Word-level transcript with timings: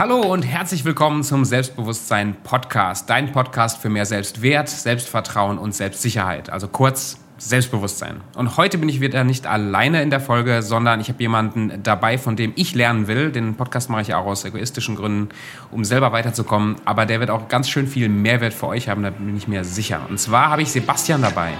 Hallo 0.00 0.22
und 0.22 0.44
herzlich 0.44 0.86
willkommen 0.86 1.22
zum 1.22 1.44
Selbstbewusstsein 1.44 2.34
Podcast, 2.42 3.10
dein 3.10 3.32
Podcast 3.32 3.82
für 3.82 3.90
mehr 3.90 4.06
Selbstwert, 4.06 4.70
Selbstvertrauen 4.70 5.58
und 5.58 5.74
Selbstsicherheit, 5.74 6.48
also 6.48 6.68
kurz 6.68 7.18
Selbstbewusstsein. 7.36 8.22
Und 8.34 8.56
heute 8.56 8.78
bin 8.78 8.88
ich 8.88 9.02
wieder 9.02 9.24
nicht 9.24 9.46
alleine 9.46 10.00
in 10.00 10.08
der 10.08 10.20
Folge, 10.20 10.62
sondern 10.62 11.02
ich 11.02 11.10
habe 11.10 11.22
jemanden 11.22 11.82
dabei, 11.82 12.16
von 12.16 12.34
dem 12.34 12.54
ich 12.56 12.74
lernen 12.74 13.08
will. 13.08 13.30
Den 13.30 13.56
Podcast 13.56 13.90
mache 13.90 14.00
ich 14.00 14.14
auch 14.14 14.24
aus 14.24 14.46
egoistischen 14.46 14.96
Gründen, 14.96 15.28
um 15.70 15.84
selber 15.84 16.12
weiterzukommen. 16.12 16.76
Aber 16.86 17.04
der 17.04 17.20
wird 17.20 17.28
auch 17.28 17.48
ganz 17.48 17.68
schön 17.68 17.86
viel 17.86 18.08
Mehrwert 18.08 18.54
für 18.54 18.68
euch 18.68 18.88
haben, 18.88 19.02
da 19.02 19.10
bin 19.10 19.36
ich 19.36 19.48
mir 19.48 19.64
sicher. 19.64 20.00
Und 20.08 20.18
zwar 20.18 20.48
habe 20.48 20.62
ich 20.62 20.72
Sebastian 20.72 21.20
dabei. 21.20 21.52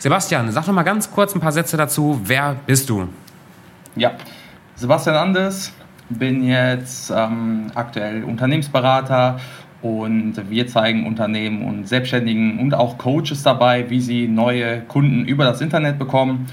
Sebastian, 0.00 0.50
sag 0.50 0.64
doch 0.64 0.72
mal 0.72 0.82
ganz 0.82 1.10
kurz 1.10 1.34
ein 1.34 1.40
paar 1.40 1.52
Sätze 1.52 1.76
dazu. 1.76 2.18
Wer 2.24 2.56
bist 2.64 2.88
du? 2.88 3.06
Ja, 3.96 4.12
Sebastian 4.74 5.14
Anders, 5.14 5.74
bin 6.08 6.42
jetzt 6.42 7.12
ähm, 7.14 7.66
aktuell 7.74 8.24
Unternehmensberater 8.24 9.38
und 9.82 10.40
wir 10.48 10.66
zeigen 10.68 11.06
Unternehmen 11.06 11.64
und 11.64 11.86
Selbstständigen 11.86 12.60
und 12.60 12.72
auch 12.72 12.96
Coaches 12.96 13.42
dabei, 13.42 13.90
wie 13.90 14.00
sie 14.00 14.26
neue 14.26 14.80
Kunden 14.80 15.26
über 15.26 15.44
das 15.44 15.60
Internet 15.60 15.98
bekommen. 15.98 16.46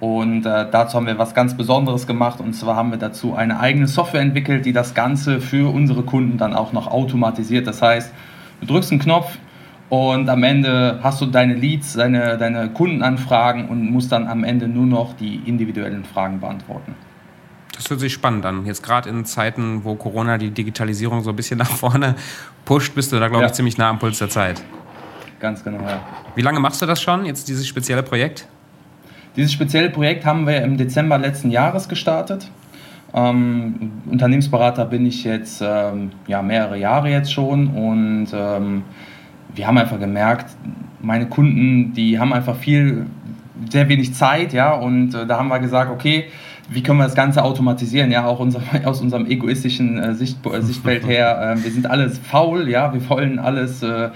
Und 0.00 0.46
äh, 0.46 0.66
dazu 0.70 0.96
haben 0.96 1.06
wir 1.06 1.18
was 1.18 1.34
ganz 1.34 1.54
Besonderes 1.54 2.06
gemacht 2.06 2.40
und 2.40 2.54
zwar 2.54 2.76
haben 2.76 2.92
wir 2.92 2.98
dazu 2.98 3.34
eine 3.34 3.60
eigene 3.60 3.88
Software 3.88 4.22
entwickelt, 4.22 4.64
die 4.64 4.72
das 4.72 4.94
Ganze 4.94 5.42
für 5.42 5.70
unsere 5.70 6.02
Kunden 6.02 6.38
dann 6.38 6.54
auch 6.54 6.72
noch 6.72 6.86
automatisiert. 6.86 7.66
Das 7.66 7.82
heißt, 7.82 8.10
du 8.62 8.66
drückst 8.66 8.92
einen 8.92 9.00
Knopf, 9.02 9.36
und 9.88 10.28
am 10.28 10.42
Ende 10.42 10.98
hast 11.02 11.20
du 11.20 11.26
deine 11.26 11.54
Leads, 11.54 11.94
deine, 11.94 12.36
deine 12.38 12.70
Kundenanfragen 12.70 13.68
und 13.68 13.90
musst 13.90 14.10
dann 14.10 14.26
am 14.26 14.42
Ende 14.42 14.66
nur 14.66 14.86
noch 14.86 15.14
die 15.14 15.36
individuellen 15.46 16.04
Fragen 16.04 16.40
beantworten. 16.40 16.94
Das 17.74 17.90
hört 17.90 18.00
sich 18.00 18.12
spannend 18.12 18.44
an. 18.46 18.64
Jetzt 18.66 18.82
gerade 18.82 19.08
in 19.10 19.24
Zeiten, 19.24 19.84
wo 19.84 19.94
Corona 19.94 20.38
die 20.38 20.50
Digitalisierung 20.50 21.22
so 21.22 21.30
ein 21.30 21.36
bisschen 21.36 21.58
nach 21.58 21.70
vorne 21.70 22.16
pusht, 22.64 22.94
bist 22.94 23.12
du 23.12 23.20
da, 23.20 23.28
glaube 23.28 23.44
ja. 23.44 23.48
ich, 23.48 23.54
ziemlich 23.54 23.78
nah 23.78 23.90
am 23.90 23.98
Puls 23.98 24.18
der 24.18 24.30
Zeit. 24.30 24.62
Ganz 25.38 25.62
genau, 25.62 25.82
ja. 25.82 26.00
Wie 26.34 26.42
lange 26.42 26.60
machst 26.60 26.80
du 26.80 26.86
das 26.86 27.00
schon, 27.00 27.26
jetzt 27.26 27.48
dieses 27.48 27.66
spezielle 27.66 28.02
Projekt? 28.02 28.48
Dieses 29.36 29.52
spezielle 29.52 29.90
Projekt 29.90 30.24
haben 30.24 30.46
wir 30.46 30.62
im 30.62 30.78
Dezember 30.78 31.18
letzten 31.18 31.50
Jahres 31.50 31.88
gestartet. 31.88 32.50
Ähm, 33.12 33.92
Unternehmensberater 34.10 34.86
bin 34.86 35.04
ich 35.04 35.24
jetzt 35.24 35.62
ähm, 35.64 36.10
ja, 36.26 36.40
mehrere 36.42 36.78
Jahre 36.78 37.10
jetzt 37.10 37.32
schon 37.32 37.68
und 37.68 38.28
ähm, 38.32 38.84
wir 39.56 39.66
haben 39.66 39.78
einfach 39.78 39.98
gemerkt, 39.98 40.54
meine 41.00 41.26
Kunden, 41.26 41.94
die 41.94 42.18
haben 42.18 42.32
einfach 42.32 42.56
viel, 42.56 43.06
sehr 43.70 43.88
wenig 43.88 44.14
Zeit, 44.14 44.52
ja, 44.52 44.74
und 44.74 45.14
äh, 45.14 45.26
da 45.26 45.38
haben 45.38 45.48
wir 45.48 45.58
gesagt, 45.58 45.90
okay, 45.90 46.26
wie 46.68 46.82
können 46.82 46.98
wir 46.98 47.04
das 47.04 47.14
Ganze 47.14 47.42
automatisieren, 47.42 48.10
ja, 48.10 48.26
auch 48.26 48.38
unser, 48.38 48.60
aus 48.84 49.00
unserem 49.00 49.26
egoistischen 49.26 49.98
äh, 49.98 50.14
Sicht, 50.14 50.44
äh, 50.46 50.60
Sichtfeld 50.60 51.06
her. 51.06 51.56
Äh, 51.56 51.64
wir 51.64 51.70
sind 51.70 51.88
alles 51.88 52.18
faul, 52.18 52.68
ja, 52.68 52.92
wir 52.92 53.08
wollen 53.08 53.38
alles 53.38 53.82
äh, 53.82 54.10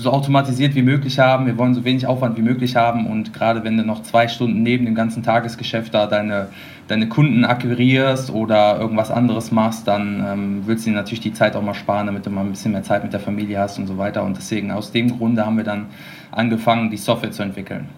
so 0.00 0.10
automatisiert 0.10 0.74
wie 0.74 0.82
möglich 0.82 1.18
haben, 1.18 1.46
wir 1.46 1.58
wollen 1.58 1.74
so 1.74 1.84
wenig 1.84 2.06
Aufwand 2.06 2.36
wie 2.36 2.42
möglich 2.42 2.76
haben 2.76 3.06
und 3.06 3.32
gerade 3.32 3.64
wenn 3.64 3.76
du 3.76 3.84
noch 3.84 4.02
zwei 4.02 4.28
Stunden 4.28 4.62
neben 4.62 4.84
dem 4.84 4.94
ganzen 4.94 5.22
Tagesgeschäft 5.22 5.92
da 5.92 6.06
deine, 6.06 6.48
deine 6.88 7.08
Kunden 7.08 7.44
akquirierst 7.44 8.30
oder 8.30 8.78
irgendwas 8.78 9.10
anderes 9.10 9.52
machst, 9.52 9.86
dann 9.86 10.24
ähm, 10.26 10.62
willst 10.66 10.86
du 10.86 10.90
dir 10.90 10.96
natürlich 10.96 11.20
die 11.20 11.32
Zeit 11.32 11.54
auch 11.56 11.62
mal 11.62 11.74
sparen, 11.74 12.06
damit 12.06 12.26
du 12.26 12.30
mal 12.30 12.42
ein 12.42 12.50
bisschen 12.50 12.72
mehr 12.72 12.82
Zeit 12.82 13.02
mit 13.02 13.12
der 13.12 13.20
Familie 13.20 13.58
hast 13.58 13.78
und 13.78 13.86
so 13.86 13.98
weiter 13.98 14.24
und 14.24 14.36
deswegen 14.36 14.70
aus 14.70 14.92
dem 14.92 15.18
Grunde 15.18 15.44
haben 15.44 15.56
wir 15.56 15.64
dann 15.64 15.86
angefangen, 16.32 16.90
die 16.90 16.96
Software 16.96 17.30
zu 17.30 17.42
entwickeln. 17.42 17.88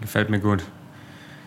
Gefällt 0.00 0.30
mir 0.30 0.40
gut. 0.40 0.64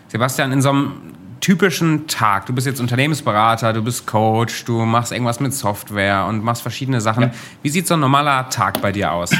Sebastian, 0.08 0.52
in 0.52 0.62
so 0.62 0.70
einem 0.70 0.92
typischen 1.40 2.06
Tag, 2.06 2.46
du 2.46 2.52
bist 2.52 2.66
jetzt 2.66 2.80
Unternehmensberater, 2.80 3.72
du 3.72 3.82
bist 3.82 4.06
Coach, 4.06 4.64
du 4.64 4.84
machst 4.84 5.12
irgendwas 5.12 5.40
mit 5.40 5.52
Software 5.52 6.26
und 6.26 6.42
machst 6.42 6.62
verschiedene 6.62 7.00
Sachen. 7.00 7.24
Ja. 7.24 7.30
Wie 7.62 7.68
sieht 7.68 7.86
so 7.86 7.94
ein 7.94 8.00
normaler 8.00 8.48
Tag 8.48 8.80
bei 8.80 8.92
dir 8.92 9.12
aus? 9.12 9.30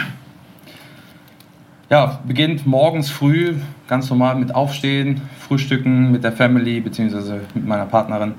Ja, 1.88 2.18
beginnt 2.26 2.66
morgens 2.66 3.10
früh, 3.10 3.54
ganz 3.86 4.10
normal 4.10 4.34
mit 4.34 4.52
Aufstehen, 4.52 5.20
Frühstücken 5.38 6.10
mit 6.10 6.24
der 6.24 6.32
Family 6.32 6.80
bzw. 6.80 7.38
mit 7.54 7.64
meiner 7.64 7.86
Partnerin. 7.86 8.34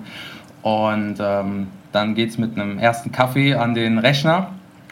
Und 0.64 1.16
ähm, 1.22 1.68
dann 1.94 2.14
geht 2.14 2.32
es 2.32 2.38
mit 2.38 2.60
einem 2.60 2.78
ersten 2.78 3.14
Kaffee 3.14 3.54
an 3.54 3.74
den 3.74 4.00
Rechner 4.00 4.50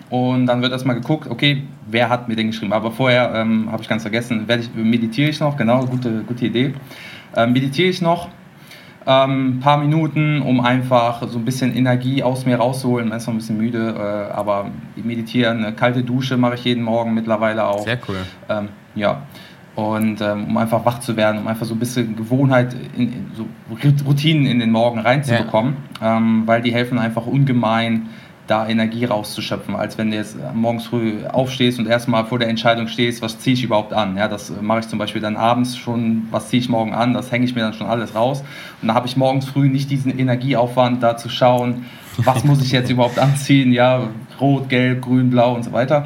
und 0.09 0.45
dann 0.45 0.61
wird 0.61 0.71
erstmal 0.71 0.95
geguckt, 0.95 1.29
okay, 1.29 1.63
wer 1.91 2.07
hat 2.07 2.29
mir 2.29 2.37
den 2.37 2.47
geschrieben. 2.47 2.71
Aber 2.71 2.91
vorher 2.91 3.35
ähm, 3.35 3.69
habe 3.69 3.81
ich 3.81 3.89
ganz 3.89 4.03
vergessen, 4.03 4.47
ich, 4.47 4.73
meditiere 4.73 5.29
ich 5.29 5.41
noch, 5.41 5.57
genau, 5.57 5.85
gute, 5.85 6.23
gute 6.23 6.45
Idee. 6.45 6.73
Ähm, 7.35 7.51
meditiere 7.51 7.89
ich 7.89 8.01
noch, 8.01 8.29
ähm, 9.07 9.59
paar 9.61 9.77
Minuten, 9.77 10.41
um 10.41 10.59
einfach 10.59 11.27
so 11.27 11.37
ein 11.37 11.45
bisschen 11.45 11.75
Energie 11.75 12.23
aus 12.23 12.45
mir 12.45 12.57
rauszuholen. 12.57 13.09
Man 13.09 13.17
ist 13.17 13.27
noch 13.27 13.33
ein 13.33 13.37
bisschen 13.37 13.57
müde, 13.57 13.95
äh, 13.97 14.33
aber 14.33 14.71
ich 14.95 15.03
meditiere. 15.03 15.51
Eine 15.51 15.73
kalte 15.73 16.03
Dusche 16.03 16.37
mache 16.37 16.55
ich 16.55 16.63
jeden 16.63 16.83
Morgen 16.83 17.13
mittlerweile 17.13 17.65
auch. 17.65 17.83
Sehr 17.83 17.99
cool. 18.07 18.17
Ähm, 18.49 18.69
ja. 18.95 19.23
Und 19.75 20.21
ähm, 20.21 20.45
um 20.45 20.57
einfach 20.57 20.85
wach 20.85 20.99
zu 20.99 21.17
werden, 21.17 21.41
um 21.41 21.47
einfach 21.47 21.65
so 21.65 21.75
ein 21.75 21.79
bisschen 21.79 22.15
Gewohnheit, 22.15 22.73
in, 22.95 23.11
in 23.11 23.31
so 23.35 23.45
Routinen 24.07 24.45
in 24.45 24.59
den 24.59 24.71
Morgen 24.71 24.99
reinzubekommen, 24.99 25.75
ja. 26.01 26.17
ähm, 26.17 26.43
weil 26.45 26.61
die 26.61 26.73
helfen 26.73 26.97
einfach 26.97 27.27
ungemein, 27.27 28.07
da 28.47 28.67
Energie 28.67 29.05
rauszuschöpfen, 29.05 29.75
als 29.75 29.97
wenn 29.97 30.11
du 30.11 30.17
jetzt 30.17 30.37
morgens 30.53 30.85
früh 30.87 31.25
aufstehst 31.25 31.79
und 31.79 31.87
erstmal 31.87 32.25
vor 32.25 32.39
der 32.39 32.47
Entscheidung 32.47 32.87
stehst, 32.87 33.21
was 33.21 33.39
ziehe 33.39 33.55
ich 33.55 33.63
überhaupt 33.63 33.93
an. 33.93 34.17
Ja, 34.17 34.27
das 34.27 34.51
mache 34.61 34.79
ich 34.79 34.87
zum 34.87 34.99
Beispiel 34.99 35.21
dann 35.21 35.35
abends 35.35 35.77
schon, 35.77 36.27
was 36.31 36.49
ziehe 36.49 36.59
ich 36.59 36.69
morgen 36.69 36.93
an, 36.93 37.13
das 37.13 37.31
hänge 37.31 37.45
ich 37.45 37.55
mir 37.55 37.61
dann 37.61 37.73
schon 37.73 37.87
alles 37.87 38.13
raus. 38.13 38.43
Und 38.81 38.89
da 38.89 38.93
habe 38.93 39.07
ich 39.07 39.17
morgens 39.17 39.45
früh 39.45 39.67
nicht 39.67 39.89
diesen 39.89 40.17
Energieaufwand, 40.17 41.01
da 41.01 41.17
zu 41.17 41.29
schauen, 41.29 41.85
was 42.17 42.43
muss 42.43 42.61
ich 42.61 42.71
jetzt 42.71 42.89
überhaupt 42.89 43.19
anziehen, 43.19 43.73
ja, 43.73 44.09
rot, 44.39 44.69
gelb, 44.69 45.01
grün, 45.01 45.29
blau 45.29 45.55
und 45.55 45.63
so 45.63 45.71
weiter. 45.71 46.05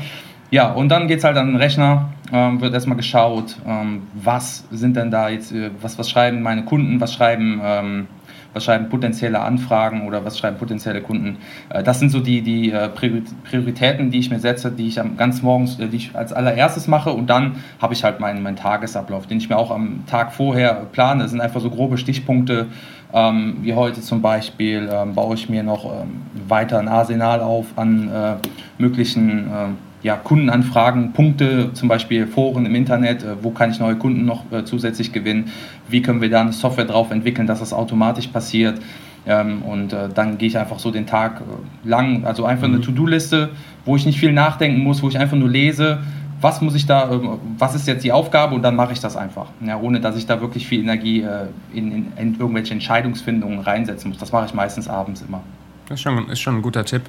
Ja, 0.51 0.71
und 0.71 0.89
dann 0.89 1.07
geht 1.07 1.19
es 1.19 1.23
halt 1.23 1.37
an 1.37 1.47
den 1.47 1.55
Rechner, 1.57 2.09
ähm, 2.31 2.59
wird 2.61 2.73
erstmal 2.73 2.97
geschaut, 2.97 3.57
ähm, 3.67 4.03
was 4.13 4.65
sind 4.71 4.95
denn 4.95 5.11
da 5.11 5.29
jetzt, 5.29 5.51
äh, 5.51 5.69
was, 5.81 5.99
was 5.99 6.09
schreiben 6.09 6.41
meine 6.41 6.63
Kunden, 6.63 6.99
was 6.99 7.13
schreiben 7.13 7.61
ähm, 7.63 8.07
was 8.53 8.65
schreiben 8.65 8.89
potenzielle 8.89 9.39
Anfragen 9.39 10.07
oder 10.07 10.25
was 10.25 10.37
schreiben 10.37 10.57
potenzielle 10.57 11.01
Kunden. 11.01 11.37
Äh, 11.69 11.83
das 11.83 11.99
sind 11.99 12.09
so 12.09 12.19
die, 12.19 12.41
die 12.41 12.71
äh, 12.71 12.89
Prioritäten, 12.89 14.11
die 14.11 14.19
ich 14.19 14.29
mir 14.29 14.39
setze, 14.39 14.71
die 14.71 14.87
ich 14.87 14.99
ganz 15.17 15.41
morgens, 15.41 15.79
äh, 15.79 15.87
die 15.87 15.97
ich 15.97 16.15
als 16.15 16.33
allererstes 16.33 16.87
mache 16.87 17.11
und 17.11 17.29
dann 17.29 17.57
habe 17.81 17.93
ich 17.93 18.03
halt 18.03 18.19
meinen, 18.19 18.43
meinen 18.43 18.57
Tagesablauf, 18.57 19.27
den 19.27 19.37
ich 19.37 19.49
mir 19.49 19.57
auch 19.57 19.71
am 19.71 20.03
Tag 20.07 20.33
vorher 20.33 20.73
plane. 20.91 21.23
Das 21.23 21.31
sind 21.31 21.41
einfach 21.41 21.61
so 21.61 21.69
grobe 21.69 21.97
Stichpunkte, 21.97 22.67
ähm, 23.13 23.57
wie 23.61 23.73
heute 23.73 24.01
zum 24.01 24.21
Beispiel 24.21 24.89
ähm, 24.91 25.15
baue 25.15 25.35
ich 25.35 25.49
mir 25.49 25.63
noch 25.63 25.85
ähm, 25.85 26.21
weiter 26.47 26.79
ein 26.79 26.87
Arsenal 26.87 27.41
auf 27.41 27.65
an 27.75 28.09
äh, 28.09 28.35
möglichen 28.77 29.47
äh, 29.47 29.67
ja, 30.01 30.15
Kundenanfragen, 30.15 31.13
Punkte, 31.13 31.71
zum 31.73 31.89
Beispiel 31.89 32.25
Foren 32.27 32.65
im 32.65 32.75
Internet, 32.75 33.23
äh, 33.23 33.35
wo 33.41 33.51
kann 33.51 33.71
ich 33.71 33.79
neue 33.79 33.95
Kunden 33.95 34.25
noch 34.25 34.49
äh, 34.51 34.63
zusätzlich 34.63 35.11
gewinnen, 35.11 35.51
wie 35.89 36.01
können 36.01 36.21
wir 36.21 36.29
da 36.29 36.41
eine 36.41 36.53
Software 36.53 36.85
drauf 36.85 37.11
entwickeln, 37.11 37.47
dass 37.47 37.59
das 37.59 37.73
automatisch 37.73 38.27
passiert. 38.27 38.79
Ähm, 39.27 39.61
und 39.63 39.91
äh, 39.91 40.07
dann 40.13 40.37
gehe 40.37 40.47
ich 40.47 40.57
einfach 40.57 40.79
so 40.79 40.91
den 40.91 41.05
Tag 41.05 41.41
lang, 41.83 42.23
also 42.23 42.45
einfach 42.45 42.67
eine 42.67 42.77
mhm. 42.77 42.83
To-Do-Liste, 42.83 43.49
wo 43.83 43.97
ich 43.97 44.05
nicht 44.05 44.19
viel 44.19 44.31
nachdenken 44.31 44.81
muss, 44.83 45.03
wo 45.03 45.09
ich 45.09 45.19
einfach 45.19 45.37
nur 45.37 45.49
lese, 45.49 45.99
was 46.41 46.61
muss 46.61 46.73
ich 46.73 46.85
da, 46.85 47.19
was 47.57 47.75
ist 47.75 47.85
jetzt 47.85 48.05
die 48.05 48.13
Aufgabe 48.13 48.55
und 48.55 48.61
dann 48.61 48.73
mache 48.77 48.93
ich 48.93 49.01
das 49.01 49.17
einfach, 49.17 49.47
ja, 49.59 49.77
ohne 49.77 49.99
dass 49.99 50.15
ich 50.15 50.25
da 50.25 50.39
wirklich 50.39 50.65
viel 50.65 50.79
Energie 50.79 51.25
in, 51.73 51.91
in, 51.91 52.07
in 52.15 52.39
irgendwelche 52.39 52.73
Entscheidungsfindungen 52.73 53.59
reinsetzen 53.59 54.09
muss. 54.09 54.19
Das 54.19 54.31
mache 54.31 54.45
ich 54.45 54.53
meistens 54.53 54.87
abends 54.87 55.21
immer. 55.27 55.41
Das 55.89 55.95
ist 55.95 56.01
schon, 56.01 56.29
ist 56.29 56.39
schon 56.39 56.55
ein 56.55 56.61
guter 56.61 56.85
Tipp. 56.85 57.01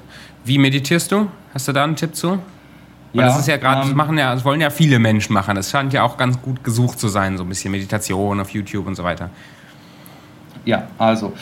Wie 0.43 0.57
meditierst 0.57 1.13
du? 1.13 1.27
Hast 1.53 1.65
du 1.65 1.71
da 1.71 1.85
einen 1.85 1.95
Tipp 1.95 2.13
zu? 2.13 2.39
Weil 3.13 3.21
ja, 3.21 3.27
das 3.27 3.39
ist 3.39 3.47
ja 3.47 3.57
gerade, 3.57 3.81
ähm, 3.81 3.87
das 3.87 3.95
machen 3.95 4.17
ja, 4.17 4.33
das 4.33 4.45
wollen 4.45 4.61
ja 4.61 4.69
viele 4.69 4.99
Menschen 4.99 5.33
machen. 5.33 5.55
Das 5.55 5.69
scheint 5.69 5.93
ja 5.93 6.03
auch 6.03 6.17
ganz 6.17 6.41
gut 6.41 6.63
gesucht 6.63 6.99
zu 6.99 7.07
sein, 7.07 7.37
so 7.37 7.43
ein 7.43 7.49
bisschen 7.49 7.71
Meditation 7.71 8.39
auf 8.39 8.49
YouTube 8.51 8.87
und 8.87 8.95
so 8.95 9.03
weiter. 9.03 9.29
Ja, 10.63 10.83
also 10.97 11.33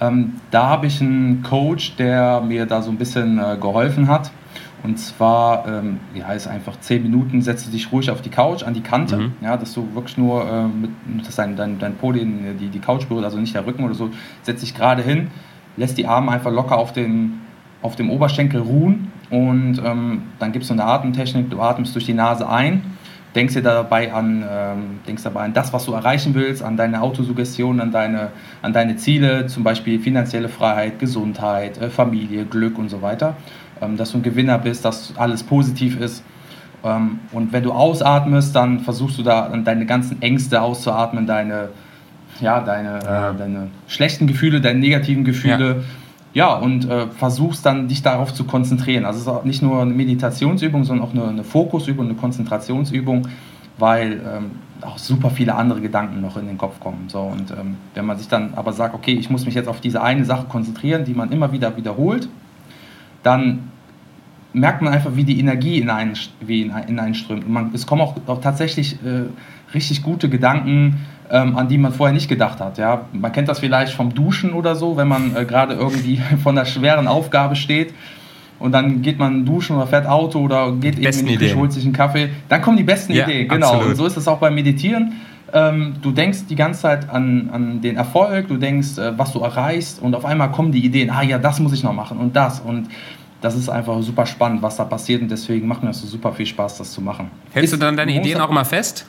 ähm, 0.00 0.34
da 0.50 0.68
habe 0.68 0.86
ich 0.86 1.00
einen 1.00 1.42
Coach, 1.42 1.96
der 1.96 2.40
mir 2.40 2.66
da 2.66 2.82
so 2.82 2.90
ein 2.90 2.98
bisschen 2.98 3.38
äh, 3.38 3.56
geholfen 3.60 4.08
hat. 4.08 4.30
Und 4.84 4.98
zwar, 4.98 5.66
ähm, 5.68 6.00
ja, 6.12 6.32
ist 6.32 6.48
einfach 6.48 6.78
zehn 6.80 7.04
Minuten, 7.04 7.40
setzt 7.40 7.68
du 7.68 7.70
dich 7.70 7.92
ruhig 7.92 8.10
auf 8.10 8.20
die 8.20 8.30
Couch, 8.30 8.64
an 8.64 8.74
die 8.74 8.80
Kante, 8.80 9.16
mhm. 9.16 9.32
ja, 9.40 9.56
dass 9.56 9.74
du 9.74 9.86
wirklich 9.94 10.18
nur, 10.18 10.44
äh, 10.44 10.64
mit, 10.66 10.90
dass 11.24 11.36
dein, 11.36 11.54
dein, 11.54 11.78
dein 11.78 11.94
Poli 11.94 12.26
die, 12.58 12.68
die 12.68 12.80
Couch 12.80 13.06
berührt, 13.06 13.24
also 13.24 13.38
nicht 13.38 13.54
der 13.54 13.64
Rücken 13.64 13.84
oder 13.84 13.94
so, 13.94 14.10
setzt 14.42 14.60
dich 14.60 14.74
gerade 14.74 15.02
hin, 15.02 15.30
lässt 15.76 15.98
die 15.98 16.06
Arme 16.08 16.32
einfach 16.32 16.50
locker 16.50 16.76
auf, 16.78 16.92
den, 16.92 17.42
auf 17.80 17.94
dem 17.94 18.10
Oberschenkel 18.10 18.60
ruhen 18.60 19.12
und 19.32 19.80
ähm, 19.82 20.24
dann 20.38 20.52
gibt 20.52 20.64
es 20.64 20.68
so 20.68 20.74
eine 20.74 20.84
Atemtechnik, 20.84 21.48
du 21.48 21.58
atmest 21.60 21.94
durch 21.94 22.04
die 22.04 22.12
Nase 22.12 22.46
ein, 22.46 22.82
denkst 23.34 23.54
dir 23.54 23.62
dabei 23.62 24.12
an, 24.12 24.44
ähm, 24.46 25.00
denkst 25.06 25.22
dabei 25.22 25.40
an 25.40 25.54
das, 25.54 25.72
was 25.72 25.86
du 25.86 25.94
erreichen 25.94 26.34
willst, 26.34 26.62
an 26.62 26.76
deine 26.76 27.00
Autosuggestion, 27.00 27.80
an 27.80 27.90
deine, 27.90 28.28
an 28.60 28.74
deine 28.74 28.96
Ziele, 28.96 29.46
zum 29.46 29.64
Beispiel 29.64 29.98
finanzielle 30.00 30.50
Freiheit, 30.50 30.98
Gesundheit, 30.98 31.78
äh, 31.78 31.88
Familie, 31.88 32.44
Glück 32.44 32.76
und 32.78 32.90
so 32.90 33.00
weiter. 33.00 33.34
Ähm, 33.80 33.96
dass 33.96 34.12
du 34.12 34.18
ein 34.18 34.22
Gewinner 34.22 34.58
bist, 34.58 34.84
dass 34.84 35.14
alles 35.16 35.42
positiv 35.42 35.98
ist. 35.98 36.22
Ähm, 36.84 37.20
und 37.32 37.54
wenn 37.54 37.62
du 37.62 37.72
ausatmest, 37.72 38.54
dann 38.54 38.80
versuchst 38.80 39.16
du 39.16 39.22
da 39.22 39.48
deine 39.48 39.86
ganzen 39.86 40.20
Ängste 40.20 40.60
auszuatmen, 40.60 41.26
deine, 41.26 41.70
ja, 42.42 42.60
deine, 42.60 43.00
ja. 43.02 43.30
Äh, 43.30 43.34
deine 43.34 43.68
schlechten 43.88 44.26
Gefühle, 44.26 44.60
deine 44.60 44.78
negativen 44.78 45.24
Gefühle. 45.24 45.68
Ja. 45.68 46.01
Ja, 46.34 46.54
und 46.54 46.88
äh, 46.88 47.08
versuchst 47.08 47.66
dann 47.66 47.88
dich 47.88 48.02
darauf 48.02 48.32
zu 48.32 48.44
konzentrieren. 48.44 49.04
Also 49.04 49.18
es 49.18 49.22
ist 49.22 49.28
auch 49.28 49.44
nicht 49.44 49.62
nur 49.62 49.82
eine 49.82 49.92
Meditationsübung, 49.92 50.84
sondern 50.84 51.06
auch 51.06 51.12
eine, 51.12 51.28
eine 51.28 51.44
Fokusübung, 51.44 52.06
eine 52.06 52.14
Konzentrationsübung, 52.14 53.28
weil 53.78 54.12
ähm, 54.12 54.52
auch 54.80 54.98
super 54.98 55.30
viele 55.30 55.54
andere 55.54 55.80
Gedanken 55.80 56.20
noch 56.20 56.36
in 56.36 56.46
den 56.46 56.58
Kopf 56.58 56.80
kommen. 56.80 57.04
So, 57.08 57.20
und 57.20 57.50
ähm, 57.50 57.76
wenn 57.94 58.06
man 58.06 58.16
sich 58.16 58.28
dann 58.28 58.54
aber 58.54 58.72
sagt, 58.72 58.94
okay, 58.94 59.12
ich 59.12 59.28
muss 59.28 59.44
mich 59.44 59.54
jetzt 59.54 59.68
auf 59.68 59.80
diese 59.80 60.02
eine 60.02 60.24
Sache 60.24 60.46
konzentrieren, 60.48 61.04
die 61.04 61.14
man 61.14 61.30
immer 61.32 61.52
wieder 61.52 61.76
wiederholt, 61.76 62.28
dann 63.22 63.70
merkt 64.52 64.82
man 64.82 64.92
einfach, 64.92 65.14
wie 65.14 65.24
die 65.24 65.38
Energie 65.38 65.78
in 65.78 65.90
einen, 65.90 66.14
wie 66.40 66.62
in, 66.62 66.72
in 66.88 66.98
einen 66.98 67.14
strömt. 67.14 67.44
Und 67.44 67.52
man, 67.52 67.70
es 67.74 67.86
kommen 67.86 68.02
auch, 68.02 68.16
auch 68.26 68.40
tatsächlich 68.40 68.94
äh, 69.04 69.24
richtig 69.74 70.02
gute 70.02 70.28
Gedanken, 70.28 71.00
ähm, 71.30 71.56
an 71.56 71.68
die 71.68 71.78
man 71.78 71.92
vorher 71.92 72.12
nicht 72.12 72.28
gedacht 72.28 72.60
hat. 72.60 72.78
Ja? 72.78 73.06
Man 73.12 73.32
kennt 73.32 73.48
das 73.48 73.60
vielleicht 73.60 73.94
vom 73.94 74.14
Duschen 74.14 74.52
oder 74.52 74.76
so, 74.76 74.96
wenn 74.96 75.08
man 75.08 75.34
äh, 75.34 75.44
gerade 75.44 75.74
irgendwie 75.74 76.20
von 76.42 76.56
einer 76.56 76.66
schweren 76.66 77.08
Aufgabe 77.08 77.56
steht 77.56 77.94
und 78.58 78.72
dann 78.72 79.02
geht 79.02 79.18
man 79.18 79.44
duschen 79.44 79.76
oder 79.76 79.86
fährt 79.86 80.06
Auto 80.06 80.38
oder 80.40 80.72
geht 80.72 80.98
eben 80.98 81.18
in 81.18 81.26
die 81.26 81.36
Küche, 81.36 81.56
holt 81.56 81.72
sich 81.72 81.84
einen 81.84 81.92
Kaffee. 81.92 82.30
Dann 82.48 82.62
kommen 82.62 82.76
die 82.76 82.84
besten 82.84 83.12
ja, 83.12 83.24
Ideen, 83.24 83.48
genau. 83.48 83.66
Absolut. 83.66 83.88
Und 83.88 83.96
so 83.96 84.06
ist 84.06 84.16
es 84.16 84.28
auch 84.28 84.38
beim 84.38 84.54
Meditieren. 84.54 85.14
Ähm, 85.52 85.94
du 86.00 86.12
denkst 86.12 86.46
die 86.48 86.54
ganze 86.54 86.82
Zeit 86.82 87.10
an, 87.10 87.50
an 87.52 87.80
den 87.80 87.96
Erfolg, 87.96 88.48
du 88.48 88.56
denkst, 88.56 88.98
äh, 88.98 89.18
was 89.18 89.32
du 89.32 89.40
erreichst 89.40 90.00
und 90.00 90.14
auf 90.14 90.24
einmal 90.24 90.50
kommen 90.50 90.70
die 90.70 90.84
Ideen, 90.84 91.10
ah 91.10 91.22
ja, 91.22 91.38
das 91.38 91.58
muss 91.60 91.72
ich 91.72 91.82
noch 91.82 91.92
machen 91.92 92.18
und 92.18 92.36
das 92.36 92.60
und 92.60 92.88
das 93.42 93.56
ist 93.56 93.68
einfach 93.68 94.00
super 94.02 94.24
spannend, 94.24 94.62
was 94.62 94.76
da 94.76 94.84
passiert 94.84 95.20
und 95.20 95.30
deswegen 95.30 95.66
macht 95.68 95.82
mir 95.82 95.88
das 95.88 96.00
so 96.00 96.06
super 96.06 96.32
viel 96.32 96.46
Spaß, 96.46 96.78
das 96.78 96.92
zu 96.92 97.02
machen. 97.02 97.30
Hältst 97.52 97.74
ist, 97.74 97.80
du 97.80 97.84
dann 97.84 97.96
deine 97.96 98.14
Ideen 98.14 98.40
auch 98.40 98.48
immer 98.48 98.64
fest? 98.64 99.04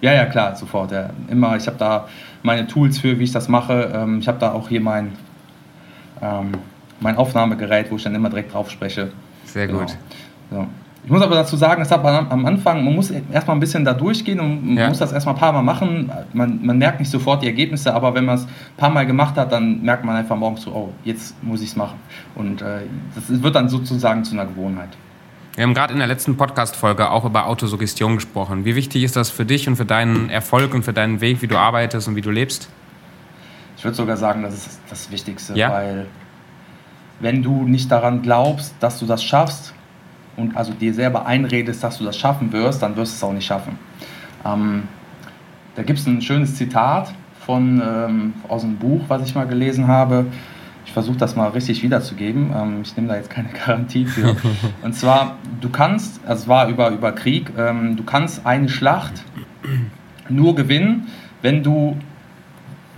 Ja, 0.00 0.12
ja, 0.12 0.26
klar, 0.26 0.56
sofort. 0.56 0.90
Ja. 0.90 1.10
Immer, 1.28 1.56
ich 1.56 1.66
habe 1.66 1.76
da 1.76 2.08
meine 2.42 2.66
Tools 2.66 2.98
für, 2.98 3.18
wie 3.18 3.24
ich 3.24 3.32
das 3.32 3.48
mache. 3.48 3.92
Ähm, 3.94 4.20
ich 4.20 4.28
habe 4.28 4.38
da 4.38 4.52
auch 4.52 4.68
hier 4.68 4.80
mein, 4.80 5.12
ähm, 6.22 6.52
mein 7.00 7.16
Aufnahmegerät, 7.16 7.90
wo 7.90 7.96
ich 7.96 8.04
dann 8.04 8.14
immer 8.14 8.30
direkt 8.30 8.54
drauf 8.54 8.70
spreche. 8.70 9.12
Sehr 9.44 9.66
genau. 9.66 9.80
gut. 9.80 9.96
So. 10.50 10.66
Ich 11.08 11.12
muss 11.12 11.22
aber 11.22 11.36
dazu 11.36 11.56
sagen, 11.56 11.80
es 11.80 11.90
hat 11.90 12.04
am 12.04 12.44
Anfang, 12.44 12.84
man 12.84 12.94
muss 12.94 13.10
erstmal 13.10 13.56
ein 13.56 13.60
bisschen 13.60 13.82
da 13.82 13.94
durchgehen 13.94 14.40
und 14.40 14.66
man 14.66 14.76
ja. 14.76 14.88
muss 14.90 14.98
das 14.98 15.10
erstmal 15.10 15.36
ein 15.36 15.38
paar 15.38 15.52
Mal 15.54 15.62
machen. 15.62 16.12
Man, 16.34 16.60
man 16.62 16.76
merkt 16.76 17.00
nicht 17.00 17.10
sofort 17.10 17.42
die 17.42 17.46
Ergebnisse, 17.46 17.94
aber 17.94 18.12
wenn 18.12 18.26
man 18.26 18.34
es 18.34 18.42
ein 18.42 18.76
paar 18.76 18.90
Mal 18.90 19.06
gemacht 19.06 19.34
hat, 19.36 19.50
dann 19.50 19.80
merkt 19.80 20.04
man 20.04 20.16
einfach 20.16 20.36
morgens 20.36 20.60
so, 20.60 20.70
oh, 20.70 20.92
jetzt 21.04 21.42
muss 21.42 21.62
ich 21.62 21.70
es 21.70 21.76
machen. 21.76 21.98
Und 22.34 22.60
äh, 22.60 22.80
das 23.14 23.42
wird 23.42 23.54
dann 23.54 23.70
sozusagen 23.70 24.22
zu 24.22 24.34
einer 24.34 24.44
Gewohnheit. 24.44 24.90
Wir 25.54 25.64
haben 25.64 25.72
gerade 25.72 25.94
in 25.94 25.98
der 25.98 26.08
letzten 26.08 26.36
Podcast-Folge 26.36 27.10
auch 27.10 27.24
über 27.24 27.46
Autosuggestion 27.46 28.16
gesprochen. 28.16 28.66
Wie 28.66 28.74
wichtig 28.74 29.02
ist 29.02 29.16
das 29.16 29.30
für 29.30 29.46
dich 29.46 29.66
und 29.66 29.76
für 29.76 29.86
deinen 29.86 30.28
Erfolg 30.28 30.74
und 30.74 30.82
für 30.82 30.92
deinen 30.92 31.22
Weg, 31.22 31.40
wie 31.40 31.46
du 31.46 31.56
arbeitest 31.56 32.06
und 32.08 32.16
wie 32.16 32.20
du 32.20 32.30
lebst? 32.30 32.68
Ich 33.78 33.84
würde 33.84 33.96
sogar 33.96 34.18
sagen, 34.18 34.42
das 34.42 34.52
ist 34.52 34.80
das 34.90 35.10
Wichtigste, 35.10 35.54
ja? 35.54 35.72
weil 35.72 36.06
wenn 37.20 37.42
du 37.42 37.62
nicht 37.62 37.90
daran 37.90 38.20
glaubst, 38.20 38.74
dass 38.80 38.98
du 38.98 39.06
das 39.06 39.24
schaffst, 39.24 39.72
und 40.38 40.56
also 40.56 40.72
dir 40.72 40.94
selber 40.94 41.26
einredest, 41.26 41.82
dass 41.84 41.98
du 41.98 42.04
das 42.04 42.16
schaffen 42.16 42.52
wirst, 42.52 42.82
dann 42.82 42.96
wirst 42.96 43.12
du 43.12 43.16
es 43.16 43.22
auch 43.24 43.34
nicht 43.34 43.46
schaffen. 43.46 43.78
Ähm, 44.44 44.84
da 45.74 45.82
gibt 45.82 45.98
es 45.98 46.06
ein 46.06 46.22
schönes 46.22 46.56
Zitat 46.56 47.12
von, 47.40 47.82
ähm, 47.84 48.32
aus 48.48 48.64
einem 48.64 48.76
Buch, 48.76 49.02
was 49.08 49.22
ich 49.22 49.34
mal 49.34 49.46
gelesen 49.46 49.88
habe. 49.88 50.26
Ich 50.86 50.92
versuche 50.92 51.18
das 51.18 51.36
mal 51.36 51.48
richtig 51.48 51.82
wiederzugeben. 51.82 52.50
Ähm, 52.56 52.80
ich 52.82 52.96
nehme 52.96 53.08
da 53.08 53.16
jetzt 53.16 53.30
keine 53.30 53.48
Garantie 53.66 54.06
für. 54.06 54.36
Und 54.82 54.94
zwar, 54.94 55.36
du 55.60 55.68
kannst, 55.68 56.20
also 56.26 56.42
es 56.42 56.48
war 56.48 56.68
über, 56.68 56.90
über 56.90 57.12
Krieg, 57.12 57.52
ähm, 57.58 57.96
du 57.96 58.04
kannst 58.04 58.46
eine 58.46 58.68
Schlacht 58.68 59.24
nur 60.28 60.54
gewinnen, 60.54 61.08
wenn 61.42 61.62
du 61.62 61.96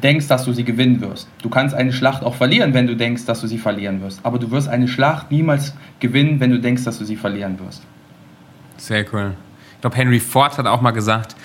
denkst, 0.02 0.28
dass 0.28 0.44
du 0.44 0.52
sie 0.52 0.64
gewinnen 0.64 1.00
wirst. 1.00 1.28
Du 1.42 1.48
kannst 1.48 1.74
eine 1.74 1.92
Schlacht 1.92 2.22
auch 2.22 2.34
verlieren, 2.34 2.74
wenn 2.74 2.86
du 2.86 2.96
denkst, 2.96 3.24
dass 3.26 3.40
du 3.40 3.46
sie 3.46 3.58
verlieren 3.58 4.00
wirst. 4.02 4.20
Aber 4.22 4.38
du 4.38 4.50
wirst 4.50 4.68
eine 4.68 4.88
Schlacht 4.88 5.30
niemals 5.30 5.74
gewinnen, 5.98 6.40
wenn 6.40 6.50
du 6.50 6.60
denkst, 6.60 6.84
dass 6.84 6.98
du 6.98 7.04
sie 7.04 7.16
verlieren 7.16 7.58
wirst. 7.64 7.82
Sehr 8.76 9.04
cool. 9.12 9.34
Ich 9.74 9.80
glaube, 9.80 9.96
Henry 9.96 10.20
Ford 10.20 10.56
hat 10.58 10.66
auch 10.66 10.80
mal 10.80 10.90
gesagt, 10.90 11.36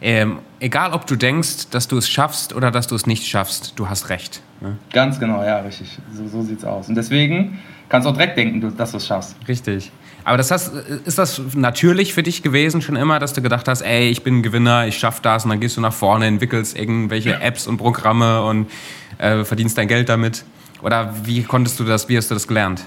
ähm, 0.00 0.38
egal 0.60 0.92
ob 0.92 1.06
du 1.06 1.16
denkst, 1.16 1.70
dass 1.70 1.88
du 1.88 1.96
es 1.96 2.08
schaffst 2.08 2.54
oder 2.54 2.70
dass 2.70 2.86
du 2.86 2.94
es 2.94 3.06
nicht 3.06 3.26
schaffst, 3.26 3.72
du 3.76 3.88
hast 3.88 4.10
recht. 4.10 4.42
Ne? 4.60 4.76
Ganz 4.92 5.18
genau, 5.18 5.42
ja, 5.42 5.58
richtig. 5.60 5.98
So, 6.12 6.28
so 6.28 6.42
sieht 6.42 6.58
es 6.58 6.64
aus. 6.64 6.88
Und 6.88 6.94
deswegen 6.94 7.58
kannst 7.88 8.06
du 8.06 8.10
auch 8.10 8.14
direkt 8.14 8.36
denken, 8.36 8.76
dass 8.76 8.90
du 8.90 8.98
es 8.98 9.06
schaffst. 9.06 9.36
Richtig. 9.48 9.90
Aber 10.24 10.38
das 10.38 10.50
heißt, 10.50 10.72
ist 11.04 11.18
das 11.18 11.40
natürlich 11.54 12.14
für 12.14 12.22
dich 12.22 12.42
gewesen 12.42 12.80
schon 12.80 12.96
immer, 12.96 13.18
dass 13.18 13.34
du 13.34 13.42
gedacht 13.42 13.68
hast, 13.68 13.82
ey, 13.82 14.08
ich 14.08 14.22
bin 14.22 14.38
ein 14.38 14.42
Gewinner, 14.42 14.86
ich 14.86 14.98
schaff 14.98 15.20
das 15.20 15.44
und 15.44 15.50
dann 15.50 15.60
gehst 15.60 15.76
du 15.76 15.82
nach 15.82 15.92
vorne, 15.92 16.26
entwickelst 16.26 16.78
irgendwelche 16.78 17.40
Apps 17.40 17.66
und 17.66 17.76
Programme 17.76 18.42
und 18.42 18.70
äh, 19.18 19.44
verdienst 19.44 19.76
dein 19.76 19.86
Geld 19.86 20.08
damit? 20.08 20.44
Oder 20.82 21.14
wie 21.24 21.42
konntest 21.42 21.78
du 21.78 21.84
das, 21.84 22.08
wie 22.08 22.16
hast 22.16 22.30
du 22.30 22.34
das 22.34 22.48
gelernt? 22.48 22.84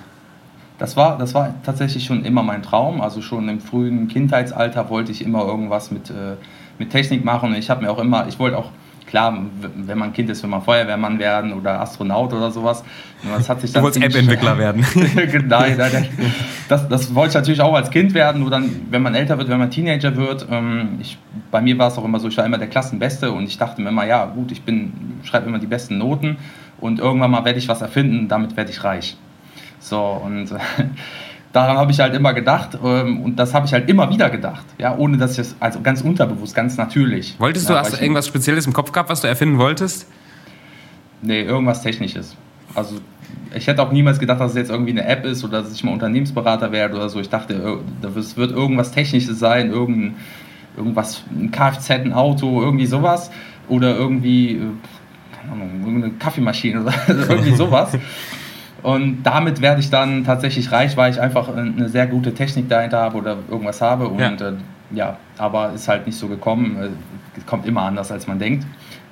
Das 0.80 0.96
war, 0.96 1.18
das 1.18 1.34
war 1.34 1.54
tatsächlich 1.64 2.06
schon 2.06 2.26
immer 2.26 2.44
mein 2.44 2.64
Traum. 2.64 3.02
Also 3.02 3.22
schon 3.22 3.50
im 3.50 3.60
frühen 3.60 4.08
Kindheitsalter 4.08 4.90
wollte 4.90 5.12
ich 5.12 5.24
immer 5.24 5.46
irgendwas 5.46 5.92
mit, 5.92 6.10
äh, 6.10 6.36
mit 6.78 6.92
Technik 6.92 7.24
machen. 7.24 7.56
Ich 7.56 7.70
habe 7.70 7.84
mir 7.84 7.92
auch 7.92 8.00
immer, 8.00 8.28
ich 8.28 8.40
wollte 8.40 8.58
auch 8.58 8.72
klar, 9.08 9.38
wenn 9.76 9.98
man 9.98 10.14
Kind 10.14 10.30
ist, 10.30 10.44
will 10.44 10.50
man 10.50 10.62
Feuerwehrmann 10.62 11.18
werden 11.18 11.54
oder 11.54 11.80
Astronaut 11.80 12.34
oder 12.34 12.52
sowas. 12.52 12.84
Das 13.24 13.50
hat 13.50 13.62
sich 13.62 13.72
dann 13.74 13.82
du 13.82 13.86
wolltest 13.86 14.06
App-Entwickler 14.06 14.58
werden. 14.58 14.86
nein, 14.96 15.48
nein, 15.48 15.78
nein. 15.78 16.08
Das, 16.70 16.90
das 16.90 17.16
wollte 17.16 17.30
ich 17.30 17.36
natürlich 17.36 17.62
auch 17.62 17.74
als 17.74 17.90
Kind 17.90 18.14
werden, 18.14 18.42
nur 18.42 18.52
dann, 18.52 18.70
wenn 18.90 19.02
man 19.02 19.16
älter 19.16 19.38
wird, 19.38 19.48
wenn 19.48 19.58
man 19.58 19.72
Teenager 19.72 20.18
wird. 20.18 20.46
Ähm, 20.52 20.98
ich, 21.00 21.18
bei 21.50 21.62
mir 21.62 21.78
war 21.78 21.88
es 21.88 21.98
auch 21.98 22.04
immer 22.04 22.20
so, 22.20 22.28
ich 22.28 22.36
war 22.36 22.46
immer 22.46 22.58
der 22.58 22.68
Klassenbeste 22.68 23.32
und 23.32 23.46
ich 23.46 23.58
dachte 23.58 23.82
mir 23.82 23.88
immer, 23.88 24.06
ja 24.06 24.26
gut, 24.26 24.52
ich 24.52 24.62
schreibe 25.24 25.48
immer 25.48 25.60
die 25.60 25.68
besten 25.68 25.98
Noten 25.98 26.36
und 26.82 27.00
irgendwann 27.00 27.32
mal 27.32 27.46
werde 27.46 27.58
ich 27.58 27.70
was 27.70 27.82
erfinden, 27.82 28.28
damit 28.28 28.58
werde 28.58 28.72
ich 28.72 28.84
reich. 28.84 29.16
So, 29.80 30.02
und 30.02 30.50
daran 31.58 31.78
habe 31.78 31.92
ich 31.92 32.00
halt 32.00 32.14
immer 32.14 32.36
gedacht 32.36 32.78
ähm, 32.84 33.22
und 33.22 33.36
das 33.38 33.56
habe 33.56 33.66
ich 33.66 33.74
halt 33.74 33.90
immer 33.90 34.12
wieder 34.12 34.30
gedacht, 34.30 34.66
ja, 34.78 34.96
ohne 34.96 35.18
dass 35.18 35.34
ich 35.34 35.40
es, 35.40 35.56
also 35.60 35.82
ganz 35.82 36.02
unterbewusst, 36.02 36.54
ganz 36.54 36.78
natürlich. 36.78 37.36
Wolltest 37.40 37.68
ja, 37.68 37.76
du, 37.76 37.82
hast 37.82 37.98
du 37.98 38.02
irgendwas 38.02 38.28
Spezielles 38.28 38.68
im 38.68 38.74
Kopf 38.74 38.92
gehabt, 38.92 39.10
was 39.10 39.22
du 39.22 39.28
erfinden 39.28 39.58
wolltest? 39.58 40.08
Nee, 41.24 41.42
irgendwas 41.42 41.82
Technisches. 41.82 42.38
Also 42.76 42.98
ich 43.56 43.66
hätte 43.66 43.82
auch 43.82 43.92
niemals 43.92 44.20
gedacht, 44.20 44.40
dass 44.40 44.52
es 44.52 44.58
jetzt 44.58 44.70
irgendwie 44.70 44.92
eine 44.92 45.06
App 45.08 45.26
ist 45.26 45.44
oder 45.44 45.64
dass 45.64 45.74
ich 45.74 45.84
mal 45.84 45.94
Unternehmensberater 45.94 46.72
werde 46.72 46.96
oder 46.96 47.10
so. 47.10 47.20
Ich 47.20 47.30
dachte, 47.30 47.80
es 48.16 48.38
wird 48.38 48.52
irgendwas 48.52 48.92
Technisches 48.92 49.40
sein, 49.40 49.72
irgendein, 49.72 50.16
irgendwas, 50.76 51.24
ein 51.32 51.50
Kfz, 51.50 51.90
ein 51.90 52.14
Auto, 52.14 52.62
irgendwie 52.62 52.86
sowas. 52.86 53.32
Oder 53.68 53.98
irgendwie, 53.98 54.52
äh, 54.52 54.60
keine 55.36 55.54
Ahnung, 55.54 55.82
irgendeine 55.84 56.14
Kaffeemaschine 56.14 56.82
oder 56.82 56.94
irgendwie 57.08 57.56
sowas. 57.56 57.98
Und 58.88 59.24
damit 59.24 59.60
werde 59.60 59.82
ich 59.82 59.90
dann 59.90 60.24
tatsächlich 60.24 60.72
reich, 60.72 60.96
weil 60.96 61.12
ich 61.12 61.20
einfach 61.20 61.54
eine 61.54 61.90
sehr 61.90 62.08
gute 62.08 62.34
Technik 62.34 62.70
dahinter 62.70 63.00
habe 63.02 63.18
oder 63.18 63.36
irgendwas 63.52 63.82
habe. 63.82 64.08
Und 64.08 64.20
ja, 64.22 64.30
äh, 64.30 64.54
ja 64.92 65.18
aber 65.38 65.74
ist 65.74 65.90
halt 65.90 66.06
nicht 66.06 66.18
so 66.18 66.30
gekommen. 66.30 66.78
Äh, 66.82 67.42
kommt 67.46 67.66
immer 67.66 67.82
anders, 67.82 68.14
als 68.14 68.28
man 68.28 68.40
denkt. 68.40 68.66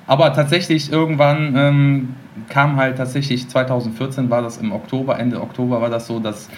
Aber 0.06 0.32
tatsächlich 0.32 0.90
irgendwann 0.90 1.54
ähm, 1.54 2.14
kam 2.48 2.76
halt 2.76 2.96
tatsächlich 2.96 3.50
2014 3.50 4.30
war 4.30 4.40
das 4.40 4.56
im 4.56 4.72
Oktober, 4.72 5.18
Ende 5.18 5.42
Oktober 5.42 5.82
war 5.82 5.90
das 5.90 6.06
so, 6.06 6.20
dass 6.20 6.48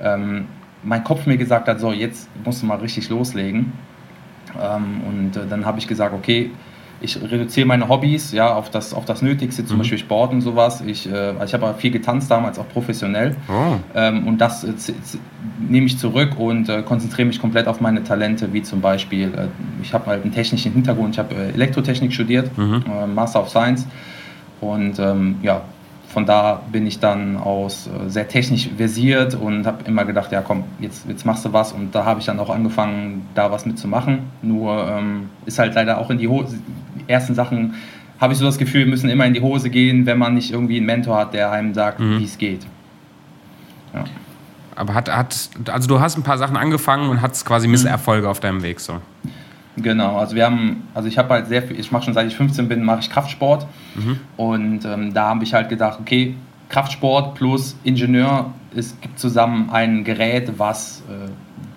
ähm, 0.00 0.46
mein 0.84 1.02
Kopf 1.02 1.26
mir 1.26 1.36
gesagt 1.36 1.66
hat, 1.66 1.80
so 1.80 1.90
jetzt 1.90 2.28
musst 2.44 2.62
du 2.62 2.66
mal 2.66 2.78
richtig 2.78 3.08
loslegen. 3.08 3.72
Ähm, 4.56 5.00
und 5.04 5.36
äh, 5.36 5.48
dann 5.50 5.66
habe 5.66 5.80
ich 5.80 5.88
gesagt, 5.88 6.14
okay, 6.14 6.52
ich 7.00 7.20
reduziere 7.20 7.66
meine 7.66 7.88
Hobbys 7.88 8.32
ja, 8.32 8.54
auf, 8.54 8.70
das, 8.70 8.92
auf 8.92 9.04
das 9.04 9.22
Nötigste, 9.22 9.64
zum 9.64 9.76
mhm. 9.76 9.80
Beispiel 9.80 9.98
Sport 9.98 10.32
und 10.32 10.40
sowas. 10.40 10.80
Ich, 10.80 11.10
äh, 11.10 11.32
ich 11.44 11.54
habe 11.54 11.72
viel 11.74 11.90
getanzt 11.90 12.30
damals, 12.30 12.58
auch 12.58 12.68
professionell. 12.68 13.36
Oh. 13.48 13.76
Ähm, 13.94 14.26
und 14.26 14.38
das 14.38 14.64
äh, 14.64 14.72
nehme 15.60 15.86
ich 15.86 15.98
zurück 15.98 16.38
und 16.38 16.68
äh, 16.68 16.82
konzentriere 16.82 17.28
mich 17.28 17.40
komplett 17.40 17.68
auf 17.68 17.80
meine 17.80 18.02
Talente, 18.02 18.52
wie 18.52 18.62
zum 18.62 18.80
Beispiel, 18.80 19.28
äh, 19.28 19.46
ich 19.82 19.94
habe 19.94 20.06
halt 20.06 20.22
einen 20.24 20.32
technischen 20.32 20.72
Hintergrund, 20.72 21.14
ich 21.14 21.18
habe 21.18 21.34
äh, 21.34 21.52
Elektrotechnik 21.52 22.12
studiert, 22.12 22.56
mhm. 22.58 22.82
Äh, 22.86 23.06
Master 23.06 23.42
of 23.42 23.48
Science. 23.48 23.86
Und 24.60 24.98
ähm, 24.98 25.36
ja, 25.42 25.62
von 26.08 26.26
da 26.26 26.62
bin 26.72 26.86
ich 26.86 26.98
dann 26.98 27.36
aus 27.36 27.88
sehr 28.08 28.26
technisch 28.26 28.70
versiert 28.76 29.34
und 29.34 29.66
habe 29.66 29.84
immer 29.84 30.06
gedacht, 30.06 30.32
ja 30.32 30.40
komm, 30.40 30.64
jetzt, 30.80 31.06
jetzt 31.06 31.26
machst 31.26 31.44
du 31.44 31.52
was. 31.52 31.72
Und 31.72 31.94
da 31.94 32.06
habe 32.06 32.18
ich 32.18 32.26
dann 32.26 32.40
auch 32.40 32.50
angefangen, 32.50 33.28
da 33.34 33.52
was 33.52 33.66
mitzumachen. 33.66 34.20
Nur 34.40 34.88
ähm, 34.88 35.28
ist 35.44 35.58
halt 35.58 35.74
leider 35.74 35.98
auch 35.98 36.08
in 36.10 36.16
die 36.16 36.26
Hose, 36.26 36.56
die 36.56 36.87
ersten 37.08 37.34
Sachen 37.34 37.74
habe 38.20 38.32
ich 38.32 38.38
so 38.38 38.44
das 38.44 38.58
Gefühl, 38.58 38.86
müssen 38.86 39.08
immer 39.10 39.26
in 39.26 39.34
die 39.34 39.40
Hose 39.40 39.70
gehen, 39.70 40.06
wenn 40.06 40.18
man 40.18 40.34
nicht 40.34 40.52
irgendwie 40.52 40.76
einen 40.76 40.86
Mentor 40.86 41.18
hat, 41.18 41.34
der 41.34 41.50
einem 41.50 41.74
sagt, 41.74 42.00
mhm. 42.00 42.18
wie 42.18 42.24
es 42.24 42.38
geht. 42.38 42.66
Ja. 43.94 44.04
Aber 44.74 44.94
hat, 44.94 45.14
hat, 45.14 45.50
also 45.68 45.88
du 45.88 46.00
hast 46.00 46.16
ein 46.16 46.22
paar 46.22 46.38
Sachen 46.38 46.56
angefangen 46.56 47.10
und 47.10 47.20
hattest 47.20 47.44
quasi 47.44 47.68
Misserfolge 47.68 48.26
mhm. 48.26 48.30
auf 48.30 48.40
deinem 48.40 48.62
Weg 48.62 48.80
so. 48.80 49.00
Genau, 49.76 50.18
also 50.18 50.34
wir 50.34 50.44
haben, 50.44 50.88
also 50.94 51.08
ich 51.08 51.18
habe 51.18 51.34
halt 51.34 51.46
sehr 51.46 51.62
viel, 51.62 51.78
ich 51.78 51.92
mache 51.92 52.04
schon 52.04 52.14
seit 52.14 52.26
ich 52.26 52.36
15 52.36 52.68
bin, 52.68 52.84
mache 52.84 53.00
ich 53.00 53.10
Kraftsport 53.10 53.66
mhm. 53.94 54.18
und 54.36 54.84
ähm, 54.84 55.14
da 55.14 55.28
habe 55.28 55.44
ich 55.44 55.54
halt 55.54 55.68
gedacht, 55.68 55.98
okay, 56.00 56.34
Kraftsport 56.68 57.36
plus 57.36 57.76
Ingenieur, 57.84 58.52
es 58.74 59.00
gibt 59.00 59.18
zusammen 59.18 59.70
ein 59.70 60.04
Gerät, 60.04 60.58
was 60.58 61.02
äh, 61.08 61.28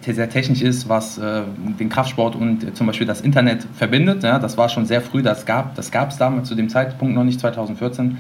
sehr 0.02 0.30
technisch 0.30 0.62
ist, 0.62 0.90
was 0.90 1.18
äh, 1.18 1.44
den 1.80 1.90
Kraftsport 1.90 2.36
und 2.36 2.64
äh, 2.64 2.74
zum 2.74 2.88
Beispiel 2.88 3.08
das 3.08 3.22
Internet 3.22 3.66
verbindet. 3.76 4.24
Ja, 4.24 4.40
das 4.40 4.58
war 4.58 4.70
schon 4.70 4.86
sehr 4.86 5.02
früh, 5.02 5.22
das 5.22 5.46
gab 5.46 5.78
es 5.78 5.90
das 5.90 6.18
damals 6.18 6.48
zu 6.48 6.56
dem 6.56 6.70
Zeitpunkt 6.70 7.16
noch 7.16 7.24
nicht, 7.24 7.40
2014 7.40 8.18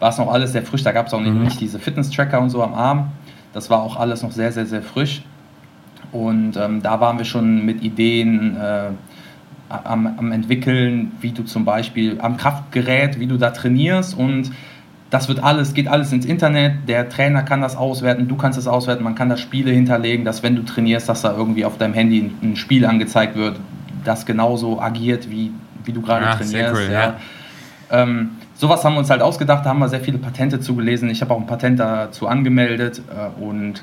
war 0.00 0.08
es 0.08 0.18
noch 0.18 0.32
alles 0.32 0.52
sehr 0.52 0.62
frisch, 0.62 0.82
da 0.82 0.92
gab 0.92 1.06
es 1.06 1.14
auch 1.14 1.20
nicht, 1.20 1.34
mhm. 1.34 1.44
nicht 1.44 1.60
diese 1.60 1.78
Fitness-Tracker 1.78 2.40
und 2.40 2.50
so 2.50 2.62
am 2.62 2.74
Arm. 2.74 3.12
Das 3.52 3.70
war 3.70 3.82
auch 3.82 3.96
alles 3.96 4.22
noch 4.22 4.32
sehr, 4.32 4.50
sehr, 4.50 4.66
sehr 4.66 4.82
frisch. 4.82 5.22
Und 6.10 6.56
ähm, 6.56 6.82
da 6.82 7.00
waren 7.00 7.18
wir 7.18 7.24
schon 7.24 7.64
mit 7.64 7.82
Ideen 7.82 8.56
äh, 8.56 8.88
am, 9.68 10.06
am 10.06 10.32
entwickeln, 10.32 11.12
wie 11.20 11.30
du 11.30 11.44
zum 11.44 11.64
Beispiel 11.64 12.18
am 12.20 12.36
Kraftgerät, 12.36 13.20
wie 13.20 13.26
du 13.26 13.36
da 13.36 13.50
trainierst 13.50 14.16
und 14.16 14.50
das 15.10 15.28
wird 15.28 15.42
alles, 15.42 15.74
geht 15.74 15.88
alles 15.88 16.12
ins 16.12 16.24
Internet. 16.24 16.88
Der 16.88 17.08
Trainer 17.08 17.42
kann 17.42 17.60
das 17.60 17.76
auswerten, 17.76 18.28
du 18.28 18.36
kannst 18.36 18.58
es 18.58 18.68
auswerten, 18.68 19.02
man 19.02 19.16
kann 19.16 19.28
da 19.28 19.36
Spiele 19.36 19.72
hinterlegen, 19.72 20.24
dass 20.24 20.42
wenn 20.42 20.54
du 20.54 20.62
trainierst, 20.62 21.08
dass 21.08 21.22
da 21.22 21.36
irgendwie 21.36 21.64
auf 21.64 21.78
deinem 21.78 21.94
Handy 21.94 22.30
ein, 22.42 22.56
Spiel 22.56 22.86
angezeigt 22.86 23.36
wird, 23.36 23.58
das 24.04 24.24
genauso 24.24 24.80
agiert, 24.80 25.28
wie, 25.28 25.52
wie 25.84 25.92
du 25.92 26.00
gerade 26.00 26.26
trainierst. 26.38 26.74
Cool, 26.74 26.88
ja. 26.92 27.00
Ja. 27.00 27.14
Ähm, 27.90 28.30
sowas 28.54 28.84
haben 28.84 28.94
wir 28.94 29.00
uns 29.00 29.10
halt 29.10 29.20
ausgedacht, 29.20 29.66
da 29.66 29.70
haben 29.70 29.80
wir 29.80 29.88
sehr 29.88 30.00
viele 30.00 30.18
Patente 30.18 30.60
zugelesen. 30.60 31.10
Ich 31.10 31.20
habe 31.22 31.34
auch 31.34 31.40
ein 31.40 31.46
Patent 31.46 31.80
dazu 31.80 32.28
angemeldet 32.28 33.02
äh, 33.10 33.42
und 33.42 33.82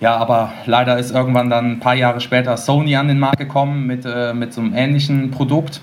ja, 0.00 0.16
aber 0.16 0.52
leider 0.66 0.98
ist 0.98 1.12
irgendwann 1.12 1.48
dann 1.48 1.72
ein 1.72 1.80
paar 1.80 1.94
Jahre 1.94 2.20
später 2.20 2.56
Sony 2.56 2.96
an 2.96 3.06
den 3.06 3.20
Markt 3.20 3.38
gekommen 3.38 3.86
mit, 3.86 4.04
äh, 4.04 4.34
mit 4.34 4.52
so 4.52 4.60
einem 4.60 4.74
ähnlichen 4.74 5.30
Produkt. 5.30 5.80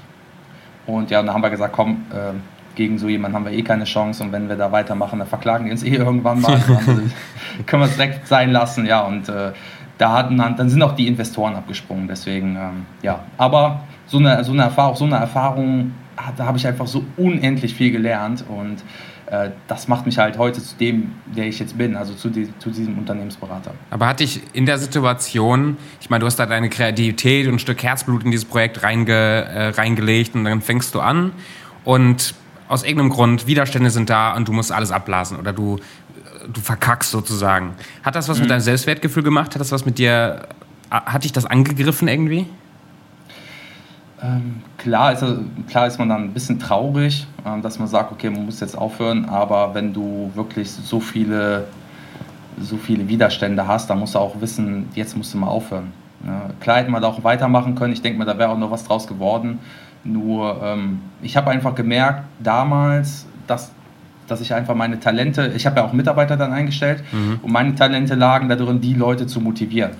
Und 0.86 1.10
ja, 1.10 1.24
dann 1.24 1.34
haben 1.34 1.41
wir 1.41 1.50
gesagt, 1.50 1.74
komm, 1.74 2.05
äh, 2.12 2.34
gegen 2.75 2.98
so 2.98 3.08
jemanden 3.10 3.36
haben 3.36 3.46
wir 3.46 3.51
eh 3.51 3.62
keine 3.62 3.86
Chance 3.86 4.24
und 4.24 4.32
wenn 4.32 4.50
wir 4.50 4.56
da 4.56 4.72
weitermachen, 4.72 5.20
dann 5.20 5.28
verklagen 5.28 5.66
die 5.66 5.72
uns 5.72 5.84
eh 5.84 5.96
irgendwann 5.96 6.42
mal. 6.42 6.54
also 6.78 7.01
können 7.66 7.84
wir 7.84 7.88
es 7.88 7.96
direkt 7.96 8.28
sein 8.28 8.51
lassen, 8.51 8.86
ja. 8.86 9.01
Und 9.01 9.30
äh, 9.30 9.51
da 9.98 10.13
hatten 10.13 10.38
dann, 10.38 10.56
dann 10.56 10.70
sind 10.70 10.82
auch 10.82 10.96
die 10.96 11.08
Investoren 11.08 11.56
abgesprungen. 11.56 12.08
Deswegen, 12.08 12.56
ähm, 12.56 12.86
ja. 13.01 13.20
Aber 13.38 13.82
so 14.08 14.18
eine, 14.18 14.44
so 14.44 14.51
eine 14.51 14.63
Erfahrung, 14.63 14.96
so 14.96 15.06
eine 15.06 15.16
Erfahrung, 15.16 15.94
da 16.38 16.46
habe 16.46 16.58
ich 16.58 16.68
einfach 16.68 16.88
so 16.88 17.04
unendlich 17.18 17.74
viel 17.74 17.92
gelernt 17.92 18.44
und 18.48 18.78
äh, 19.32 19.51
das 19.68 19.88
macht 19.88 20.06
mich 20.06 20.18
halt 20.18 20.38
heute 20.38 20.62
zu 20.62 20.75
dem, 20.75 21.13
der 21.25 21.48
ich 21.48 21.60
jetzt 21.60 21.78
bin, 21.78 21.96
also 21.96 22.13
zu, 22.13 22.30
die, 22.30 22.50
zu 22.60 22.70
diesem 22.70 22.98
Unternehmensberater. 22.98 23.74
Aber 23.90 24.08
hat 24.08 24.20
dich 24.20 24.42
in 24.54 24.66
der 24.66 24.78
Situation, 24.78 25.78
ich 26.01 26.10
meine, 26.10 26.20
du 26.20 26.25
hast 26.25 26.36
da 26.36 26.46
deine 26.46 26.70
Kreativität 26.70 27.48
und 27.48 27.56
ein 27.56 27.60
Stück 27.60 27.82
Herzblut 27.82 28.25
in 28.25 28.32
dieses 28.32 28.46
Projekt 28.46 28.84
reinge, 28.84 29.13
äh, 29.13 29.68
reingelegt 29.70 30.36
und 30.36 30.44
dann 30.44 30.62
fängst 30.62 30.94
du 30.96 31.00
an 31.00 31.32
und 31.86 32.36
aus 32.72 32.84
irgendeinem 32.84 33.10
Grund, 33.10 33.48
Widerstände 33.48 33.90
sind 33.90 34.10
da 34.10 34.34
und 34.34 34.48
du 34.48 34.54
musst 34.54 34.72
alles 34.72 34.94
abblasen 34.94 35.38
oder 35.38 35.51
du, 35.51 35.80
du 36.51 36.62
verkackst 36.62 37.12
sozusagen. 37.12 37.74
Hat 38.01 38.16
das 38.16 38.30
was 38.30 38.38
mhm. 38.38 38.44
mit 38.44 38.51
deinem 38.51 38.62
Selbstwertgefühl 38.62 39.24
gemacht? 39.24 39.54
Hat 39.54 39.60
das 39.60 39.74
was 39.74 39.86
mit 39.86 39.98
dir, 39.98 40.48
hat 40.90 41.25
dich 41.25 41.34
das 41.34 41.46
angegriffen 41.46 42.08
irgendwie? 42.08 42.48
Ähm, 44.24 44.62
klar, 44.78 45.12
ist, 45.12 45.25
klar 45.68 45.88
ist 45.88 46.00
man 46.00 46.08
dann 46.08 46.24
ein 46.24 46.34
bisschen 46.34 46.60
traurig, 46.60 47.28
äh, 47.44 47.60
dass 47.62 47.78
man 47.78 47.90
sagt, 47.90 48.13
okay, 48.13 48.30
man 48.30 48.46
muss 48.46 48.62
jetzt 48.62 48.78
aufhören, 48.78 49.25
aber 49.25 49.74
wenn 49.74 49.94
du 49.94 50.32
wirklich 50.34 50.72
so 50.72 51.01
viele, 51.01 51.68
so 52.58 52.78
viele 52.78 53.06
Widerstände 53.06 53.68
hast, 53.68 53.90
dann 53.90 54.00
musst 54.00 54.16
du 54.16 54.20
auch 54.20 54.40
wissen, 54.40 54.88
jetzt 54.96 55.18
musst 55.18 55.34
du 55.34 55.40
mal 55.40 55.48
aufhören. 55.48 55.92
Ja, 56.25 56.51
klar 56.62 56.78
hätte 56.78 56.92
man 56.92 57.01
da 57.01 57.10
auch 57.10 57.22
weitermachen 57.25 57.75
können, 57.75 57.92
ich 57.92 58.01
denke 58.01 58.18
mir, 58.18 58.25
da 58.25 58.38
wäre 58.38 58.50
auch 58.50 58.58
noch 58.58 58.72
was 58.72 58.86
draus 58.86 59.08
geworden. 59.08 59.60
Nur 60.03 60.62
ähm, 60.63 61.01
ich 61.22 61.38
habe 61.38 61.51
einfach 61.51 61.75
gemerkt 61.75 62.24
damals, 62.39 63.27
dass, 63.48 63.72
dass 64.27 64.41
ich 64.41 64.53
einfach 64.53 64.75
meine 64.75 65.00
Talente, 65.00 65.51
ich 65.55 65.65
habe 65.65 65.79
ja 65.79 65.86
auch 65.86 65.93
Mitarbeiter 65.93 66.38
dann 66.38 66.53
eingestellt 66.53 67.03
mhm. 67.12 67.39
und 67.41 67.51
meine 67.51 67.75
Talente 67.75 68.15
lagen 68.15 68.50
darin, 68.50 68.81
die 68.81 68.93
Leute 68.93 69.27
zu 69.27 69.39
motivieren. 69.41 69.91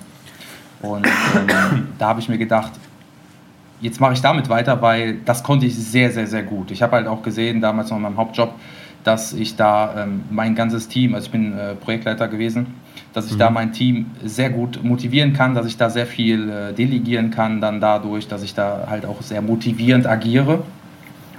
Und 0.80 1.06
ähm, 1.06 1.88
da 1.98 2.08
habe 2.08 2.20
ich 2.20 2.28
mir 2.28 2.38
gedacht, 2.38 2.72
jetzt 3.80 4.00
mache 4.00 4.14
ich 4.14 4.20
damit 4.20 4.48
weiter, 4.48 4.80
weil 4.82 5.18
das 5.24 5.42
konnte 5.42 5.66
ich 5.66 5.76
sehr, 5.76 6.10
sehr, 6.10 6.26
sehr 6.26 6.42
gut. 6.42 6.70
Ich 6.70 6.82
habe 6.82 6.96
halt 6.96 7.06
auch 7.06 7.22
gesehen, 7.22 7.60
damals 7.60 7.90
noch 7.90 7.96
in 7.96 8.02
meinem 8.02 8.16
Hauptjob, 8.16 8.54
dass 9.04 9.32
ich 9.32 9.56
da 9.56 10.02
ähm, 10.02 10.22
mein 10.30 10.54
ganzes 10.54 10.88
Team, 10.88 11.14
also 11.14 11.26
ich 11.26 11.32
bin 11.32 11.58
äh, 11.58 11.74
Projektleiter 11.74 12.28
gewesen, 12.28 12.74
dass 13.12 13.26
ich 13.26 13.34
mhm. 13.34 13.38
da 13.38 13.50
mein 13.50 13.72
Team 13.72 14.06
sehr 14.24 14.50
gut 14.50 14.82
motivieren 14.82 15.32
kann, 15.32 15.54
dass 15.54 15.66
ich 15.66 15.76
da 15.76 15.90
sehr 15.90 16.06
viel 16.06 16.48
äh, 16.48 16.72
delegieren 16.72 17.30
kann, 17.30 17.60
dann 17.60 17.80
dadurch, 17.80 18.28
dass 18.28 18.42
ich 18.42 18.54
da 18.54 18.86
halt 18.88 19.04
auch 19.04 19.22
sehr 19.22 19.42
motivierend 19.42 20.06
agiere. 20.06 20.62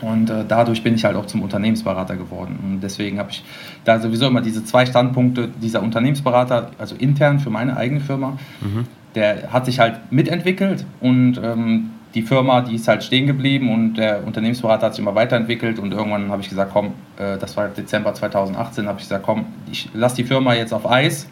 Und 0.01 0.30
äh, 0.30 0.44
dadurch 0.48 0.84
bin 0.84 0.96
ich 0.96 1.06
halt 1.06 1.15
auch 1.15 1.25
zum 1.27 1.42
Unternehmensberater 1.42 2.18
geworden. 2.18 2.60
Und 2.62 2.82
deswegen 2.82 3.20
habe 3.20 3.32
ich 3.32 3.44
da 3.86 4.00
sowieso 4.00 4.27
immer 4.27 4.42
diese 4.42 4.65
zwei 4.65 4.86
Standpunkte. 4.86 5.50
Dieser 5.62 5.82
Unternehmensberater, 5.82 6.72
also 6.77 6.96
intern 6.96 7.39
für 7.39 7.50
meine 7.50 7.77
eigene 7.77 8.01
Firma, 8.01 8.38
mhm. 8.60 8.86
der 9.15 9.53
hat 9.53 9.65
sich 9.65 9.80
halt 9.80 10.12
mitentwickelt 10.12 10.86
und 11.00 11.39
ähm, 11.42 11.92
die 12.13 12.22
Firma, 12.22 12.62
die 12.62 12.75
ist 12.75 12.88
halt 12.88 13.03
stehen 13.03 13.25
geblieben 13.25 13.74
und 13.74 13.96
der 13.96 14.25
Unternehmensberater 14.25 14.88
hat 14.88 14.94
sich 14.94 15.01
immer 15.01 15.15
weiterentwickelt 15.15 15.80
und 15.80 15.94
irgendwann 15.94 16.30
habe 16.30 16.42
ich 16.42 16.50
gesagt, 16.50 16.72
komm, 16.72 16.94
äh, 17.18 17.38
das 17.39 17.58
war 17.58 17.70
Dezember 17.70 18.13
2018, 18.13 18.88
habe 18.88 19.00
ich 19.00 19.06
gesagt, 19.06 19.25
komm, 19.25 19.46
ich 19.72 19.89
lasse 19.94 20.18
die 20.18 20.24
Firma 20.24 20.53
jetzt 20.53 20.74
auf 20.74 20.89
Eis 20.89 21.27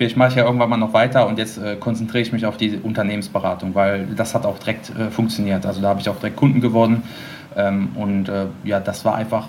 vielleicht 0.00 0.16
mache 0.16 0.30
ich 0.30 0.36
ja 0.36 0.44
irgendwann 0.44 0.70
mal 0.70 0.78
noch 0.78 0.94
weiter 0.94 1.26
und 1.26 1.38
jetzt 1.38 1.58
äh, 1.58 1.76
konzentriere 1.76 2.22
ich 2.22 2.32
mich 2.32 2.46
auf 2.46 2.56
die 2.56 2.78
Unternehmensberatung, 2.82 3.74
weil 3.74 4.06
das 4.16 4.34
hat 4.34 4.46
auch 4.46 4.58
direkt 4.58 4.88
äh, 4.96 5.10
funktioniert. 5.10 5.66
Also 5.66 5.82
da 5.82 5.88
habe 5.88 6.00
ich 6.00 6.08
auch 6.08 6.16
direkt 6.16 6.36
Kunden 6.36 6.62
gewonnen 6.62 7.02
ähm, 7.54 7.90
und 7.96 8.30
äh, 8.30 8.46
ja, 8.64 8.80
das 8.80 9.04
war 9.04 9.14
einfach, 9.16 9.48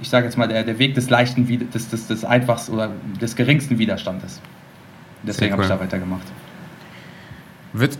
ich 0.00 0.08
sage 0.08 0.24
jetzt 0.24 0.38
mal, 0.38 0.48
der, 0.48 0.64
der 0.64 0.78
Weg 0.78 0.94
des 0.94 1.10
leichten, 1.10 1.46
des, 1.74 1.90
des, 1.90 2.06
des 2.06 2.24
einfachsten 2.24 2.72
oder 2.72 2.88
des 3.20 3.36
geringsten 3.36 3.78
Widerstandes. 3.78 4.40
Deswegen 5.22 5.52
cool. 5.52 5.64
habe 5.64 5.64
ich 5.64 5.68
da 5.68 5.78
weitergemacht. 5.78 6.26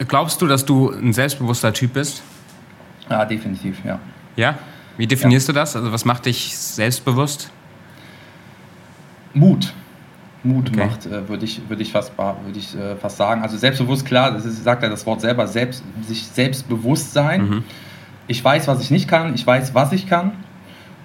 Glaubst 0.08 0.40
du, 0.40 0.46
dass 0.46 0.64
du 0.64 0.90
ein 0.92 1.12
selbstbewusster 1.12 1.74
Typ 1.74 1.92
bist? 1.92 2.22
Ja, 3.10 3.26
definitiv, 3.26 3.84
ja. 3.84 3.98
Ja? 4.36 4.58
Wie 4.96 5.06
definierst 5.06 5.48
ja. 5.48 5.52
du 5.52 5.60
das? 5.60 5.76
Also 5.76 5.92
was 5.92 6.06
macht 6.06 6.24
dich 6.24 6.56
selbstbewusst? 6.56 7.50
Mut. 9.34 9.74
Mut 10.42 10.70
okay. 10.70 10.86
macht, 10.86 11.06
äh, 11.06 11.28
würde 11.28 11.44
ich, 11.44 11.60
würd 11.68 11.80
ich, 11.80 11.92
fast, 11.92 12.16
würd 12.16 12.56
ich 12.56 12.74
äh, 12.76 12.96
fast 12.96 13.16
sagen. 13.16 13.42
Also 13.42 13.56
selbstbewusst, 13.56 14.06
klar, 14.06 14.32
das 14.32 14.44
ist, 14.44 14.62
sagt 14.62 14.82
ja 14.82 14.88
das 14.88 15.06
Wort 15.06 15.20
selber, 15.20 15.46
selbst, 15.46 15.82
sich 16.06 16.26
selbstbewusst 16.26 17.12
sein. 17.12 17.48
Mhm. 17.48 17.64
Ich 18.28 18.44
weiß, 18.44 18.68
was 18.68 18.80
ich 18.80 18.90
nicht 18.90 19.08
kann, 19.08 19.34
ich 19.34 19.46
weiß, 19.46 19.74
was 19.74 19.92
ich 19.92 20.08
kann 20.08 20.32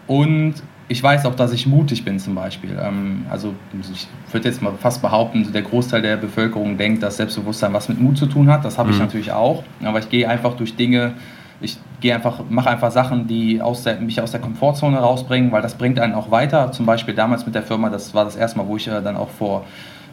und 0.07 0.55
ich 0.91 1.01
weiß 1.01 1.25
auch, 1.25 1.35
dass 1.35 1.53
ich 1.53 1.67
mutig 1.67 2.03
bin 2.03 2.19
zum 2.19 2.35
Beispiel. 2.35 2.77
Ähm, 2.81 3.25
also 3.29 3.55
ich 3.93 4.07
würde 4.33 4.49
jetzt 4.49 4.61
mal 4.61 4.73
fast 4.77 5.01
behaupten, 5.01 5.51
der 5.53 5.61
Großteil 5.61 6.01
der 6.01 6.17
Bevölkerung 6.17 6.77
denkt, 6.77 7.01
dass 7.01 7.17
Selbstbewusstsein 7.17 7.71
was 7.73 7.87
mit 7.87 7.99
Mut 7.99 8.17
zu 8.17 8.25
tun 8.25 8.49
hat. 8.49 8.65
Das 8.65 8.77
habe 8.77 8.89
mhm. 8.89 8.95
ich 8.95 8.99
natürlich 8.99 9.31
auch. 9.31 9.63
Aber 9.83 9.99
ich 9.99 10.09
gehe 10.09 10.27
einfach 10.27 10.55
durch 10.55 10.75
Dinge, 10.75 11.13
ich 11.61 11.77
gehe 11.99 12.13
einfach, 12.15 12.41
mache 12.49 12.69
einfach 12.69 12.91
Sachen, 12.91 13.27
die 13.27 13.61
aus 13.61 13.83
der, 13.83 13.99
mich 13.99 14.19
aus 14.21 14.31
der 14.31 14.41
Komfortzone 14.41 14.97
rausbringen, 14.97 15.51
weil 15.51 15.61
das 15.61 15.75
bringt 15.75 15.99
einen 15.99 16.13
auch 16.13 16.31
weiter. 16.31 16.71
Zum 16.71 16.85
Beispiel 16.85 17.13
damals 17.13 17.45
mit 17.45 17.55
der 17.55 17.63
Firma, 17.63 17.89
das 17.89 18.13
war 18.13 18.25
das 18.25 18.35
erste 18.35 18.57
Mal, 18.57 18.67
wo 18.67 18.77
ich 18.77 18.87
äh, 18.87 19.01
dann 19.01 19.15
auch 19.15 19.29
vor 19.29 19.65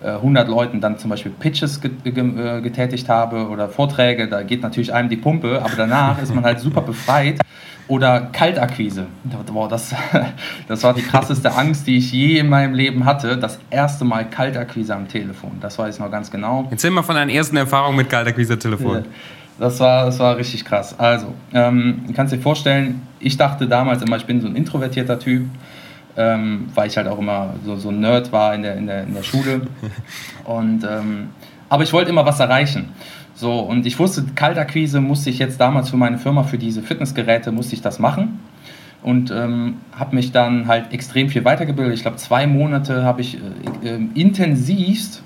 100 0.04 0.46
äh, 0.46 0.50
Leuten 0.50 0.80
dann 0.80 0.98
zum 0.98 1.10
Beispiel 1.10 1.32
Pitches 1.32 1.80
äh, 1.82 2.60
getätigt 2.60 3.08
habe 3.08 3.48
oder 3.48 3.68
Vorträge, 3.68 4.28
da 4.28 4.42
geht 4.42 4.62
natürlich 4.62 4.92
einem 4.92 5.08
die 5.08 5.16
Pumpe, 5.16 5.60
aber 5.62 5.74
danach 5.76 6.22
ist 6.22 6.34
man 6.34 6.44
halt 6.44 6.60
super 6.60 6.82
befreit. 6.82 7.40
Oder 7.88 8.28
Kaltakquise. 8.32 9.06
Boah, 9.50 9.66
das, 9.66 9.94
das 10.68 10.84
war 10.84 10.92
die 10.92 11.00
krasseste 11.00 11.54
Angst, 11.56 11.86
die 11.86 11.96
ich 11.96 12.12
je 12.12 12.38
in 12.38 12.50
meinem 12.50 12.74
Leben 12.74 13.06
hatte. 13.06 13.38
Das 13.38 13.58
erste 13.70 14.04
Mal 14.04 14.28
Kaltakquise 14.28 14.94
am 14.94 15.08
Telefon. 15.08 15.52
Das 15.62 15.78
weiß 15.78 15.94
ich 15.94 16.00
noch 16.00 16.10
ganz 16.10 16.30
genau. 16.30 16.68
Erzähl 16.70 16.90
mal 16.90 17.02
von 17.02 17.14
deinen 17.14 17.30
ersten 17.30 17.56
Erfahrungen 17.56 17.96
mit 17.96 18.10
Kaltakquise 18.10 18.52
am 18.52 18.60
Telefon. 18.60 19.06
Das 19.58 19.80
war, 19.80 20.06
das 20.06 20.18
war 20.18 20.36
richtig 20.36 20.64
krass. 20.64 20.98
Also, 20.98 21.34
ähm, 21.52 22.02
du 22.06 22.12
kannst 22.12 22.32
dir 22.32 22.38
vorstellen, 22.38 23.02
ich 23.18 23.36
dachte 23.36 23.66
damals 23.66 24.02
immer, 24.02 24.16
ich 24.16 24.26
bin 24.26 24.40
so 24.40 24.46
ein 24.46 24.54
introvertierter 24.54 25.18
Typ, 25.18 25.46
ähm, 26.16 26.68
weil 26.74 26.88
ich 26.88 26.96
halt 26.96 27.08
auch 27.08 27.18
immer 27.18 27.54
so, 27.64 27.76
so 27.76 27.88
ein 27.88 28.00
Nerd 28.00 28.32
war 28.32 28.54
in 28.54 28.62
der, 28.62 28.76
in 28.76 28.86
der, 28.86 29.02
in 29.02 29.14
der 29.14 29.22
Schule. 29.22 29.62
Und, 30.44 30.84
ähm, 30.88 31.30
aber 31.68 31.82
ich 31.82 31.92
wollte 31.92 32.10
immer 32.10 32.24
was 32.24 32.40
erreichen. 32.40 32.90
So, 33.34 33.60
und 33.60 33.86
ich 33.86 33.96
wusste, 34.00 34.24
Kaltakquise 34.34 35.00
musste 35.00 35.30
ich 35.30 35.38
jetzt 35.38 35.60
damals 35.60 35.90
für 35.90 35.96
meine 35.96 36.18
Firma, 36.18 36.42
für 36.42 36.58
diese 36.58 36.82
Fitnessgeräte, 36.82 37.52
musste 37.52 37.74
ich 37.76 37.82
das 37.82 38.00
machen. 38.00 38.40
Und 39.00 39.30
ähm, 39.30 39.76
habe 39.92 40.16
mich 40.16 40.32
dann 40.32 40.66
halt 40.66 40.92
extrem 40.92 41.28
viel 41.28 41.44
weitergebildet. 41.44 41.94
Ich 41.94 42.02
glaube, 42.02 42.16
zwei 42.16 42.48
Monate 42.48 43.04
habe 43.04 43.20
ich 43.20 43.38
äh, 43.84 43.90
äh, 43.90 44.00
intensivst 44.14 45.22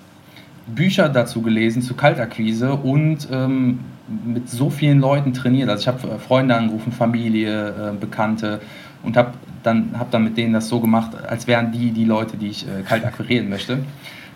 Bücher 0.74 1.08
dazu 1.08 1.42
gelesen, 1.42 1.82
zu 1.82 1.94
Kaltakquise 1.94 2.74
und 2.74 3.28
ähm, 3.30 3.80
mit 4.24 4.48
so 4.48 4.70
vielen 4.70 5.00
Leuten 5.00 5.32
trainiert. 5.32 5.68
Also 5.68 5.82
ich 5.82 5.88
habe 5.88 6.14
äh, 6.14 6.18
Freunde 6.18 6.54
angerufen, 6.54 6.92
Familie, 6.92 7.68
äh, 7.68 7.96
Bekannte 7.98 8.60
und 9.02 9.16
habe 9.16 9.32
dann, 9.62 9.98
hab 9.98 10.10
dann 10.10 10.24
mit 10.24 10.36
denen 10.36 10.52
das 10.52 10.68
so 10.68 10.80
gemacht, 10.80 11.12
als 11.26 11.46
wären 11.46 11.72
die 11.72 11.92
die 11.92 12.04
Leute, 12.04 12.36
die 12.36 12.48
ich 12.48 12.66
äh, 12.66 12.82
kalt 12.82 13.04
akquirieren 13.04 13.48
möchte, 13.48 13.78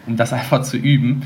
um 0.07 0.17
das 0.17 0.33
einfach 0.33 0.63
zu 0.63 0.77
üben. 0.77 1.23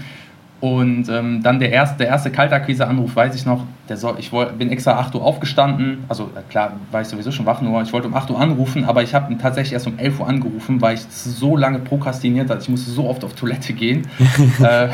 Und 0.61 1.09
ähm, 1.09 1.43
dann 1.43 1.59
der 1.59 1.73
erste, 1.73 1.97
der 1.97 2.09
erste 2.09 2.31
Kaltakquise-Anruf, 2.31 3.17
weiß 3.17 3.35
ich 3.35 3.47
noch, 3.47 3.65
der 3.89 3.97
soll, 3.97 4.17
ich 4.19 4.31
wollt, 4.31 4.59
bin 4.59 4.71
extra 4.71 4.99
8 4.99 5.15
Uhr 5.15 5.25
aufgestanden, 5.25 6.05
also 6.09 6.25
äh, 6.37 6.43
klar, 6.51 6.73
war 6.91 7.01
ich 7.01 7.09
sowieso 7.09 7.33
schon 7.33 7.47
wach, 7.47 7.63
nur 7.63 7.81
ich 7.81 7.93
wollte 7.95 8.09
um 8.09 8.15
8 8.15 8.31
Uhr 8.31 8.39
anrufen, 8.39 8.85
aber 8.85 9.03
ich 9.03 9.15
habe 9.15 9.35
tatsächlich 9.39 9.73
erst 9.73 9.87
um 9.87 9.99
11 9.99 10.21
Uhr 10.21 10.29
angerufen, 10.29 10.83
weil 10.83 10.97
ich 10.97 11.01
so 11.01 11.57
lange 11.57 11.79
prokrastiniert 11.79 12.51
hatte, 12.51 12.61
ich 12.61 12.69
musste 12.69 12.91
so 12.91 13.09
oft 13.09 13.25
auf 13.25 13.33
Toilette 13.33 13.73
gehen. 13.73 14.07
äh, 14.61 14.89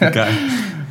Geil. 0.10 0.32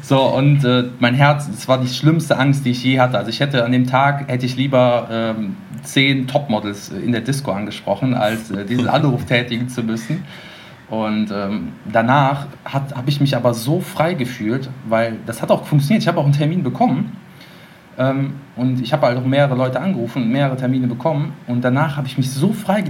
So, 0.02 0.22
und 0.22 0.64
äh, 0.64 0.86
mein 1.00 1.16
Herz, 1.16 1.50
das 1.52 1.68
war 1.68 1.82
die 1.82 1.90
schlimmste 1.90 2.38
Angst, 2.38 2.66
die 2.66 2.72
ich 2.72 2.82
je 2.82 3.02
hatte. 3.02 3.18
Also 3.18 3.30
ich 3.30 3.42
hätte 3.42 3.66
an 3.66 3.74
dem 3.74 3.88
Tag, 3.88 4.30
hätte 4.30 4.46
ich 4.46 4.56
lieber 4.56 5.10
ähm, 5.12 5.58
zehn 5.84 6.28
Topmodels 6.28 6.90
in 6.90 7.12
der 7.12 7.20
Disco 7.20 7.52
angesprochen, 7.52 8.14
als 8.14 8.50
äh, 8.52 8.64
diesen 8.64 8.88
Anruf 8.88 9.26
tätigen 9.26 9.68
zu 9.68 9.84
müssen. 9.84 10.24
Und 10.89 11.32
ähm, 11.32 11.74
danach 11.91 12.48
habe 12.63 13.10
ich 13.10 13.20
mich 13.20 13.36
aber 13.36 13.53
so 13.53 13.82
frei 13.82 14.13
gefühlt, 14.13 14.70
weil 14.88 15.17
das 15.25 15.41
hat 15.41 15.51
auch 15.51 15.65
funktioniert. 15.65 16.01
Ich 16.01 16.08
habe 16.08 16.20
auch 16.20 16.24
einen 16.24 16.34
Termin 16.34 16.63
bekommen. 16.63 17.17
Ähm, 17.98 18.34
und 18.56 18.82
ich 18.82 18.94
habe 18.94 19.08
halt 19.08 19.17
auch 19.17 19.25
mehrere 19.25 19.56
Leute 19.56 19.82
angerufen 19.82 20.24
und 20.24 20.29
mehrere 20.32 20.56
Termine 20.56 20.88
bekommen. 20.88 21.34
Und 21.48 21.62
danach 21.63 21.98
habe 21.98 22.08
ich 22.08 22.17
mich 22.17 22.32
so 22.32 22.53
frei, 22.53 22.84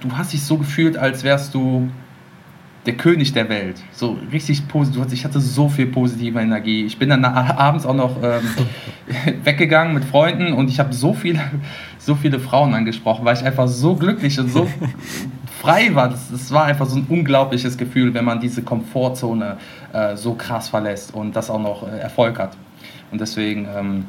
du 0.00 0.16
hast 0.16 0.32
dich 0.32 0.44
so 0.44 0.58
gefühlt, 0.58 0.96
als 0.96 1.24
wärst 1.24 1.54
du 1.54 1.88
der 2.86 2.94
König 2.94 3.32
der 3.32 3.48
Welt. 3.48 3.82
So 3.92 4.16
richtig 4.32 4.66
positiv. 4.68 5.04
Ich 5.12 5.24
hatte 5.24 5.40
so 5.40 5.68
viel 5.68 5.86
positive 5.86 6.40
Energie. 6.40 6.84
Ich 6.84 6.98
bin 6.98 7.10
dann 7.10 7.24
abends 7.24 7.84
auch 7.84 7.94
noch 7.94 8.16
ähm, 8.22 8.42
weggegangen 9.44 9.92
mit 9.92 10.04
Freunden 10.04 10.52
und 10.52 10.70
ich 10.70 10.78
habe 10.78 10.92
so 10.92 11.12
viele, 11.12 11.40
so 11.98 12.14
viele 12.14 12.38
Frauen 12.38 12.74
angesprochen, 12.74 13.24
weil 13.24 13.36
ich 13.36 13.44
einfach 13.44 13.68
so 13.68 13.96
glücklich 13.96 14.38
und 14.40 14.50
so 14.50 14.68
frei 15.60 15.94
war. 15.94 16.08
Das, 16.08 16.30
das, 16.30 16.50
war 16.50 16.64
einfach 16.64 16.86
so 16.86 16.96
ein 16.96 17.06
unglaubliches 17.08 17.76
Gefühl, 17.76 18.14
wenn 18.14 18.24
man 18.24 18.40
diese 18.40 18.62
Komfortzone 18.62 19.56
äh, 19.92 20.16
so 20.16 20.34
krass 20.34 20.68
verlässt 20.68 21.14
und 21.14 21.36
das 21.36 21.50
auch 21.50 21.60
noch 21.60 21.86
äh, 21.86 21.98
Erfolg 21.98 22.38
hat. 22.38 22.56
Und 23.10 23.20
deswegen. 23.20 23.68
Ähm, 23.76 24.04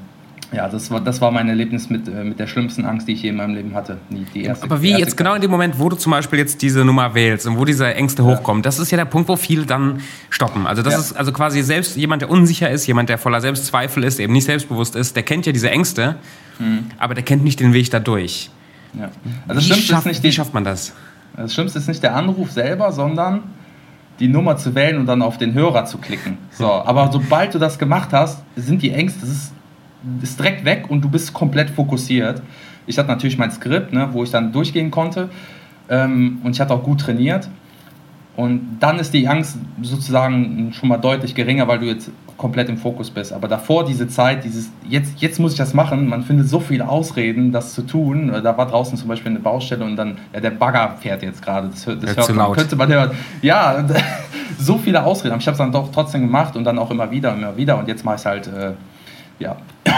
ja, 0.54 0.68
das 0.68 0.92
war, 0.92 1.00
das 1.00 1.22
war 1.22 1.32
mein 1.32 1.48
Erlebnis 1.48 1.90
mit, 1.90 2.10
äh, 2.10 2.26
mit 2.26 2.38
der 2.38 2.46
schlimmsten 2.46 2.84
Angst, 2.84 3.08
die 3.08 3.14
ich 3.14 3.24
je 3.24 3.30
in 3.30 3.38
meinem 3.38 3.56
Leben 3.56 3.74
hatte. 3.74 4.00
Die, 4.10 4.26
die 4.34 4.44
erste, 4.44 4.66
Aber 4.66 4.82
wie 4.82 4.92
jetzt 4.92 5.16
genau 5.16 5.34
in 5.34 5.42
dem 5.42 5.50
Moment, 5.50 5.80
wo 5.80 5.88
du 5.88 5.96
zum 5.96 6.12
Beispiel 6.12 6.40
jetzt 6.40 6.62
diese 6.62 6.84
Nummer 6.84 7.16
wählst 7.16 7.48
und 7.48 7.58
wo 7.58 7.64
diese 7.64 7.94
Ängste 7.96 8.22
ja. 8.22 8.28
hochkommen, 8.28 8.62
das 8.62 8.78
ist 8.78 8.92
ja 8.92 8.98
der 8.98 9.06
Punkt, 9.06 9.30
wo 9.30 9.38
viele 9.38 9.66
dann 9.66 10.02
stoppen. 10.30 10.68
Also 10.68 10.82
das 10.82 10.94
ja. 10.94 11.00
ist 11.00 11.14
also 11.14 11.32
quasi 11.32 11.62
selbst 11.62 11.96
jemand, 11.96 12.22
der 12.22 12.30
unsicher 12.30 12.70
ist, 12.70 12.86
jemand, 12.86 13.08
der 13.08 13.18
voller 13.18 13.40
Selbstzweifel 13.40 14.04
ist, 14.04 14.20
eben 14.20 14.34
nicht 14.34 14.44
selbstbewusst 14.44 14.98
ist, 14.98 15.16
der 15.16 15.24
kennt 15.24 15.46
ja 15.46 15.54
diese 15.54 15.72
Ängste, 15.72 16.18
mhm. 16.60 16.88
aber 16.98 17.14
der 17.14 17.24
kennt 17.24 17.46
nicht 17.46 17.62
den 17.62 17.72
Weg 17.72 17.90
dadurch. 17.90 18.50
Ja. 18.94 19.10
Also 19.48 19.62
wie, 19.62 19.82
schafft, 19.82 20.06
nicht 20.06 20.22
die, 20.22 20.28
wie 20.28 20.32
schafft 20.34 20.54
man 20.54 20.66
das? 20.66 20.94
Das 21.36 21.54
Schlimmste 21.54 21.80
ist 21.80 21.88
nicht 21.88 22.04
der 22.04 22.16
Anruf 22.16 22.52
selber, 22.52 22.92
sondern 22.92 23.44
die 24.20 24.28
Nummer 24.28 24.58
zu 24.58 24.76
wählen 24.76 24.98
und 24.98 25.06
dann 25.06 25.22
auf 25.22 25.38
den 25.38 25.54
Hörer 25.54 25.86
zu 25.86 25.98
klicken. 25.98 26.38
So, 26.52 26.66
aber 26.66 27.12
sobald 27.12 27.54
du 27.54 27.60
das 27.60 27.80
gemacht 27.80 28.10
hast, 28.12 28.44
sind 28.56 28.82
die 28.82 28.92
Ängste, 28.92 29.22
das 29.22 29.30
ist 29.30 29.54
ist 30.22 30.40
direkt 30.40 30.66
weg 30.66 30.86
und 30.90 31.02
du 31.02 31.10
bist 31.10 31.34
komplett 31.34 31.70
fokussiert. 31.70 32.42
Ich 32.88 32.98
hatte 32.98 33.10
natürlich 33.10 33.38
mein 33.38 33.52
Skript, 33.52 33.94
ne, 33.94 34.10
wo 34.12 34.24
ich 34.24 34.32
dann 34.32 34.52
durchgehen 34.52 34.92
konnte 34.92 35.30
ähm, 35.90 36.40
und 36.44 36.52
ich 36.52 36.62
hatte 36.62 36.74
auch 36.74 36.84
gut 36.84 37.02
trainiert. 37.02 37.50
Und 38.36 38.78
dann 38.80 38.98
ist 38.98 39.14
die 39.14 39.28
Angst 39.28 39.58
sozusagen 39.82 40.72
schon 40.74 40.90
mal 40.90 40.98
deutlich 40.98 41.36
geringer, 41.36 41.68
weil 41.68 41.80
du 41.80 41.86
jetzt 41.86 42.12
komplett 42.42 42.70
im 42.70 42.78
Fokus 42.78 43.12
bist. 43.12 43.32
Aber 43.32 43.48
davor 43.48 43.86
diese 43.86 44.08
Zeit, 44.08 44.44
dieses 44.44 44.72
jetzt, 44.90 45.22
jetzt 45.22 45.40
muss 45.40 45.52
ich 45.52 45.58
das 45.60 45.76
machen, 45.76 46.10
man 46.10 46.24
findet 46.24 46.50
so 46.50 46.60
viele 46.60 46.90
Ausreden, 46.90 47.52
das 47.52 47.74
zu 47.74 47.84
tun. 47.84 48.32
Da 48.44 48.58
war 48.58 48.66
draußen 48.66 48.98
zum 48.98 49.08
Beispiel 49.08 49.30
eine 49.30 49.40
Baustelle 49.40 49.86
und 49.86 49.96
dann, 49.96 50.18
ja, 50.34 50.40
der 50.40 50.50
Bagger 50.50 50.98
fährt 51.00 51.22
jetzt 51.22 51.44
gerade. 51.44 51.68
Das, 51.68 51.86
das 51.86 52.18
hört 52.18 52.36
man, 52.36 52.52
könnte 52.54 52.76
man 52.76 52.92
hören. 52.92 53.12
Ja, 53.44 53.86
so 54.58 54.80
viele 54.80 55.06
Ausreden. 55.06 55.34
Aber 55.34 55.40
ich 55.40 55.48
habe 55.48 55.54
es 55.54 55.60
dann 55.60 55.72
doch 55.72 55.92
trotzdem 55.92 56.22
gemacht 56.22 56.56
und 56.56 56.64
dann 56.64 56.80
auch 56.80 56.90
immer 56.90 57.12
wieder, 57.12 57.34
immer 57.34 57.56
wieder. 57.56 57.78
Und 57.78 57.88
jetzt 57.88 58.04
mache 58.04 58.16
ich 58.16 58.22
es 58.22 58.26
halt 58.26 58.48
äh, 58.48 58.72
ja, 59.38 59.58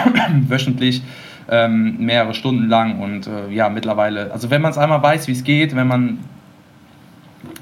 wöchentlich 0.47 1.01
ähm, 1.49 1.95
mehrere 1.99 2.33
Stunden 2.33 2.67
lang 2.67 2.99
und 2.99 3.27
äh, 3.27 3.49
ja, 3.53 3.69
mittlerweile, 3.69 4.31
also 4.31 4.49
wenn 4.49 4.61
man 4.61 4.71
es 4.71 4.77
einmal 4.77 5.01
weiß, 5.01 5.27
wie 5.27 5.33
es 5.33 5.43
geht, 5.43 5.75
wenn 5.75 5.87
man 5.87 6.19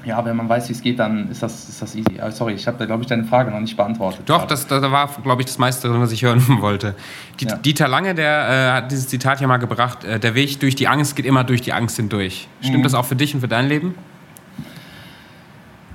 ja, 0.04 0.24
wenn 0.24 0.36
man 0.36 0.48
weiß, 0.48 0.68
wie 0.68 0.72
es 0.72 0.82
geht, 0.82 0.98
dann 0.98 1.30
ist 1.30 1.42
das, 1.42 1.68
ist 1.68 1.80
das 1.80 1.94
easy. 1.94 2.18
sorry, 2.30 2.54
ich 2.54 2.66
habe 2.66 2.78
da, 2.78 2.86
glaube 2.86 3.02
ich, 3.02 3.08
deine 3.08 3.24
Frage 3.24 3.50
noch 3.50 3.60
nicht 3.60 3.76
beantwortet. 3.76 4.22
Doch, 4.26 4.46
das, 4.46 4.66
das 4.66 4.82
war, 4.82 5.08
glaube 5.22 5.42
ich, 5.42 5.46
das 5.46 5.58
meiste, 5.58 5.92
was 6.00 6.12
ich 6.12 6.22
hören 6.22 6.42
wollte. 6.60 6.94
Die, 7.40 7.46
ja. 7.46 7.56
Dieter 7.56 7.88
Lange, 7.88 8.14
der 8.14 8.48
äh, 8.48 8.72
hat 8.76 8.90
dieses 8.90 9.08
Zitat 9.08 9.40
ja 9.40 9.46
mal 9.46 9.58
gebracht, 9.58 10.04
äh, 10.04 10.18
der 10.18 10.34
Weg 10.34 10.58
durch 10.60 10.74
die 10.74 10.88
Angst 10.88 11.16
geht 11.16 11.26
immer 11.26 11.44
durch 11.44 11.60
die 11.60 11.72
Angst 11.72 11.96
hindurch. 11.96 12.48
Stimmt 12.60 12.78
mhm. 12.78 12.82
das 12.82 12.94
auch 12.94 13.04
für 13.04 13.16
dich 13.16 13.34
und 13.34 13.40
für 13.40 13.48
dein 13.48 13.68
Leben? 13.68 13.94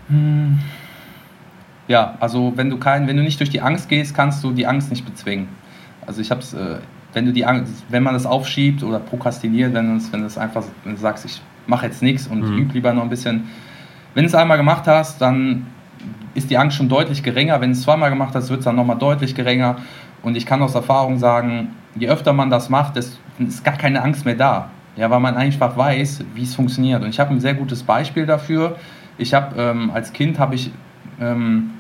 Hm. 0.10 0.60
Ja, 1.88 2.16
also 2.20 2.54
wenn 2.56 2.70
du, 2.70 2.78
kein, 2.78 3.08
wenn 3.08 3.18
du 3.18 3.24
nicht 3.24 3.40
durch 3.40 3.50
die 3.50 3.62
Angst 3.62 3.90
gehst, 3.90 4.14
kannst 4.14 4.44
du 4.44 4.52
die 4.52 4.68
Angst 4.68 4.90
nicht 4.90 5.06
bezwingen. 5.06 5.48
Also 6.06 6.22
ich 6.22 6.32
habe 6.32 6.42
es, 6.42 6.54
äh, 6.54 6.78
wenn 7.14 7.26
du 7.26 7.34
die 7.34 7.46
Angst, 7.46 7.72
wenn 7.90 8.04
man 8.04 8.14
das 8.14 8.26
aufschiebt 8.26 8.84
oder 8.84 9.00
prokrastiniert, 9.00 9.74
wenn, 9.74 10.02
wenn 10.12 10.24
es 10.24 10.38
einfach, 10.38 10.64
wenn 10.84 10.96
du 10.96 11.02
sagst, 11.02 11.26
ich 11.26 11.42
mache 11.66 11.86
jetzt 11.86 12.02
nichts 12.02 12.28
und 12.28 12.42
mhm. 12.42 12.58
übe 12.58 12.74
lieber 12.74 12.94
noch 12.94 13.04
ein 13.04 13.10
bisschen. 13.10 13.50
Wenn 14.18 14.24
du 14.24 14.30
es 14.30 14.34
einmal 14.34 14.58
gemacht 14.58 14.88
hast, 14.88 15.22
dann 15.22 15.68
ist 16.34 16.50
die 16.50 16.58
Angst 16.58 16.76
schon 16.76 16.90
deutlich 16.90 17.22
geringer. 17.22 17.62
Wenn 17.62 17.70
du 17.70 17.78
es 17.78 17.84
zweimal 17.84 18.10
gemacht 18.10 18.34
hast, 18.34 18.50
wird 18.50 18.62
es 18.62 18.66
dann 18.66 18.76
nochmal 18.76 18.98
deutlich 18.98 19.36
geringer. 19.36 19.76
Und 20.24 20.36
ich 20.36 20.48
kann 20.48 20.60
aus 20.64 20.74
Erfahrung 20.74 21.20
sagen, 21.20 21.76
je 21.94 22.08
öfter 22.10 22.34
man 22.34 22.50
das 22.50 22.68
macht, 22.68 22.98
ist 22.98 23.20
gar 23.64 23.78
keine 23.78 24.02
Angst 24.02 24.26
mehr 24.26 24.34
da. 24.34 24.70
Ja, 24.96 25.12
weil 25.12 25.20
man 25.20 25.36
einfach 25.36 25.78
weiß, 25.78 26.24
wie 26.34 26.42
es 26.42 26.56
funktioniert. 26.56 27.04
Und 27.04 27.10
ich 27.10 27.20
habe 27.20 27.32
ein 27.32 27.40
sehr 27.40 27.54
gutes 27.54 27.84
Beispiel 27.84 28.26
dafür. 28.26 28.78
Ich 29.20 29.36
habe 29.36 29.56
ähm, 29.62 29.92
als 29.92 30.12
Kind 30.14 30.40
habe 30.40 30.56
ich 30.56 30.72
ähm, 31.22 31.74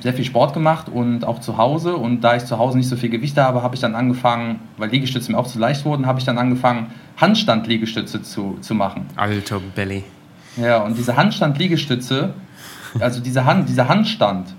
sehr 0.00 0.14
viel 0.14 0.24
Sport 0.24 0.54
gemacht 0.54 0.88
und 0.88 1.24
auch 1.24 1.38
zu 1.38 1.58
Hause. 1.58 1.94
Und 1.94 2.22
da 2.22 2.34
ich 2.34 2.44
zu 2.44 2.58
Hause 2.58 2.76
nicht 2.76 2.88
so 2.88 2.96
viel 2.96 3.08
Gewicht 3.08 3.38
habe, 3.38 3.62
habe 3.62 3.76
ich 3.76 3.80
dann 3.80 3.94
angefangen, 3.94 4.58
weil 4.78 4.90
Liegestütze 4.90 5.30
mir 5.30 5.38
auch 5.38 5.46
zu 5.46 5.60
leicht 5.60 5.84
wurden, 5.84 6.06
habe 6.06 6.18
ich 6.18 6.24
dann 6.24 6.38
angefangen, 6.38 6.88
Handstand-Liegestütze 7.18 8.20
zu, 8.20 8.58
zu 8.60 8.74
machen. 8.74 9.06
Alter 9.14 9.60
Belly. 9.76 10.02
Ja, 10.56 10.82
und 10.82 10.98
diese 10.98 11.16
Handstand-Liegestütze, 11.16 12.34
also 13.00 13.20
diese 13.20 13.44
Hand, 13.44 13.68
dieser 13.68 13.88
Handstand, 13.88 14.54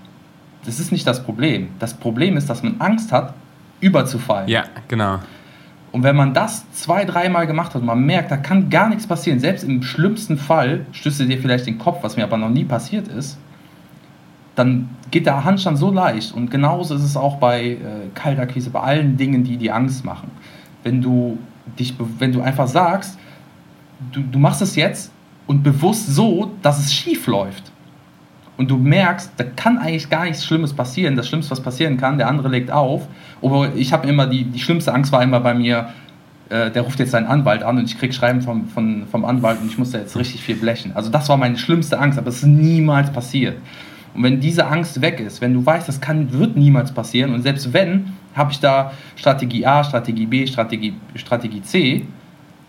das 0.64 0.80
ist 0.80 0.92
nicht 0.92 1.06
das 1.06 1.22
Problem. 1.22 1.68
Das 1.78 1.94
Problem 1.94 2.36
ist, 2.36 2.48
dass 2.50 2.62
man 2.62 2.80
Angst 2.80 3.12
hat, 3.12 3.34
überzufallen. 3.80 4.48
Ja, 4.48 4.64
genau. 4.88 5.18
Und 5.92 6.02
wenn 6.02 6.16
man 6.16 6.34
das 6.34 6.68
zwei, 6.72 7.04
dreimal 7.04 7.46
gemacht 7.46 7.74
hat 7.74 7.82
und 7.82 7.86
man 7.86 8.04
merkt, 8.04 8.30
da 8.30 8.36
kann 8.36 8.68
gar 8.68 8.88
nichts 8.88 9.06
passieren, 9.06 9.38
selbst 9.38 9.62
im 9.62 9.82
schlimmsten 9.82 10.36
Fall 10.36 10.86
stößt 10.90 11.20
du 11.20 11.26
dir 11.26 11.38
vielleicht 11.38 11.66
den 11.66 11.78
Kopf, 11.78 12.02
was 12.02 12.16
mir 12.16 12.24
aber 12.24 12.36
noch 12.36 12.48
nie 12.48 12.64
passiert 12.64 13.06
ist, 13.06 13.38
dann 14.56 14.88
geht 15.10 15.26
der 15.26 15.44
Handstand 15.44 15.78
so 15.78 15.92
leicht. 15.92 16.32
Und 16.34 16.50
genauso 16.50 16.94
ist 16.94 17.02
es 17.02 17.16
auch 17.16 17.36
bei 17.36 17.62
äh, 17.62 17.78
Kaltakquise, 18.14 18.70
bei 18.70 18.80
allen 18.80 19.16
Dingen, 19.16 19.44
die 19.44 19.56
die 19.56 19.70
Angst 19.70 20.04
machen. 20.04 20.30
Wenn 20.82 21.00
du, 21.00 21.38
dich, 21.78 21.94
wenn 22.18 22.32
du 22.32 22.40
einfach 22.40 22.66
sagst, 22.66 23.18
du, 24.12 24.20
du 24.20 24.38
machst 24.38 24.62
es 24.62 24.74
jetzt 24.74 25.12
und 25.46 25.62
bewusst 25.62 26.14
so, 26.14 26.52
dass 26.62 26.78
es 26.78 26.92
schief 26.92 27.26
läuft. 27.26 27.70
Und 28.56 28.70
du 28.70 28.76
merkst, 28.76 29.32
da 29.36 29.44
kann 29.44 29.78
eigentlich 29.78 30.08
gar 30.08 30.24
nichts 30.24 30.44
Schlimmes 30.44 30.72
passieren. 30.72 31.16
Das 31.16 31.28
Schlimmste, 31.28 31.50
was 31.50 31.60
passieren 31.60 31.96
kann, 31.96 32.18
der 32.18 32.28
andere 32.28 32.48
legt 32.48 32.70
auf. 32.70 33.08
Aber 33.42 33.74
ich 33.74 33.92
habe 33.92 34.06
immer, 34.06 34.26
die, 34.26 34.44
die 34.44 34.60
schlimmste 34.60 34.94
Angst 34.94 35.10
war 35.10 35.22
immer 35.22 35.40
bei 35.40 35.54
mir, 35.54 35.88
äh, 36.50 36.70
der 36.70 36.82
ruft 36.82 36.98
jetzt 37.00 37.10
seinen 37.10 37.26
Anwalt 37.26 37.62
an 37.62 37.78
und 37.78 37.84
ich 37.84 37.98
krieg 37.98 38.14
Schreiben 38.14 38.42
vom, 38.42 38.68
vom, 38.68 39.06
vom 39.08 39.24
Anwalt 39.24 39.60
und 39.60 39.68
ich 39.68 39.78
muss 39.78 39.90
da 39.90 39.98
jetzt 39.98 40.16
richtig 40.16 40.42
viel 40.42 40.56
blechen. 40.56 40.92
Also 40.94 41.10
das 41.10 41.28
war 41.28 41.36
meine 41.36 41.58
schlimmste 41.58 41.98
Angst, 41.98 42.18
aber 42.18 42.28
es 42.28 42.36
ist 42.36 42.46
niemals 42.46 43.10
passiert. 43.10 43.56
Und 44.14 44.22
wenn 44.22 44.40
diese 44.40 44.66
Angst 44.66 45.00
weg 45.00 45.18
ist, 45.18 45.40
wenn 45.40 45.52
du 45.52 45.66
weißt, 45.66 45.88
das 45.88 46.00
kann, 46.00 46.32
wird 46.32 46.56
niemals 46.56 46.92
passieren 46.92 47.34
und 47.34 47.42
selbst 47.42 47.72
wenn, 47.72 48.12
habe 48.34 48.52
ich 48.52 48.60
da 48.60 48.92
Strategie 49.16 49.66
A, 49.66 49.82
Strategie 49.82 50.26
B, 50.26 50.46
Strategie, 50.46 50.94
Strategie 51.16 51.62
C, 51.62 52.06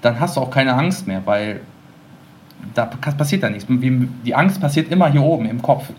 dann 0.01 0.19
hast 0.19 0.37
du 0.37 0.41
auch 0.41 0.49
keine 0.49 0.73
Angst 0.73 1.05
mehr, 1.05 1.21
weil 1.25 1.61
da 2.73 2.85
passiert 2.85 3.43
da 3.43 3.49
nichts. 3.49 3.67
Die 3.69 4.35
Angst 4.35 4.59
passiert 4.59 4.91
immer 4.91 5.09
hier 5.09 5.21
oben 5.21 5.45
im 5.45 5.61
Kopf. 5.61 5.89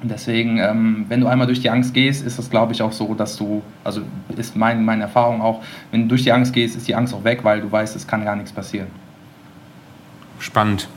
Und 0.00 0.10
deswegen, 0.10 0.58
ähm, 0.58 1.06
wenn 1.08 1.20
du 1.20 1.26
einmal 1.26 1.46
durch 1.48 1.60
die 1.60 1.70
Angst 1.70 1.92
gehst, 1.92 2.24
ist 2.24 2.38
es, 2.38 2.50
glaube 2.50 2.72
ich, 2.72 2.82
auch 2.82 2.92
so, 2.92 3.14
dass 3.14 3.36
du, 3.36 3.62
also 3.82 4.02
ist 4.36 4.54
mein, 4.54 4.84
meine 4.84 5.02
Erfahrung 5.02 5.42
auch, 5.42 5.62
wenn 5.90 6.02
du 6.02 6.08
durch 6.08 6.22
die 6.22 6.30
Angst 6.30 6.52
gehst, 6.52 6.76
ist 6.76 6.86
die 6.86 6.94
Angst 6.94 7.12
auch 7.12 7.24
weg, 7.24 7.40
weil 7.42 7.60
du 7.60 7.70
weißt, 7.70 7.96
es 7.96 8.06
kann 8.06 8.24
gar 8.24 8.36
nichts 8.36 8.52
passieren. 8.52 8.86
Spannend. 10.38 10.88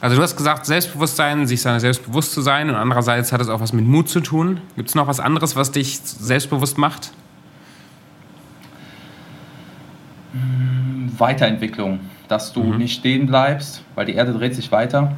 Also 0.00 0.16
du 0.16 0.22
hast 0.22 0.36
gesagt, 0.36 0.66
Selbstbewusstsein, 0.66 1.46
sich 1.46 1.60
seiner 1.60 1.80
selbst 1.80 2.04
bewusst 2.04 2.32
zu 2.32 2.40
sein 2.40 2.68
und 2.68 2.76
andererseits 2.76 3.32
hat 3.32 3.40
es 3.40 3.48
auch 3.48 3.60
was 3.60 3.72
mit 3.72 3.84
Mut 3.84 4.08
zu 4.08 4.20
tun. 4.20 4.60
Gibt 4.76 4.88
es 4.88 4.94
noch 4.94 5.06
was 5.06 5.18
anderes, 5.18 5.56
was 5.56 5.72
dich 5.72 6.00
selbstbewusst 6.00 6.78
macht? 6.78 7.12
Weiterentwicklung, 11.16 11.98
dass 12.28 12.52
du 12.52 12.62
mhm. 12.62 12.78
nicht 12.78 12.98
stehen 12.98 13.26
bleibst, 13.26 13.82
weil 13.94 14.06
die 14.06 14.14
Erde 14.14 14.32
dreht 14.32 14.54
sich 14.54 14.70
weiter 14.70 15.12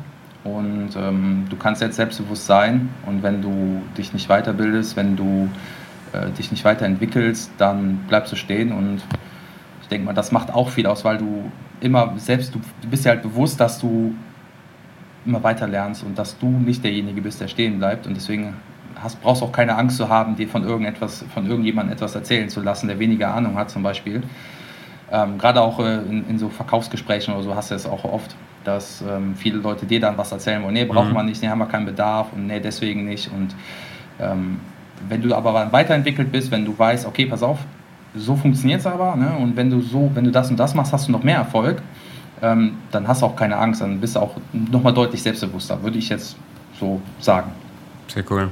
und 0.44 0.90
ähm, 0.96 1.46
du 1.50 1.56
kannst 1.56 1.82
jetzt 1.82 1.96
selbstbewusst 1.96 2.46
sein 2.46 2.88
und 3.06 3.22
wenn 3.22 3.42
du 3.42 3.82
dich 3.98 4.12
nicht 4.12 4.28
weiterbildest, 4.28 4.96
wenn 4.96 5.16
du 5.16 5.48
äh, 6.12 6.30
dich 6.30 6.50
nicht 6.50 6.64
weiterentwickelst, 6.64 7.50
dann 7.58 7.98
bleibst 8.08 8.32
du 8.32 8.36
stehen 8.36 8.72
und 8.72 9.02
ich 9.82 9.88
denke 9.88 10.06
mal, 10.06 10.14
das 10.14 10.32
macht 10.32 10.52
auch 10.54 10.70
viel 10.70 10.86
aus, 10.86 11.04
weil 11.04 11.18
du 11.18 11.50
immer 11.80 12.14
selbst, 12.16 12.54
du, 12.54 12.60
bist 12.88 13.04
ja 13.04 13.12
halt 13.12 13.22
bewusst, 13.22 13.60
dass 13.60 13.78
du 13.78 14.14
immer 15.26 15.42
weiter 15.42 15.66
lernst 15.66 16.04
und 16.04 16.18
dass 16.18 16.38
du 16.38 16.48
nicht 16.48 16.84
derjenige 16.84 17.20
bist, 17.20 17.40
der 17.40 17.48
stehen 17.48 17.78
bleibt. 17.78 18.06
Und 18.06 18.14
deswegen 18.14 18.54
hast, 19.02 19.20
brauchst 19.20 19.42
auch 19.42 19.52
keine 19.52 19.76
Angst 19.76 19.96
zu 19.96 20.08
haben, 20.08 20.36
dir 20.36 20.48
von 20.48 20.64
irgendetwas, 20.64 21.24
von 21.34 21.46
irgendjemandem 21.46 21.94
etwas 21.94 22.14
erzählen 22.14 22.48
zu 22.48 22.60
lassen, 22.60 22.88
der 22.88 22.98
weniger 22.98 23.34
Ahnung 23.34 23.56
hat 23.56 23.70
zum 23.70 23.82
Beispiel. 23.82 24.22
Ähm, 25.12 25.38
Gerade 25.38 25.60
auch 25.60 25.78
äh, 25.80 25.96
in, 25.96 26.28
in, 26.28 26.38
so 26.38 26.48
Verkaufsgesprächen 26.48 27.34
oder 27.34 27.42
so 27.42 27.54
hast 27.54 27.70
du 27.70 27.74
es 27.74 27.86
auch 27.86 28.04
oft, 28.04 28.34
dass 28.64 29.02
ähm, 29.02 29.34
viele 29.36 29.58
Leute 29.58 29.86
dir 29.86 30.00
dann 30.00 30.16
was 30.16 30.30
erzählen 30.30 30.62
wollen. 30.62 30.74
Nee, 30.74 30.84
braucht 30.84 31.08
mhm. 31.08 31.14
man 31.14 31.26
nicht, 31.26 31.42
nee, 31.42 31.48
haben 31.48 31.58
wir 31.58 31.66
keinen 31.66 31.86
Bedarf 31.86 32.28
und 32.32 32.46
nee, 32.46 32.60
deswegen 32.60 33.04
nicht. 33.04 33.30
Und 33.32 33.54
ähm, 34.20 34.60
wenn 35.08 35.22
du 35.22 35.34
aber 35.34 35.72
weiterentwickelt 35.72 36.30
bist, 36.30 36.50
wenn 36.50 36.64
du 36.64 36.78
weißt, 36.78 37.06
okay, 37.06 37.26
pass 37.26 37.42
auf, 37.42 37.58
so 38.14 38.36
funktioniert 38.36 38.80
es 38.80 38.86
aber, 38.86 39.16
ne? 39.16 39.36
und 39.38 39.56
wenn 39.56 39.70
du 39.70 39.80
so, 39.80 40.10
wenn 40.14 40.24
du 40.24 40.30
das 40.30 40.50
und 40.50 40.58
das 40.58 40.74
machst, 40.74 40.92
hast 40.92 41.08
du 41.08 41.12
noch 41.12 41.22
mehr 41.22 41.36
Erfolg, 41.36 41.80
ähm, 42.42 42.76
dann 42.90 43.06
hast 43.06 43.22
du 43.22 43.26
auch 43.26 43.36
keine 43.36 43.56
Angst, 43.56 43.80
dann 43.80 44.00
bist 44.00 44.16
du 44.16 44.20
auch 44.20 44.36
nochmal 44.52 44.92
deutlich 44.92 45.22
selbstbewusster, 45.22 45.82
würde 45.82 45.98
ich 45.98 46.08
jetzt 46.08 46.36
so 46.78 47.00
sagen. 47.18 47.52
Sehr 48.08 48.24
cool. 48.30 48.50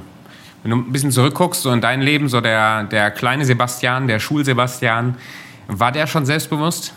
Wenn 0.63 0.71
du 0.71 0.77
ein 0.77 0.91
bisschen 0.91 1.11
zurückguckst, 1.11 1.61
so 1.61 1.71
in 1.71 1.81
dein 1.81 2.01
Leben, 2.01 2.27
so 2.27 2.41
der, 2.41 2.83
der 2.83 3.11
kleine 3.11 3.45
Sebastian, 3.45 4.07
der 4.07 4.19
Schul-Sebastian, 4.19 5.15
war 5.69 5.91
der 5.91 6.07
schon 6.07 6.25
selbstbewusst? 6.25 6.93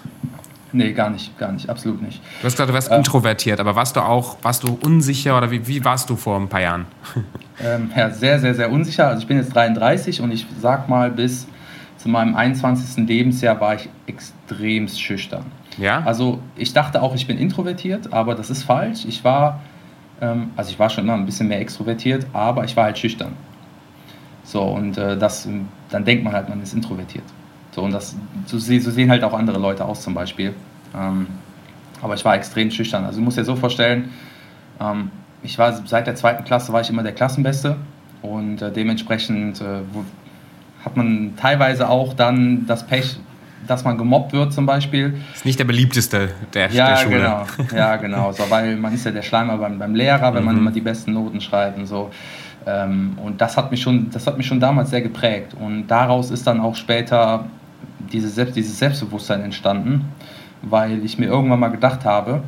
Nee, 0.72 0.92
gar 0.92 1.11
nicht, 1.11 1.38
gar 1.38 1.52
nicht, 1.52 1.68
absolut 1.68 2.00
nicht. 2.00 2.22
Du 2.40 2.46
hast 2.46 2.54
gesagt, 2.54 2.70
du 2.70 2.74
warst 2.74 2.90
äh, 2.90 2.96
introvertiert, 2.96 3.61
aber 3.61 3.76
warst 3.76 3.94
du 3.96 4.00
auch, 4.00 4.38
warst 4.42 4.62
du 4.62 4.78
unsicher 4.82 5.37
oder 5.37 5.50
wie, 5.50 5.66
wie 5.66 5.85
warst 5.85 6.08
du 6.08 6.16
vor 6.16 6.40
ein 6.40 6.48
paar 6.48 6.62
Jahren? 6.62 6.87
Ähm, 7.62 7.92
ja, 7.94 8.11
sehr, 8.11 8.40
sehr, 8.40 8.54
sehr 8.56 8.72
unsicher. 8.72 9.06
Also 9.06 9.20
ich 9.20 9.28
bin 9.28 9.37
jetzt 9.37 9.54
33 9.54 10.20
und 10.20 10.32
ich 10.32 10.46
sag 10.61 10.88
mal, 10.88 11.11
bis 11.11 11.46
zu 11.96 12.08
meinem 12.08 12.35
21. 12.35 13.06
Lebensjahr 13.06 13.61
war 13.61 13.76
ich 13.76 13.88
extrem 14.06 14.88
schüchtern. 14.88 15.44
Ja? 15.78 16.02
Also 16.04 16.40
ich 16.56 16.72
dachte 16.72 17.00
auch, 17.02 17.14
ich 17.14 17.26
bin 17.26 17.38
introvertiert, 17.38 18.12
aber 18.12 18.35
das 18.35 18.50
ist 18.50 18.64
falsch. 18.64 19.04
Ich 19.04 19.22
war, 19.22 19.61
ähm, 20.20 20.50
also 20.56 20.70
ich 20.70 20.78
war 20.78 20.90
schon 20.90 21.04
immer 21.04 21.14
ein 21.14 21.26
bisschen 21.26 21.46
mehr 21.46 21.61
extrovertiert, 21.61 22.26
aber 22.32 22.64
ich 22.64 22.74
war 22.74 22.85
halt 22.85 22.98
schüchtern. 22.98 23.37
So, 24.42 24.62
und 24.62 24.98
äh, 24.98 25.16
das, 25.16 25.46
dann 25.90 26.04
denkt 26.04 26.24
man 26.24 26.32
halt, 26.32 26.48
man 26.48 26.61
ist 26.62 26.72
introvertiert. 26.72 27.24
So, 27.72 27.82
und 27.82 27.92
das, 27.92 28.14
so, 28.46 28.58
so 28.58 28.90
sehen 28.90 29.11
halt 29.11 29.24
auch 29.24 29.32
andere 29.32 29.58
Leute 29.58 29.85
aus 29.85 30.02
zum 30.02 30.14
Beispiel. 30.14 30.54
Ähm, 30.94 31.26
aber 32.02 32.14
ich 32.14 32.24
war 32.24 32.35
extrem 32.35 32.70
schüchtern. 32.70 33.04
Also 33.04 33.18
du 33.18 33.24
musst 33.24 33.38
dir 33.38 33.44
so 33.44 33.56
vorstellen, 33.56 34.11
ähm, 34.80 35.11
ich 35.42 35.58
war 35.58 35.72
seit 35.87 36.06
der 36.06 36.14
zweiten 36.14 36.44
Klasse 36.44 36.72
war 36.72 36.80
ich 36.80 36.90
immer 36.90 37.02
der 37.02 37.12
Klassenbeste 37.12 37.76
und 38.20 38.62
äh, 38.62 38.70
dementsprechend 38.70 39.61
äh, 39.61 39.80
hat 40.85 40.96
man 40.96 41.35
teilweise 41.37 41.88
auch 41.88 42.14
dann 42.14 42.66
das 42.66 42.87
Pech, 42.87 43.18
dass 43.66 43.85
man 43.85 43.96
gemobbt 43.96 44.32
wird 44.32 44.52
zum 44.52 44.66
Beispiel. 44.66 45.20
Ist 45.35 45.44
nicht 45.44 45.58
der 45.58 45.64
beliebteste 45.64 46.30
der, 46.52 46.70
ja, 46.70 46.90
der 46.90 46.96
Schule. 46.96 47.16
Genau. 47.16 47.46
Ja, 47.74 47.96
genau. 47.96 48.32
So, 48.32 48.44
weil 48.50 48.76
man 48.76 48.92
ist 48.92 49.06
ja 49.06 49.12
der 49.12 49.22
Schleimer 49.22 49.56
beim, 49.58 49.78
beim 49.78 49.94
Lehrer, 49.94 50.35
wenn 50.35 50.40
mhm. 50.40 50.46
man 50.46 50.58
immer 50.58 50.70
die 50.72 50.80
besten 50.80 51.12
Noten 51.12 51.40
schreibt 51.40 51.78
und 51.78 51.87
so. 51.87 52.11
Ähm, 52.66 53.16
und 53.22 53.40
das 53.40 53.56
hat, 53.56 53.70
mich 53.70 53.80
schon, 53.80 54.11
das 54.11 54.26
hat 54.26 54.37
mich 54.37 54.46
schon 54.46 54.61
damals 54.61 54.90
sehr 54.90 55.02
geprägt. 55.02 55.54
Und 55.58 55.87
daraus 55.87 56.30
ist 56.30 56.46
dann 56.46 56.61
auch 56.61 56.74
später 56.74 57.46
diese 58.12 58.28
Selbst, 58.28 58.56
dieses 58.56 58.78
Selbstbewusstsein 58.78 59.42
entstanden, 59.42 60.06
weil 60.62 61.04
ich 61.04 61.18
mir 61.18 61.26
irgendwann 61.26 61.60
mal 61.60 61.68
gedacht 61.68 62.04
habe, 62.04 62.42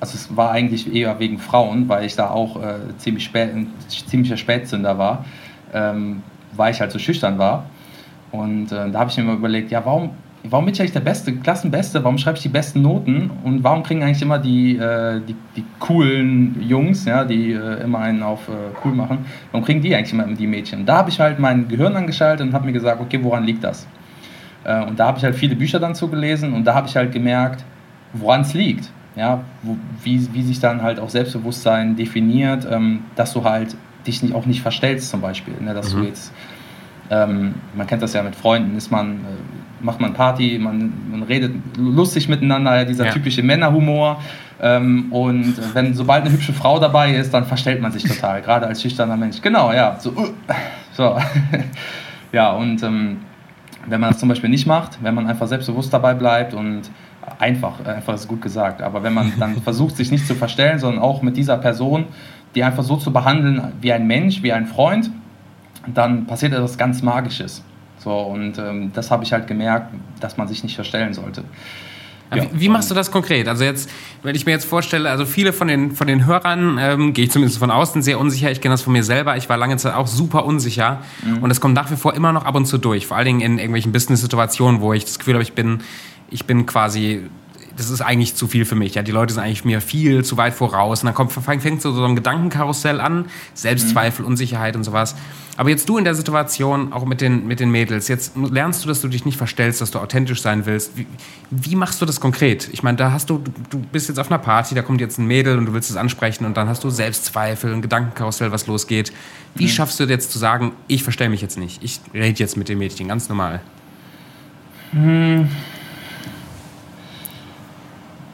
also 0.00 0.16
es 0.16 0.36
war 0.36 0.50
eigentlich 0.50 0.92
eher 0.94 1.18
wegen 1.18 1.38
Frauen, 1.38 1.88
weil 1.88 2.04
ich 2.04 2.14
da 2.14 2.30
auch 2.30 2.62
äh, 2.62 2.74
ziemlich 2.98 3.24
spät, 3.24 3.54
ein 3.54 3.68
ziemlicher 3.88 4.36
Spätzünder 4.36 4.98
war, 4.98 5.24
ähm, 5.72 6.22
weil 6.52 6.72
ich 6.72 6.80
halt 6.80 6.92
so 6.92 6.98
schüchtern 6.98 7.38
war. 7.38 7.64
Und 8.32 8.72
äh, 8.72 8.90
da 8.90 8.98
habe 8.98 9.10
ich 9.10 9.16
mir 9.16 9.24
mal 9.24 9.36
überlegt, 9.36 9.70
ja, 9.70 9.84
warum, 9.84 10.10
warum 10.42 10.66
bin 10.66 10.74
ich 10.74 10.80
eigentlich 10.80 10.92
der 10.92 11.00
Beste, 11.00 11.32
Klassenbeste, 11.36 12.02
warum 12.04 12.18
schreibe 12.18 12.36
ich 12.36 12.42
die 12.42 12.48
besten 12.48 12.82
Noten 12.82 13.30
und 13.44 13.64
warum 13.64 13.82
kriegen 13.82 14.02
eigentlich 14.02 14.20
immer 14.20 14.38
die, 14.38 14.76
äh, 14.76 15.20
die, 15.26 15.36
die, 15.56 15.64
coolen 15.78 16.60
Jungs, 16.60 17.04
ja, 17.06 17.24
die 17.24 17.52
äh, 17.52 17.82
immer 17.82 18.00
einen 18.00 18.22
auf 18.22 18.48
äh, 18.48 18.52
cool 18.84 18.92
machen, 18.92 19.24
warum 19.52 19.64
kriegen 19.64 19.80
die 19.80 19.94
eigentlich 19.94 20.12
immer 20.12 20.26
die 20.26 20.46
Mädchen? 20.46 20.84
Da 20.84 20.98
habe 20.98 21.10
ich 21.10 21.18
halt 21.18 21.38
mein 21.38 21.68
Gehirn 21.68 21.96
angeschaltet 21.96 22.46
und 22.46 22.52
habe 22.52 22.66
mir 22.66 22.72
gesagt, 22.72 23.00
okay, 23.00 23.20
woran 23.22 23.44
liegt 23.44 23.64
das? 23.64 23.86
Äh, 24.64 24.84
und 24.84 24.98
da 24.98 25.06
habe 25.06 25.18
ich 25.18 25.24
halt 25.24 25.34
viele 25.34 25.56
Bücher 25.56 25.78
dann 25.78 25.94
zugelesen 25.94 26.52
und 26.52 26.64
da 26.64 26.74
habe 26.74 26.88
ich 26.88 26.96
halt 26.96 27.12
gemerkt, 27.12 27.64
woran 28.12 28.42
es 28.42 28.54
liegt. 28.54 28.90
Ja, 29.16 29.42
wo, 29.62 29.76
wie, 30.02 30.28
wie 30.32 30.42
sich 30.42 30.58
dann 30.58 30.82
halt 30.82 30.98
auch 30.98 31.08
Selbstbewusstsein 31.08 31.94
definiert, 31.94 32.66
ähm, 32.68 33.04
dass 33.14 33.32
du 33.32 33.44
halt 33.44 33.76
dich 34.06 34.22
nicht, 34.22 34.34
auch 34.34 34.44
nicht 34.44 34.60
verstellst 34.60 35.10
zum 35.10 35.20
Beispiel. 35.20 35.54
Ne? 35.60 35.72
Dass 35.72 35.94
mhm. 35.94 35.98
du 36.00 36.06
jetzt, 36.06 36.32
ähm, 37.10 37.54
man 37.76 37.86
kennt 37.86 38.02
das 38.02 38.12
ja 38.12 38.22
mit 38.24 38.34
Freunden, 38.34 38.76
ist 38.76 38.90
man, 38.90 39.12
äh, 39.12 39.84
macht 39.84 40.00
man 40.00 40.14
Party, 40.14 40.58
man, 40.58 40.92
man 41.10 41.22
redet 41.22 41.54
lustig 41.76 42.28
miteinander, 42.28 42.76
ja, 42.76 42.84
dieser 42.84 43.06
ja. 43.06 43.12
typische 43.12 43.44
Männerhumor. 43.44 44.20
Ähm, 44.60 45.12
und 45.12 45.54
wenn 45.74 45.94
sobald 45.94 46.24
eine 46.24 46.32
hübsche 46.32 46.52
Frau 46.52 46.80
dabei 46.80 47.14
ist, 47.14 47.32
dann 47.32 47.44
verstellt 47.44 47.80
man 47.80 47.92
sich 47.92 48.02
total, 48.02 48.42
gerade 48.42 48.66
als 48.66 48.82
schüchterner 48.82 49.16
Mensch. 49.16 49.40
Genau, 49.40 49.72
ja, 49.72 49.96
so, 50.00 50.10
uh, 50.10 50.28
so. 50.92 51.16
ja, 52.32 52.50
und 52.52 52.82
ähm, 52.82 53.18
wenn 53.86 54.00
man 54.00 54.10
das 54.10 54.18
zum 54.18 54.28
Beispiel 54.28 54.50
nicht 54.50 54.66
macht, 54.66 55.02
wenn 55.02 55.14
man 55.14 55.26
einfach 55.26 55.46
selbstbewusst 55.46 55.92
dabei 55.92 56.14
bleibt 56.14 56.54
und 56.54 56.82
einfach, 57.38 57.84
einfach 57.84 58.14
ist 58.14 58.28
gut 58.28 58.42
gesagt, 58.42 58.82
aber 58.82 59.02
wenn 59.02 59.14
man 59.14 59.32
dann 59.38 59.56
versucht, 59.62 59.96
sich 59.96 60.10
nicht 60.10 60.26
zu 60.26 60.34
verstellen, 60.34 60.78
sondern 60.78 61.02
auch 61.02 61.22
mit 61.22 61.36
dieser 61.36 61.56
Person, 61.58 62.06
die 62.54 62.62
einfach 62.62 62.84
so 62.84 62.96
zu 62.96 63.12
behandeln 63.12 63.72
wie 63.80 63.92
ein 63.92 64.06
Mensch, 64.06 64.42
wie 64.42 64.52
ein 64.52 64.66
Freund, 64.66 65.10
dann 65.86 66.26
passiert 66.26 66.52
etwas 66.52 66.78
ganz 66.78 67.02
Magisches. 67.02 67.62
So, 67.98 68.12
und 68.12 68.58
ähm, 68.58 68.92
das 68.94 69.10
habe 69.10 69.24
ich 69.24 69.32
halt 69.32 69.46
gemerkt, 69.46 69.94
dass 70.20 70.36
man 70.36 70.48
sich 70.48 70.62
nicht 70.62 70.74
verstellen 70.74 71.14
sollte. 71.14 71.44
Ja. 72.36 72.44
Wie, 72.52 72.60
wie, 72.60 72.68
machst 72.68 72.90
du 72.90 72.94
das 72.94 73.10
konkret? 73.10 73.48
Also 73.48 73.64
jetzt, 73.64 73.90
wenn 74.22 74.34
ich 74.34 74.46
mir 74.46 74.52
jetzt 74.52 74.64
vorstelle, 74.64 75.10
also 75.10 75.26
viele 75.26 75.52
von 75.52 75.68
den, 75.68 75.92
von 75.92 76.06
den 76.06 76.26
Hörern, 76.26 76.78
ähm, 76.80 77.12
gehe 77.12 77.24
ich 77.24 77.30
zumindest 77.30 77.58
von 77.58 77.70
außen 77.70 78.02
sehr 78.02 78.18
unsicher. 78.18 78.50
Ich 78.50 78.60
kenne 78.60 78.74
das 78.74 78.82
von 78.82 78.92
mir 78.92 79.04
selber. 79.04 79.36
Ich 79.36 79.48
war 79.48 79.56
lange 79.56 79.76
Zeit 79.76 79.94
auch 79.94 80.06
super 80.06 80.44
unsicher. 80.44 81.02
Mhm. 81.22 81.38
Und 81.38 81.50
es 81.50 81.60
kommt 81.60 81.74
nach 81.74 81.90
wie 81.90 81.96
vor 81.96 82.14
immer 82.14 82.32
noch 82.32 82.44
ab 82.44 82.54
und 82.54 82.66
zu 82.66 82.78
durch. 82.78 83.06
Vor 83.06 83.16
allen 83.16 83.26
Dingen 83.26 83.40
in 83.40 83.58
irgendwelchen 83.58 83.92
Business-Situationen, 83.92 84.80
wo 84.80 84.92
ich 84.92 85.04
das 85.04 85.18
Gefühl 85.18 85.34
habe, 85.34 85.42
ich 85.42 85.52
bin, 85.52 85.80
ich 86.30 86.44
bin 86.46 86.66
quasi 86.66 87.22
das 87.76 87.90
ist 87.90 88.00
eigentlich 88.00 88.34
zu 88.34 88.46
viel 88.46 88.64
für 88.64 88.74
mich. 88.74 88.94
Ja, 88.94 89.02
die 89.02 89.12
Leute 89.12 89.34
sind 89.34 89.42
eigentlich 89.42 89.64
mir 89.64 89.80
viel 89.80 90.24
zu 90.24 90.36
weit 90.36 90.54
voraus. 90.54 91.02
Und 91.02 91.06
dann 91.06 91.14
kommt, 91.14 91.32
fängt 91.32 91.82
so, 91.82 91.92
so 91.92 92.04
ein 92.04 92.14
Gedankenkarussell 92.14 93.00
an, 93.00 93.26
Selbstzweifel, 93.54 94.22
mhm. 94.22 94.32
Unsicherheit 94.32 94.76
und 94.76 94.84
sowas. 94.84 95.14
Aber 95.56 95.70
jetzt 95.70 95.88
du 95.88 95.98
in 95.98 96.04
der 96.04 96.14
Situation, 96.14 96.92
auch 96.92 97.04
mit 97.04 97.20
den, 97.20 97.46
mit 97.46 97.60
den 97.60 97.70
Mädels, 97.70 98.08
jetzt 98.08 98.32
lernst 98.36 98.84
du, 98.84 98.88
dass 98.88 99.00
du 99.00 99.08
dich 99.08 99.24
nicht 99.24 99.36
verstellst, 99.36 99.80
dass 99.80 99.92
du 99.92 100.00
authentisch 100.00 100.42
sein 100.42 100.66
willst. 100.66 100.96
Wie, 100.96 101.06
wie 101.50 101.76
machst 101.76 102.02
du 102.02 102.06
das 102.06 102.20
konkret? 102.20 102.68
Ich 102.72 102.82
meine, 102.82 102.96
da 102.96 103.12
hast 103.12 103.30
du, 103.30 103.42
du 103.70 103.78
bist 103.78 104.08
jetzt 104.08 104.18
auf 104.18 104.30
einer 104.30 104.38
Party, 104.38 104.74
da 104.74 104.82
kommt 104.82 105.00
jetzt 105.00 105.18
ein 105.18 105.26
Mädel 105.26 105.56
und 105.58 105.66
du 105.66 105.72
willst 105.72 105.90
es 105.90 105.96
ansprechen 105.96 106.44
und 106.44 106.56
dann 106.56 106.68
hast 106.68 106.82
du 106.82 106.90
Selbstzweifel, 106.90 107.72
ein 107.72 107.82
Gedankenkarussell, 107.82 108.50
was 108.50 108.66
losgeht. 108.66 109.12
Wie 109.54 109.64
mhm. 109.64 109.68
schaffst 109.68 110.00
du 110.00 110.04
jetzt 110.04 110.32
zu 110.32 110.38
sagen, 110.38 110.72
ich 110.88 111.04
verstelle 111.04 111.30
mich 111.30 111.40
jetzt 111.40 111.56
nicht, 111.56 111.84
ich 111.84 112.00
rede 112.12 112.38
jetzt 112.40 112.56
mit 112.56 112.68
dem 112.68 112.78
Mädchen, 112.78 113.06
ganz 113.06 113.28
normal? 113.28 113.60
Mhm. 114.92 115.48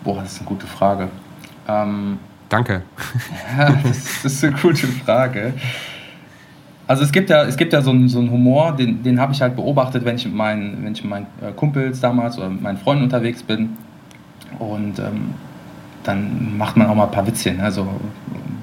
Boah, 0.05 0.23
das 0.23 0.33
ist 0.33 0.39
eine 0.41 0.49
gute 0.49 0.67
Frage. 0.67 1.09
Ähm, 1.69 2.19
Danke. 2.49 2.83
Ja, 3.57 3.71
das, 3.83 4.25
ist 4.25 4.45
eine 4.45 4.57
gute 4.57 4.87
Frage. 4.87 5.55
Also 6.87 7.05
es 7.05 7.13
gibt 7.13 7.31
ja, 7.31 7.45
es 7.45 7.57
gibt 7.57 7.73
ja 7.73 7.83
so 7.83 7.91
einen, 7.91 8.09
so 8.09 8.19
einen 8.19 8.31
Humor, 8.31 8.75
den, 8.75 9.03
den 9.03 9.21
habe 9.21 9.33
ich 9.33 9.41
halt 9.41 9.55
beobachtet, 9.55 10.05
wenn 10.05 10.17
ich 10.17 10.25
mit 10.25 10.35
meinen, 10.35 10.85
wenn 10.85 10.93
ich 10.93 11.03
mit 11.05 11.11
meinen 11.11 11.27
äh, 11.41 11.53
Kumpels 11.53 12.01
damals 12.01 12.37
oder 12.39 12.49
mit 12.49 12.63
meinen 12.63 12.79
Freunden 12.79 13.05
unterwegs 13.05 13.43
bin. 13.43 13.77
Und 14.59 14.99
ähm, 14.99 15.35
dann 16.03 16.57
macht 16.59 16.77
man 16.77 16.89
auch 16.89 16.95
mal 16.95 17.05
ein 17.05 17.11
paar 17.13 17.27
Witzchen, 17.27 17.61
also 17.61 17.87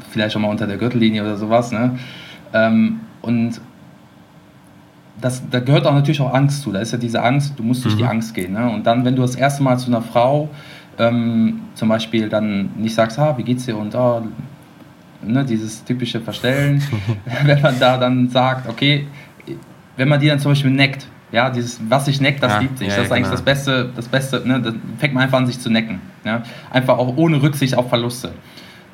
vielleicht 0.09 0.35
auch 0.35 0.41
mal 0.41 0.49
unter 0.49 0.67
der 0.67 0.77
Gürtellinie 0.77 1.21
oder 1.21 1.37
sowas. 1.37 1.71
Ne? 1.71 1.97
Ähm, 2.53 2.99
und 3.21 3.61
das, 5.21 5.41
da 5.49 5.59
gehört 5.59 5.85
auch 5.87 5.93
natürlich 5.93 6.21
auch 6.21 6.33
Angst 6.33 6.61
zu. 6.61 6.71
Da 6.71 6.79
ist 6.79 6.91
ja 6.91 6.97
diese 6.97 7.23
Angst, 7.23 7.53
du 7.57 7.63
musst 7.63 7.85
durch 7.85 7.95
mhm. 7.95 7.99
die 7.99 8.05
Angst 8.05 8.33
gehen. 8.33 8.53
Ne? 8.53 8.69
Und 8.69 8.85
dann, 8.85 9.05
wenn 9.05 9.15
du 9.15 9.21
das 9.21 9.35
erste 9.35 9.63
Mal 9.63 9.77
zu 9.77 9.87
einer 9.87 10.01
Frau 10.01 10.49
ähm, 10.99 11.61
zum 11.75 11.89
Beispiel 11.89 12.29
dann 12.29 12.71
nicht 12.77 12.95
sagst, 12.95 13.19
ah, 13.19 13.37
wie 13.37 13.43
geht's 13.43 13.65
dir 13.65 13.77
und 13.77 13.93
oh, 13.95 14.23
ne, 15.21 15.45
dieses 15.45 15.83
typische 15.83 16.21
Verstellen, 16.21 16.81
wenn 17.43 17.61
man 17.61 17.79
da 17.79 17.97
dann 17.97 18.29
sagt, 18.29 18.67
okay, 18.69 19.07
wenn 19.95 20.07
man 20.07 20.19
die 20.19 20.27
dann 20.27 20.39
zum 20.39 20.51
Beispiel 20.51 20.71
neckt, 20.71 21.07
ja, 21.31 21.49
dieses, 21.49 21.79
was 21.89 22.05
sich 22.05 22.21
neckt, 22.21 22.41
das 22.41 22.53
ja, 22.53 22.59
liebt 22.59 22.77
sich. 22.77 22.87
Ja, 22.87 22.95
das 22.95 23.05
ist 23.07 23.11
eigentlich 23.11 23.23
genau. 23.23 23.35
das 23.35 23.41
Beste, 23.41 23.89
das 23.95 24.07
Beste, 24.07 24.47
ne, 24.47 24.61
dann 24.61 24.81
fängt 24.97 25.13
man 25.13 25.23
einfach 25.23 25.39
an, 25.39 25.47
sich 25.47 25.59
zu 25.59 25.69
necken. 25.69 25.99
Ja? 26.23 26.43
Einfach 26.71 26.97
auch 26.97 27.17
ohne 27.17 27.41
Rücksicht 27.41 27.75
auf 27.75 27.89
Verluste. 27.89 28.31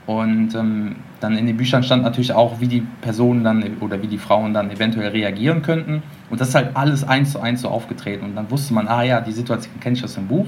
Und 0.05 0.53
ähm, 0.55 0.95
dann 1.21 1.37
in 1.37 1.45
den 1.45 1.55
Büchern 1.55 1.83
stand 1.83 2.03
natürlich 2.03 2.33
auch, 2.33 2.59
wie 2.59 2.67
die 2.67 2.81
Personen 3.01 3.43
dann 3.43 3.77
oder 3.79 4.01
wie 4.01 4.07
die 4.07 4.17
Frauen 4.17 4.53
dann 4.53 4.69
eventuell 4.69 5.09
reagieren 5.09 5.61
könnten. 5.61 6.03
Und 6.29 6.41
das 6.41 6.49
ist 6.49 6.55
halt 6.55 6.75
alles 6.75 7.07
eins 7.07 7.31
zu 7.31 7.39
eins 7.39 7.61
so 7.61 7.69
aufgetreten. 7.69 8.25
Und 8.25 8.35
dann 8.35 8.51
wusste 8.51 8.73
man, 8.73 8.87
ah 8.87 9.03
ja, 9.03 9.21
die 9.21 9.31
Situation 9.31 9.79
kenne 9.79 9.95
ich 9.95 10.03
aus 10.03 10.15
dem 10.15 10.27
Buch. 10.27 10.47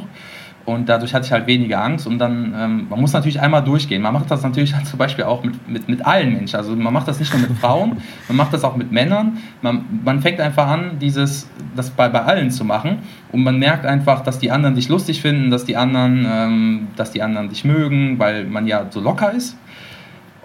Und 0.66 0.90
dadurch 0.90 1.14
hatte 1.14 1.26
ich 1.28 1.32
halt 1.32 1.46
weniger 1.46 1.84
Angst. 1.84 2.08
Und 2.08 2.18
dann, 2.18 2.54
ähm, 2.58 2.88
man 2.90 3.00
muss 3.00 3.14
natürlich 3.14 3.40
einmal 3.40 3.64
durchgehen. 3.64 4.02
Man 4.02 4.14
macht 4.14 4.32
das 4.32 4.42
natürlich 4.42 4.74
halt 4.74 4.88
zum 4.88 4.98
Beispiel 4.98 5.26
auch 5.26 5.44
mit, 5.44 5.70
mit, 5.70 5.88
mit 5.88 6.06
allen 6.06 6.34
Menschen. 6.34 6.56
Also 6.56 6.76
man 6.76 6.92
macht 6.92 7.08
das 7.08 7.20
nicht 7.20 7.32
nur 7.34 7.48
mit 7.48 7.58
Frauen, 7.60 7.98
man 8.28 8.38
macht 8.38 8.52
das 8.52 8.64
auch 8.64 8.76
mit 8.76 8.92
Männern. 8.92 9.38
Man, 9.62 9.86
man 10.04 10.22
fängt 10.22 10.40
einfach 10.40 10.68
an, 10.68 10.98
dieses, 11.00 11.48
das 11.76 11.92
bei, 11.92 12.10
bei 12.10 12.22
allen 12.24 12.50
zu 12.50 12.66
machen. 12.66 13.00
Und 13.32 13.44
man 13.44 13.60
merkt 13.60 13.86
einfach, 13.86 14.22
dass 14.22 14.40
die 14.40 14.50
anderen 14.50 14.74
dich 14.74 14.90
lustig 14.90 15.22
finden, 15.22 15.52
dass 15.52 15.66
die 15.66 15.78
anderen, 15.78 16.26
ähm, 16.28 16.88
dass 16.96 17.12
die 17.12 17.22
anderen 17.22 17.50
dich 17.50 17.64
mögen, 17.64 18.18
weil 18.18 18.46
man 18.46 18.66
ja 18.66 18.88
so 18.90 19.02
locker 19.02 19.32
ist. 19.32 19.58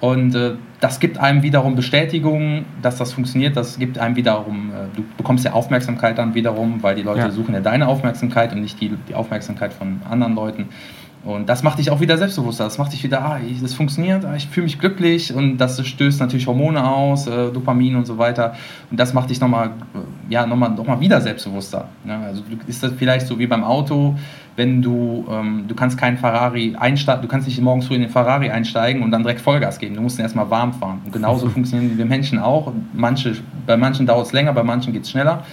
Und 0.00 0.34
äh, 0.34 0.52
das 0.80 0.98
gibt 0.98 1.18
einem 1.18 1.42
wiederum 1.42 1.76
Bestätigung, 1.76 2.64
dass 2.80 2.96
das 2.96 3.12
funktioniert. 3.12 3.56
Das 3.56 3.78
gibt 3.78 3.98
einem 3.98 4.16
wiederum, 4.16 4.70
äh, 4.70 4.96
du 4.96 5.04
bekommst 5.16 5.44
ja 5.44 5.52
Aufmerksamkeit 5.52 6.16
dann 6.16 6.34
wiederum, 6.34 6.82
weil 6.82 6.94
die 6.94 7.02
Leute 7.02 7.20
ja. 7.20 7.30
suchen 7.30 7.54
ja 7.54 7.60
deine 7.60 7.86
Aufmerksamkeit 7.86 8.52
und 8.52 8.62
nicht 8.62 8.80
die, 8.80 8.92
die 9.08 9.14
Aufmerksamkeit 9.14 9.74
von 9.74 10.00
anderen 10.08 10.34
Leuten. 10.34 10.68
Und 11.22 11.50
das 11.50 11.62
macht 11.62 11.78
dich 11.78 11.90
auch 11.90 12.00
wieder 12.00 12.16
selbstbewusster. 12.16 12.64
Das 12.64 12.78
macht 12.78 12.92
dich 12.94 13.04
wieder, 13.04 13.22
ah, 13.22 13.38
das 13.60 13.74
funktioniert, 13.74 14.24
ah, 14.24 14.36
ich 14.36 14.48
fühle 14.48 14.64
mich 14.64 14.78
glücklich 14.78 15.34
und 15.34 15.58
das 15.58 15.86
stößt 15.86 16.18
natürlich 16.18 16.46
Hormone 16.46 16.82
aus, 16.82 17.26
äh, 17.26 17.50
Dopamin 17.50 17.96
und 17.96 18.06
so 18.06 18.16
weiter. 18.16 18.54
Und 18.90 18.98
das 18.98 19.12
macht 19.12 19.28
dich 19.28 19.38
nochmal, 19.38 19.68
äh, 19.68 20.32
ja, 20.32 20.46
nochmal 20.46 20.70
noch 20.70 20.86
mal 20.86 20.98
wieder 20.98 21.20
selbstbewusster. 21.20 21.88
Ja, 22.06 22.22
also 22.22 22.42
ist 22.66 22.82
das 22.82 22.92
vielleicht 22.96 23.26
so 23.26 23.38
wie 23.38 23.46
beim 23.46 23.64
Auto, 23.64 24.16
wenn 24.56 24.80
du, 24.80 25.26
ähm, 25.30 25.64
du 25.68 25.74
kannst 25.74 25.98
keinen 25.98 26.16
Ferrari 26.16 26.74
einsteigen, 26.78 27.20
du 27.20 27.28
kannst 27.28 27.46
nicht 27.46 27.60
morgens 27.60 27.86
früh 27.86 27.96
in 27.96 28.02
den 28.02 28.10
Ferrari 28.10 28.48
einsteigen 28.48 29.02
und 29.02 29.10
dann 29.10 29.22
direkt 29.22 29.42
Vollgas 29.42 29.78
geben. 29.78 29.96
Du 29.96 30.00
musst 30.00 30.18
ihn 30.18 30.22
erstmal 30.22 30.48
warm 30.48 30.72
fahren. 30.72 31.02
Und 31.04 31.12
genauso 31.12 31.48
funktionieren 31.50 31.98
wir 31.98 32.06
Menschen 32.06 32.38
auch. 32.38 32.72
Manche, 32.94 33.36
bei 33.66 33.76
manchen 33.76 34.06
dauert 34.06 34.26
es 34.26 34.32
länger, 34.32 34.54
bei 34.54 34.62
manchen 34.62 34.94
geht 34.94 35.02
es 35.02 35.10
schneller. 35.10 35.44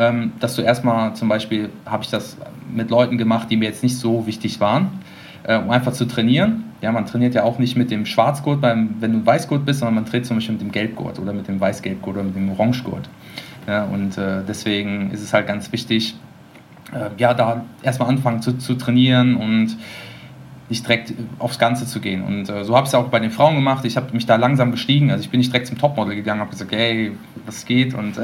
Ähm, 0.00 0.32
dass 0.40 0.56
du 0.56 0.62
erstmal 0.62 1.14
zum 1.14 1.28
Beispiel, 1.28 1.68
habe 1.84 2.02
ich 2.02 2.08
das 2.08 2.38
mit 2.74 2.88
Leuten 2.88 3.18
gemacht, 3.18 3.50
die 3.50 3.58
mir 3.58 3.66
jetzt 3.66 3.82
nicht 3.82 3.98
so 3.98 4.26
wichtig 4.26 4.58
waren, 4.58 4.88
äh, 5.42 5.58
um 5.58 5.68
einfach 5.68 5.92
zu 5.92 6.06
trainieren. 6.06 6.64
Ja, 6.80 6.90
man 6.90 7.04
trainiert 7.04 7.34
ja 7.34 7.44
auch 7.44 7.58
nicht 7.58 7.76
mit 7.76 7.90
dem 7.90 8.06
Schwarzgurt, 8.06 8.62
beim, 8.62 8.96
wenn 9.00 9.12
du 9.12 9.26
Weißgurt 9.26 9.66
bist, 9.66 9.80
sondern 9.80 9.96
man 9.96 10.06
trainiert 10.06 10.24
zum 10.24 10.38
Beispiel 10.38 10.54
mit 10.54 10.62
dem 10.62 10.72
Gelbgurt 10.72 11.18
oder 11.18 11.34
mit 11.34 11.48
dem 11.48 11.60
Weißgelbgurt 11.60 12.16
oder 12.16 12.24
mit 12.24 12.34
dem 12.34 12.50
Orangegurt. 12.50 13.10
Ja, 13.66 13.84
und 13.84 14.16
äh, 14.16 14.42
deswegen 14.48 15.10
ist 15.10 15.22
es 15.22 15.34
halt 15.34 15.46
ganz 15.46 15.70
wichtig, 15.70 16.16
äh, 16.94 17.10
ja, 17.18 17.34
da 17.34 17.66
erstmal 17.82 18.08
anfangen 18.08 18.40
zu, 18.40 18.56
zu 18.56 18.76
trainieren 18.76 19.36
und 19.36 19.76
nicht 20.70 20.86
direkt 20.86 21.12
aufs 21.40 21.58
Ganze 21.58 21.84
zu 21.84 22.00
gehen. 22.00 22.22
Und 22.22 22.48
äh, 22.48 22.64
so 22.64 22.76
habe 22.76 22.84
ich 22.84 22.90
es 22.90 22.94
auch 22.94 23.08
bei 23.08 23.18
den 23.18 23.32
Frauen 23.32 23.56
gemacht. 23.56 23.84
Ich 23.84 23.96
habe 23.96 24.12
mich 24.12 24.24
da 24.24 24.36
langsam 24.36 24.70
gestiegen. 24.70 25.10
Also 25.10 25.22
ich 25.22 25.30
bin 25.30 25.38
nicht 25.38 25.52
direkt 25.52 25.66
zum 25.66 25.76
Topmodel 25.76 26.14
gegangen, 26.14 26.40
habe 26.40 26.50
gesagt, 26.50 26.70
hey, 26.70 27.12
was 27.44 27.66
geht? 27.66 27.92
Und, 27.92 28.14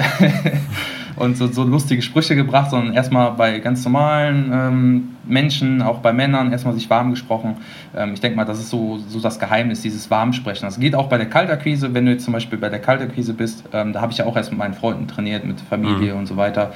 und 1.16 1.36
so, 1.36 1.48
so, 1.48 1.64
lustige 1.64 2.00
Sprüche 2.02 2.36
gebracht, 2.36 2.70
sondern 2.70 2.94
erstmal 2.94 3.32
bei 3.32 3.58
ganz 3.58 3.84
normalen 3.84 4.50
ähm, 4.52 5.08
Menschen, 5.26 5.82
auch 5.82 5.98
bei 5.98 6.12
Männern, 6.12 6.52
erstmal 6.52 6.74
sich 6.74 6.88
warm 6.88 7.10
gesprochen. 7.10 7.56
Ähm, 7.96 8.14
ich 8.14 8.20
denke 8.20 8.36
mal, 8.36 8.44
das 8.44 8.60
ist 8.60 8.70
so, 8.70 8.98
so 9.08 9.18
das 9.18 9.40
Geheimnis, 9.40 9.82
dieses 9.82 10.08
Warmsprechen. 10.08 10.66
Das 10.66 10.78
geht 10.78 10.94
auch 10.94 11.08
bei 11.08 11.18
der 11.18 11.28
Kaltakquise, 11.28 11.94
wenn 11.94 12.06
du 12.06 12.12
jetzt 12.12 12.24
zum 12.24 12.32
Beispiel 12.32 12.58
bei 12.58 12.68
der 12.68 12.78
Kaltakquise 12.78 13.34
bist. 13.34 13.64
Ähm, 13.72 13.92
da 13.92 14.00
habe 14.00 14.12
ich 14.12 14.18
ja 14.18 14.24
auch 14.26 14.36
erst 14.36 14.50
mit 14.50 14.58
meinen 14.60 14.74
Freunden 14.74 15.08
trainiert, 15.08 15.44
mit 15.44 15.60
Familie 15.60 16.12
mhm. 16.12 16.20
und 16.20 16.26
so 16.26 16.36
weiter. 16.36 16.72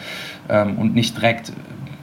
Ähm, 0.48 0.78
und 0.78 0.94
nicht 0.96 1.16
direkt 1.16 1.52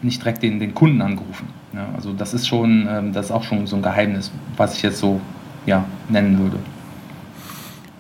nicht 0.02 0.22
direkt 0.22 0.44
den, 0.44 0.60
den 0.60 0.74
Kunden 0.74 1.02
angerufen. 1.02 1.48
Ja, 1.78 1.90
also 1.96 2.12
das 2.12 2.34
ist 2.34 2.48
schon, 2.48 2.88
ähm, 2.90 3.14
das 3.14 3.28
ist 3.28 3.32
auch 3.32 3.44
schon 3.44 3.68
so 3.68 3.76
ein 3.76 3.84
Geheimnis, 3.84 4.32
was 4.56 4.76
ich 4.76 4.82
jetzt 4.82 4.98
so 4.98 5.22
ja, 5.68 5.86
nennen 6.10 6.40
würde. 6.40 6.58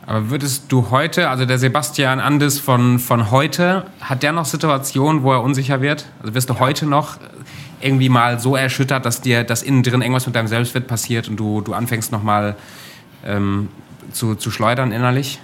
Aber 0.07 0.31
würdest 0.31 0.71
du 0.71 0.89
heute, 0.89 1.29
also 1.29 1.45
der 1.45 1.59
Sebastian 1.59 2.19
Andes 2.19 2.59
von, 2.59 2.97
von 2.97 3.29
heute, 3.29 3.85
hat 4.01 4.23
der 4.23 4.31
noch 4.31 4.45
Situationen, 4.45 5.21
wo 5.21 5.31
er 5.31 5.43
unsicher 5.43 5.79
wird? 5.79 6.07
Also 6.21 6.33
wirst 6.33 6.49
du 6.49 6.57
heute 6.57 6.87
noch 6.87 7.17
irgendwie 7.79 8.09
mal 8.09 8.39
so 8.39 8.55
erschüttert, 8.55 9.05
dass 9.05 9.21
dir 9.21 9.43
das 9.43 9.61
innen 9.61 9.83
drin 9.83 10.01
irgendwas 10.01 10.25
mit 10.25 10.35
deinem 10.35 10.47
Selbstwert 10.47 10.87
passiert 10.87 11.29
und 11.29 11.37
du, 11.37 11.61
du 11.61 11.73
anfängst 11.73 12.11
nochmal 12.11 12.55
ähm, 13.27 13.67
zu, 14.11 14.33
zu 14.33 14.49
schleudern 14.49 14.91
innerlich? 14.91 15.39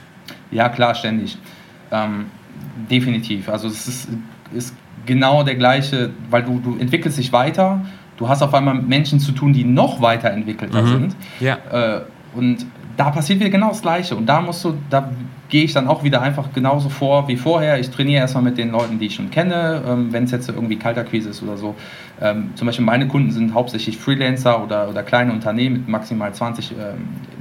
Ja, 0.50 0.70
klar, 0.70 0.96
ständig. 0.96 1.38
Ähm, 1.92 2.26
definitiv. 2.90 3.48
Also 3.48 3.68
es 3.68 3.88
ist, 3.88 4.08
ist 4.56 4.74
genau 5.06 5.44
der 5.44 5.56
gleiche, 5.56 6.10
weil 6.32 6.42
du, 6.42 6.60
du 6.60 6.78
entwickelst 6.80 7.20
dich 7.20 7.32
weiter, 7.32 7.86
du 8.18 8.28
hast 8.28 8.42
auf 8.42 8.54
einmal 8.54 8.76
mit 8.76 8.88
Menschen 8.88 9.20
zu 9.20 9.32
tun, 9.32 9.54
die 9.54 9.64
noch 9.64 10.02
weiterentwickelter 10.02 10.82
mhm. 10.82 10.88
sind. 10.88 11.16
Ja. 11.40 11.58
Äh, 11.72 12.02
und 12.36 12.66
da 12.98 13.10
passiert 13.10 13.40
wieder 13.40 13.50
genau 13.50 13.70
das 13.70 13.82
Gleiche. 13.82 14.16
Und 14.16 14.28
da 14.28 14.42
musst 14.42 14.64
du, 14.64 14.76
da 14.90 15.10
gehe 15.50 15.64
ich 15.64 15.74
dann 15.74 15.88
auch 15.88 16.04
wieder 16.04 16.22
einfach 16.22 16.52
genauso 16.54 16.90
vor 16.90 17.28
wie 17.28 17.38
vorher. 17.38 17.80
Ich 17.80 17.90
trainiere 17.90 18.22
erstmal 18.22 18.44
mit 18.44 18.58
den 18.58 18.72
Leuten, 18.72 19.00
die 19.00 19.08
ich 19.08 19.16
schon 19.16 19.30
kenne, 19.32 19.84
ähm, 19.88 20.12
wenn 20.12 20.24
es 20.24 20.32
jetzt 20.32 20.50
irgendwie 20.50 20.78
Kalterquise 20.78 21.30
ist 21.30 21.44
oder 21.44 21.58
so. 21.58 21.76
Ähm, 22.22 22.52
zum 22.56 22.66
Beispiel 22.68 22.86
meine 22.86 23.08
Kunden 23.08 23.32
sind 23.32 23.54
hauptsächlich 23.54 23.98
Freelancer 23.98 24.64
oder, 24.64 24.90
oder 24.90 25.04
kleine 25.04 25.32
Unternehmen 25.32 25.78
mit 25.78 25.88
maximal 25.88 26.34
20 26.34 26.72
ähm, 26.72 26.78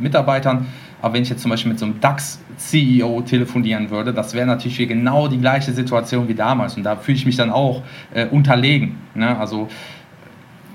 Mitarbeitern. 0.01 0.67
Aber 1.01 1.15
wenn 1.15 1.23
ich 1.23 1.31
jetzt 1.31 1.43
zum 1.43 1.51
Beispiel 1.51 1.71
mit 1.71 1.79
so 1.79 1.87
einem 1.87 2.01
DAX-CEO 2.01 3.23
telefonieren 3.23 3.91
würde, 3.91 4.15
das 4.15 4.35
wäre 4.35 4.47
natürlich 4.47 4.77
genau 4.87 5.27
die 5.27 5.39
gleiche 5.39 5.73
Situation 5.73 6.29
wie 6.29 6.35
damals. 6.35 6.77
Und 6.77 6.85
da 6.85 6.97
fühle 6.97 7.17
ich 7.17 7.27
mich 7.27 7.37
dann 7.37 7.51
auch 7.51 7.83
äh, 8.15 8.27
unterlegen. 8.27 8.97
Ne? 9.15 9.37
Also 9.37 9.69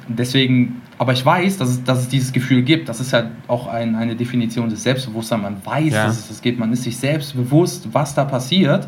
deswegen, 0.07 0.81
aber 0.97 1.13
ich 1.13 1.25
weiß, 1.25 1.57
dass 1.57 1.69
es, 1.69 1.83
dass 1.83 1.99
es 1.99 2.07
dieses 2.09 2.31
Gefühl 2.31 2.61
gibt. 2.61 2.89
Das 2.89 2.99
ist 2.99 3.11
ja 3.11 3.31
auch 3.47 3.67
ein, 3.67 3.95
eine 3.95 4.15
Definition 4.15 4.69
des 4.69 4.83
Selbstbewusstseins. 4.83 5.41
Man 5.41 5.65
weiß, 5.65 5.93
ja. 5.93 6.05
dass 6.05 6.19
es 6.19 6.27
das 6.27 6.41
gibt. 6.41 6.59
Man 6.59 6.71
ist 6.73 6.83
sich 6.83 6.97
selbst 6.97 7.35
bewusst, 7.35 7.87
was 7.91 8.13
da 8.15 8.25
passiert. 8.25 8.87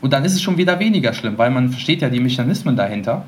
Und 0.00 0.12
dann 0.12 0.24
ist 0.24 0.34
es 0.34 0.42
schon 0.42 0.56
wieder 0.56 0.78
weniger 0.78 1.12
schlimm, 1.12 1.36
weil 1.36 1.50
man 1.50 1.70
versteht 1.70 2.02
ja 2.02 2.08
die 2.08 2.20
Mechanismen 2.20 2.76
dahinter. 2.76 3.24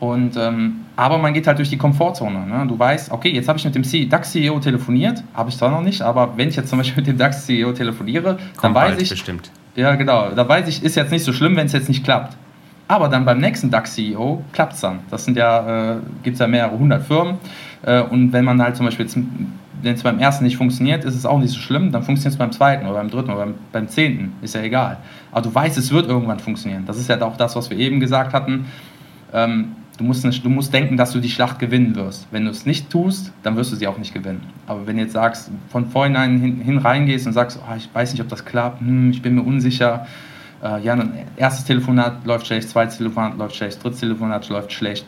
Und, 0.00 0.36
ähm, 0.36 0.80
aber 0.96 1.18
man 1.18 1.34
geht 1.34 1.46
halt 1.46 1.58
durch 1.58 1.68
die 1.68 1.76
Komfortzone. 1.76 2.46
Ne? 2.46 2.66
Du 2.66 2.78
weißt, 2.78 3.12
okay, 3.12 3.30
jetzt 3.30 3.48
habe 3.48 3.58
ich 3.58 3.64
mit 3.64 3.74
dem 3.74 4.08
DAX-CEO 4.08 4.58
telefoniert, 4.58 5.22
habe 5.34 5.50
ich 5.50 5.58
zwar 5.58 5.70
noch 5.70 5.82
nicht, 5.82 6.00
aber 6.00 6.36
wenn 6.36 6.48
ich 6.48 6.56
jetzt 6.56 6.70
zum 6.70 6.78
Beispiel 6.78 7.02
mit 7.02 7.06
dem 7.06 7.18
DAX-CEO 7.18 7.72
telefoniere, 7.72 8.38
Kommt 8.56 8.64
dann 8.64 8.74
weiß 8.74 9.00
ich. 9.00 9.10
Bestimmt. 9.10 9.50
Ja, 9.76 9.94
genau. 9.94 10.30
Da 10.30 10.48
weiß 10.48 10.68
ich, 10.68 10.82
ist 10.82 10.96
jetzt 10.96 11.12
nicht 11.12 11.22
so 11.22 11.32
schlimm, 11.32 11.54
wenn 11.54 11.66
es 11.66 11.72
jetzt 11.72 11.88
nicht 11.88 12.02
klappt. 12.02 12.36
Aber 12.90 13.08
dann 13.08 13.24
beim 13.24 13.38
nächsten 13.38 13.70
DAX-CEO 13.70 14.42
klappt 14.52 14.72
es 14.72 14.80
dann. 14.80 14.98
Das 15.12 15.24
sind 15.24 15.36
ja, 15.36 15.92
äh, 15.92 15.96
gibt 16.24 16.34
es 16.34 16.40
ja 16.40 16.48
mehrere 16.48 16.76
hundert 16.76 17.04
Firmen. 17.04 17.36
Äh, 17.82 18.02
und 18.02 18.32
wenn 18.32 18.44
man 18.44 18.60
halt 18.60 18.74
zum 18.74 18.84
Beispiel, 18.84 19.06
wenn 19.80 19.94
es 19.94 20.02
beim 20.02 20.18
ersten 20.18 20.42
nicht 20.42 20.56
funktioniert, 20.56 21.04
ist 21.04 21.14
es 21.14 21.24
auch 21.24 21.38
nicht 21.38 21.52
so 21.52 21.60
schlimm, 21.60 21.92
dann 21.92 22.02
funktioniert 22.02 22.32
es 22.32 22.38
beim 22.38 22.50
zweiten 22.50 22.86
oder 22.86 22.94
beim 22.94 23.08
dritten 23.08 23.30
oder 23.30 23.44
beim, 23.44 23.54
beim 23.70 23.86
zehnten. 23.86 24.32
Ist 24.42 24.56
ja 24.56 24.62
egal. 24.62 24.96
Aber 25.30 25.42
du 25.42 25.54
weißt, 25.54 25.78
es 25.78 25.92
wird 25.92 26.08
irgendwann 26.08 26.40
funktionieren. 26.40 26.82
Das 26.84 26.98
ist 26.98 27.08
ja 27.08 27.22
auch 27.22 27.36
das, 27.36 27.54
was 27.54 27.70
wir 27.70 27.78
eben 27.78 28.00
gesagt 28.00 28.32
hatten. 28.32 28.66
Ähm, 29.32 29.76
Du 29.96 30.06
musst, 30.06 30.24
nicht, 30.24 30.42
du 30.42 30.48
musst 30.48 30.72
denken, 30.72 30.96
dass 30.96 31.12
du 31.12 31.20
die 31.20 31.28
Schlacht 31.28 31.58
gewinnen 31.58 31.94
wirst. 31.94 32.26
Wenn 32.30 32.46
du 32.46 32.50
es 32.50 32.64
nicht 32.64 32.88
tust, 32.88 33.34
dann 33.42 33.56
wirst 33.56 33.70
du 33.70 33.76
sie 33.76 33.86
auch 33.86 33.98
nicht 33.98 34.14
gewinnen. 34.14 34.40
Aber 34.66 34.86
wenn 34.86 34.96
du 34.96 35.02
jetzt 35.02 35.12
sagst, 35.12 35.50
von 35.68 35.90
vornherein 35.90 36.40
hin, 36.40 36.62
hin 36.62 36.78
reingehst 36.78 37.26
und 37.26 37.34
sagst, 37.34 37.60
oh, 37.60 37.74
ich 37.76 37.86
weiß 37.92 38.12
nicht, 38.12 38.22
ob 38.22 38.28
das 38.28 38.46
klappt, 38.46 38.80
hm, 38.80 39.10
ich 39.10 39.20
bin 39.20 39.34
mir 39.34 39.42
unsicher, 39.42 40.06
äh, 40.62 40.82
ja, 40.82 40.96
dann 40.96 41.12
erstes 41.36 41.64
Telefonat 41.64 42.24
läuft 42.24 42.46
schlecht, 42.46 42.68
zweites 42.68 42.98
Telefonat 42.98 43.36
läuft 43.38 43.56
schlecht, 43.56 43.82
drittes 43.82 44.00
Telefonat 44.00 44.48
läuft 44.48 44.72
schlecht. 44.72 45.06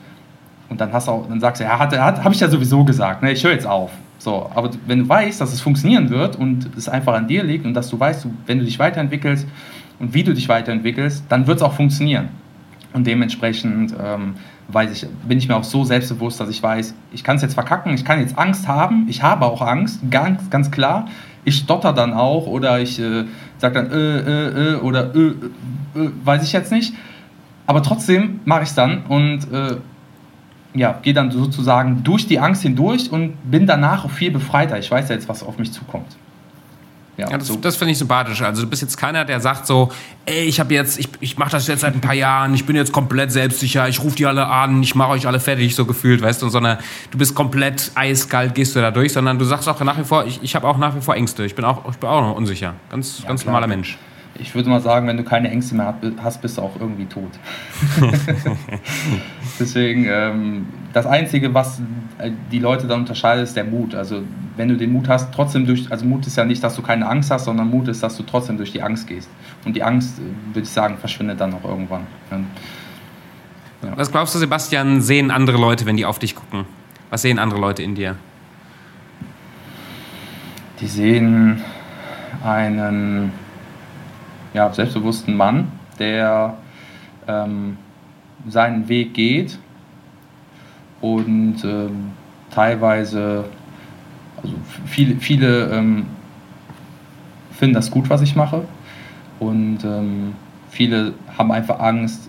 Und 0.69 0.81
dann, 0.81 0.93
hast 0.93 1.09
auch, 1.09 1.29
dann 1.29 1.41
sagst 1.41 1.61
du, 1.61 1.65
ja, 1.65 1.79
hat, 1.79 1.97
hat, 1.99 2.25
habe 2.25 2.35
ich 2.35 2.41
ja 2.41 2.49
sowieso 2.49 2.85
gesagt, 2.85 3.23
ne, 3.23 3.33
ich 3.33 3.45
höre 3.45 3.53
jetzt 3.53 3.67
auf. 3.67 3.91
So, 4.19 4.49
aber 4.55 4.71
wenn 4.87 5.01
du 5.01 5.09
weißt, 5.09 5.41
dass 5.41 5.53
es 5.53 5.61
funktionieren 5.61 6.09
wird 6.09 6.37
und 6.37 6.71
es 6.77 6.88
einfach 6.88 7.15
an 7.15 7.27
dir 7.27 7.43
liegt 7.43 7.67
und 7.67 7.75
dass 7.75 7.91
du 7.91 7.99
weißt, 7.99 8.27
wenn 8.47 8.59
du 8.59 8.65
dich 8.65 8.79
weiterentwickelst 8.79 9.47
und 9.99 10.15
wie 10.15 10.23
du 10.23 10.33
dich 10.33 10.49
weiterentwickelst, 10.49 11.25
dann 11.29 11.47
wird 11.47 11.59
es 11.59 11.62
auch 11.62 11.75
funktionieren. 11.75 12.29
Und 12.93 13.07
dementsprechend 13.07 13.95
ähm, 14.01 14.35
weiß 14.69 14.93
ich, 14.93 15.07
bin 15.27 15.38
ich 15.38 15.49
mir 15.49 15.57
auch 15.57 15.65
so 15.65 15.85
selbstbewusst, 15.85 16.41
dass 16.41 16.49
ich 16.49 16.62
weiß, 16.62 16.95
ich 17.12 17.25
kann 17.25 17.37
es 17.37 17.43
jetzt 17.43 17.55
verkacken, 17.55 17.95
ich 17.95 18.05
kann 18.05 18.21
jetzt 18.21 18.38
Angst 18.38 18.69
haben, 18.69 19.07
ich 19.09 19.23
habe 19.23 19.45
auch 19.45 19.61
Angst, 19.61 20.01
ganz, 20.11 20.49
ganz 20.51 20.71
klar. 20.71 21.09
Ich 21.44 21.57
stotter 21.57 21.92
dann 21.92 22.12
auch 22.12 22.46
oder 22.46 22.81
ich 22.81 22.98
äh, 23.00 23.24
sage 23.59 23.74
dann 23.74 23.90
äh, 23.90 24.18
äh, 24.18 24.74
äh 24.74 24.74
oder 24.76 25.14
äh, 25.14 25.18
äh, 25.28 26.11
weiß 26.24 26.44
ich 26.44 26.52
jetzt 26.52 26.72
nicht. 26.72 26.94
Aber 27.66 27.83
trotzdem 27.83 28.40
mache 28.44 28.62
ich 28.62 28.70
es 28.70 28.74
dann 28.74 29.05
und 29.09 29.52
äh, 29.52 29.76
ja, 30.74 30.98
gehe 31.02 31.14
dann 31.14 31.31
sozusagen 31.31 32.02
durch 32.02 32.26
die 32.26 32.38
Angst 32.38 32.62
hindurch 32.62 33.11
und 33.12 33.35
bin 33.50 33.66
danach 33.66 34.09
viel 34.11 34.31
befreiter. 34.31 34.78
Ich 34.78 34.90
weiß 34.90 35.09
ja 35.09 35.14
jetzt, 35.14 35.28
was 35.28 35.42
auf 35.42 35.59
mich 35.59 35.72
zukommt. 35.72 36.16
Ja, 37.16 37.31
ja 37.31 37.38
das, 37.38 37.48
so. 37.48 37.57
das 37.57 37.77
finde 37.77 37.92
ich 37.92 37.98
sympathisch. 37.98 38.40
Also 38.42 38.62
du 38.62 38.68
bist 38.68 38.83
jetzt 38.83 38.96
keiner, 38.96 39.25
der 39.25 39.40
sagt 39.40 39.66
so, 39.66 39.90
ey, 40.25 40.44
ich 40.44 40.61
habe 40.61 40.72
jetzt, 40.72 40.98
ich, 40.98 41.09
ich 41.20 41.37
mache 41.37 41.51
das 41.51 41.66
jetzt 41.66 41.81
seit 41.81 41.94
ein 41.94 42.01
paar 42.01 42.14
Jahren, 42.14 42.55
ich 42.55 42.64
bin 42.64 42.75
jetzt 42.77 42.92
komplett 42.92 43.33
selbstsicher, 43.33 43.88
ich 43.88 44.03
rufe 44.03 44.16
die 44.16 44.27
alle 44.27 44.46
an, 44.46 44.83
ich 44.83 44.94
mache 44.94 45.11
euch 45.11 45.27
alle 45.27 45.40
fertig, 45.40 45.75
so 45.75 45.85
gefühlt, 45.85 46.22
weißt 46.22 46.40
du, 46.40 46.48
sondern 46.48 46.79
du 47.11 47.18
bist 47.18 47.35
komplett 47.35 47.92
eiskalt, 47.94 48.55
gehst 48.55 48.75
du 48.77 48.81
da 48.81 48.90
durch, 48.90 49.12
sondern 49.12 49.38
du 49.38 49.44
sagst 49.44 49.68
auch 49.68 49.81
nach 49.81 49.98
wie 49.98 50.05
vor, 50.05 50.25
ich, 50.25 50.42
ich 50.42 50.55
habe 50.55 50.66
auch 50.66 50.79
nach 50.79 50.96
wie 50.96 51.01
vor 51.01 51.14
Ängste, 51.14 51.44
ich 51.44 51.55
bin 51.55 51.64
auch, 51.64 51.88
ich 51.90 51.96
bin 51.96 52.09
auch 52.09 52.22
noch 52.22 52.37
unsicher. 52.37 52.75
Ganz, 52.90 53.20
ja, 53.20 53.29
ganz 53.29 53.44
normaler 53.44 53.66
Mensch 53.66 53.98
ich 54.38 54.55
würde 54.55 54.71
mal 54.71 54.81
sagen, 54.81 55.07
wenn 55.07 55.16
du 55.16 55.25
keine 55.25 55.51
Ängste 55.51 55.75
mehr 55.75 55.95
hast, 56.23 56.40
bist 56.40 56.59
du 56.59 56.62
auch 56.62 56.81
irgendwie 56.81 57.05
tot. 57.05 57.31
Deswegen, 59.61 60.07
ähm, 60.09 60.66
das 60.92 61.07
Einzige, 61.07 61.53
was 61.53 61.81
äh, 62.18 62.31
die 62.51 62.59
Leute 62.59 62.87
dann 62.87 63.01
unterscheidet, 63.01 63.45
ist 63.45 63.57
der 63.57 63.64
Mut. 63.64 63.95
Also, 63.95 64.23
wenn 64.57 64.68
du 64.68 64.77
den 64.77 64.92
Mut 64.92 65.09
hast, 65.09 65.33
trotzdem 65.33 65.66
durch, 65.66 65.90
also 65.90 66.07
Mut 66.07 66.27
ist 66.27 66.37
ja 66.37 66.45
nicht, 66.45 66.62
dass 66.64 66.77
du 66.77 66.83
keine 66.83 67.09
Angst 67.09 67.31
hast, 67.31 67.45
sondern 67.45 67.68
Mut 67.68 67.88
ist, 67.88 68.03
dass 68.03 68.16
du 68.16 68.23
trotzdem 68.23 68.57
durch 68.57 68.73
die 68.73 68.83
Angst 68.83 69.07
gehst. 69.07 69.29
Und 69.64 69.77
die 69.77 69.83
Angst, 69.83 70.18
äh, 70.18 70.55
würde 70.55 70.64
ich 70.64 70.71
sagen, 70.71 70.97
verschwindet 70.99 71.40
dann 71.40 71.55
auch 71.55 71.64
irgendwann. 71.64 72.07
Ja. 72.31 73.92
Was 73.97 74.11
glaubst 74.11 74.35
du, 74.35 74.38
Sebastian, 74.38 75.01
sehen 75.01 75.31
andere 75.31 75.59
Leute, 75.59 75.87
wenn 75.87 75.97
die 75.97 76.07
auf 76.07 76.18
dich 76.18 76.35
gucken? 76.35 76.64
Was 77.11 77.23
sehen 77.23 77.38
andere 77.38 77.61
Leute 77.61 77.83
in 77.83 77.95
dir? 77.95 78.16
Die 80.81 80.87
sehen 80.87 81.62
einen 82.42 83.33
ja, 84.55 84.73
selbstbewussten 84.73 85.37
Mann, 85.37 85.73
der 85.99 86.57
ähm, 87.27 87.77
seinen 88.49 88.88
Weg 88.88 89.15
geht 89.15 89.59
und 91.01 91.65
ähm, 91.65 92.11
teilweise, 92.51 93.45
also 94.43 94.55
viele, 94.87 95.17
viele 95.17 95.67
ähm, 95.71 96.07
finden 97.53 97.75
das 97.75 97.91
gut, 97.91 98.11
was 98.11 98.23
ich 98.23 98.35
mache 98.35 98.65
und 99.38 99.79
ähm, 99.85 100.35
viele 100.71 101.15
haben 101.38 101.53
einfach 101.53 101.79
Angst, 101.81 102.29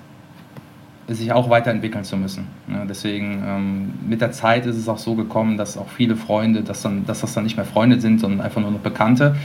sich 1.07 1.33
auch 1.33 1.49
weiterentwickeln 1.49 2.05
zu 2.05 2.15
müssen. 2.15 2.47
Ja, 2.71 2.85
deswegen 2.85 3.43
ähm, 3.45 3.93
mit 4.07 4.21
der 4.21 4.31
Zeit 4.31 4.65
ist 4.65 4.77
es 4.77 4.87
auch 4.87 4.97
so 4.97 5.15
gekommen, 5.15 5.57
dass 5.57 5.77
auch 5.77 5.89
viele 5.89 6.15
Freunde, 6.15 6.61
dass, 6.61 6.81
dann, 6.81 7.05
dass 7.05 7.21
das 7.21 7.33
dann 7.33 7.43
nicht 7.43 7.57
mehr 7.57 7.65
Freunde 7.65 7.99
sind, 7.99 8.19
sondern 8.19 8.41
einfach 8.41 8.61
nur 8.61 8.71
noch 8.71 8.79
Bekannte, 8.79 9.35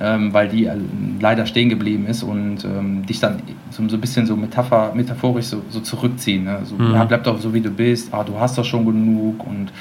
ähm, 0.00 0.32
weil 0.32 0.48
die 0.48 0.64
äh, 0.64 0.76
leider 1.20 1.44
stehen 1.44 1.68
geblieben 1.68 2.06
ist 2.06 2.22
und 2.22 2.64
ähm, 2.64 3.04
dich 3.04 3.20
dann 3.20 3.42
so, 3.70 3.86
so 3.86 3.96
ein 3.96 4.00
bisschen 4.00 4.26
so 4.26 4.34
Metapher, 4.34 4.92
metaphorisch 4.94 5.46
so, 5.46 5.62
so 5.68 5.80
zurückziehen. 5.80 6.44
Ne? 6.44 6.60
So, 6.64 6.76
mhm. 6.76 6.94
ja, 6.94 7.04
bleib 7.04 7.24
doch 7.24 7.38
so 7.38 7.52
wie 7.52 7.60
du 7.60 7.70
bist, 7.70 8.12
ah, 8.12 8.24
du 8.24 8.38
hast 8.38 8.56
doch 8.56 8.64
schon 8.64 8.86
genug 8.86 9.46
und 9.46 9.72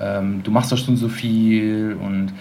ähm, 0.00 0.42
du 0.42 0.50
machst 0.50 0.72
doch 0.72 0.78
schon 0.78 0.96
so 0.96 1.08
viel 1.08 1.96
und 2.02 2.32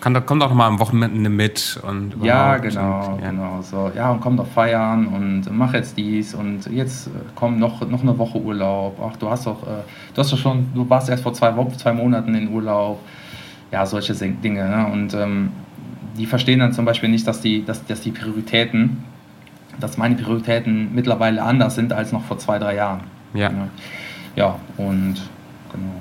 kann, 0.00 0.20
komm 0.26 0.40
doch 0.40 0.52
mal 0.52 0.66
am 0.66 0.80
Wochenende 0.80 1.30
mit 1.30 1.80
und 1.86 2.16
ja 2.24 2.58
genau 2.58 3.12
und, 3.12 3.22
ja. 3.22 3.30
genau 3.30 3.62
so 3.62 3.90
ja 3.94 4.10
und 4.10 4.20
komm 4.20 4.36
doch 4.36 4.48
feiern 4.48 5.06
und 5.06 5.44
mach 5.56 5.74
jetzt 5.74 5.96
dies 5.96 6.34
und 6.34 6.66
jetzt 6.66 7.06
äh, 7.06 7.10
komm 7.36 7.60
noch 7.60 7.88
noch 7.88 8.02
eine 8.02 8.18
Woche 8.18 8.40
Urlaub 8.40 8.98
ach 9.00 9.16
du 9.16 9.30
hast 9.30 9.46
doch 9.46 9.62
äh, 9.62 9.84
du 10.12 10.18
hast 10.20 10.32
doch 10.32 10.38
schon 10.38 10.66
du 10.74 10.90
warst 10.90 11.08
erst 11.08 11.22
vor 11.22 11.32
zwei 11.32 11.54
Wochen 11.54 11.78
zwei 11.78 11.92
Monaten 11.92 12.34
in 12.34 12.52
Urlaub 12.52 12.98
ja 13.70 13.86
solche 13.86 14.12
Dinge 14.14 14.68
ne? 14.68 14.88
und 14.92 15.14
ähm, 15.14 15.52
die 16.16 16.26
verstehen 16.26 16.58
dann 16.58 16.72
zum 16.72 16.84
Beispiel 16.84 17.08
nicht 17.08 17.26
dass 17.26 17.40
die 17.40 17.64
dass, 17.64 17.84
dass 17.86 18.00
die 18.00 18.10
Prioritäten 18.12 19.04
dass 19.80 19.96
meine 19.96 20.14
Prioritäten 20.16 20.94
mittlerweile 20.94 21.42
anders 21.42 21.74
sind 21.74 21.92
als 21.92 22.12
noch 22.12 22.24
vor 22.24 22.38
zwei 22.38 22.58
drei 22.58 22.74
Jahren 22.74 23.00
ja 23.34 23.50
ja, 24.36 24.58
und 24.76 25.16
genau 25.72 25.94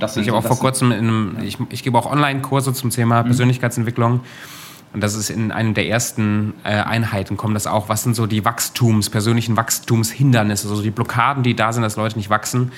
das 0.00 0.16
ich 0.16 0.28
habe 0.28 0.38
auch 0.38 0.44
vor 0.44 0.58
kurzem 0.58 0.92
in 0.92 0.98
einem, 0.98 1.36
ja. 1.38 1.44
ich, 1.44 1.58
ich 1.70 1.82
gebe 1.82 1.98
auch 1.98 2.10
Online-Kurse 2.10 2.72
zum 2.72 2.90
Thema 2.90 3.22
mhm. 3.22 3.26
Persönlichkeitsentwicklung. 3.26 4.20
Und 4.94 5.02
das 5.02 5.14
ist 5.14 5.28
in 5.28 5.52
einem 5.52 5.74
der 5.74 5.86
ersten 5.86 6.54
äh, 6.64 6.68
Einheiten, 6.68 7.36
kommt 7.36 7.54
das 7.54 7.66
auch. 7.66 7.88
Was 7.88 8.04
sind 8.04 8.14
so 8.14 8.26
die 8.26 8.44
Wachstums, 8.44 9.10
persönlichen 9.10 9.56
Wachstumshindernisse, 9.56 10.68
also 10.68 10.82
die 10.82 10.90
Blockaden, 10.90 11.42
die 11.42 11.54
da 11.54 11.72
sind, 11.72 11.82
dass 11.82 11.96
Leute 11.96 12.16
nicht 12.16 12.30
wachsen 12.30 12.72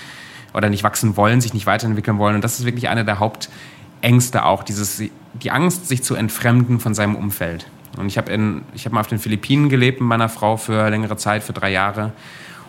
oder 0.54 0.70
nicht 0.70 0.82
wachsen 0.82 1.16
wollen, 1.16 1.40
sich 1.40 1.54
nicht 1.54 1.66
weiterentwickeln 1.66 2.18
wollen. 2.18 2.34
Und 2.34 2.42
das 2.42 2.58
ist 2.58 2.64
wirklich 2.64 2.88
eine 2.88 3.04
der 3.04 3.20
Hauptängste 3.20 4.44
auch, 4.44 4.64
dieses, 4.64 5.02
die 5.34 5.50
Angst, 5.50 5.88
sich 5.88 6.02
zu 6.02 6.14
entfremden 6.14 6.80
von 6.80 6.94
seinem 6.94 7.16
Umfeld. 7.16 7.66
Und 7.96 8.06
ich 8.06 8.18
habe 8.18 8.32
hab 8.32 8.92
mal 8.92 9.00
auf 9.00 9.06
den 9.06 9.18
Philippinen 9.18 9.68
gelebt 9.68 10.00
mit 10.00 10.08
meiner 10.08 10.28
Frau 10.28 10.56
für 10.56 10.88
längere 10.90 11.16
Zeit, 11.16 11.42
für 11.42 11.52
drei 11.52 11.70
Jahre. 11.70 12.12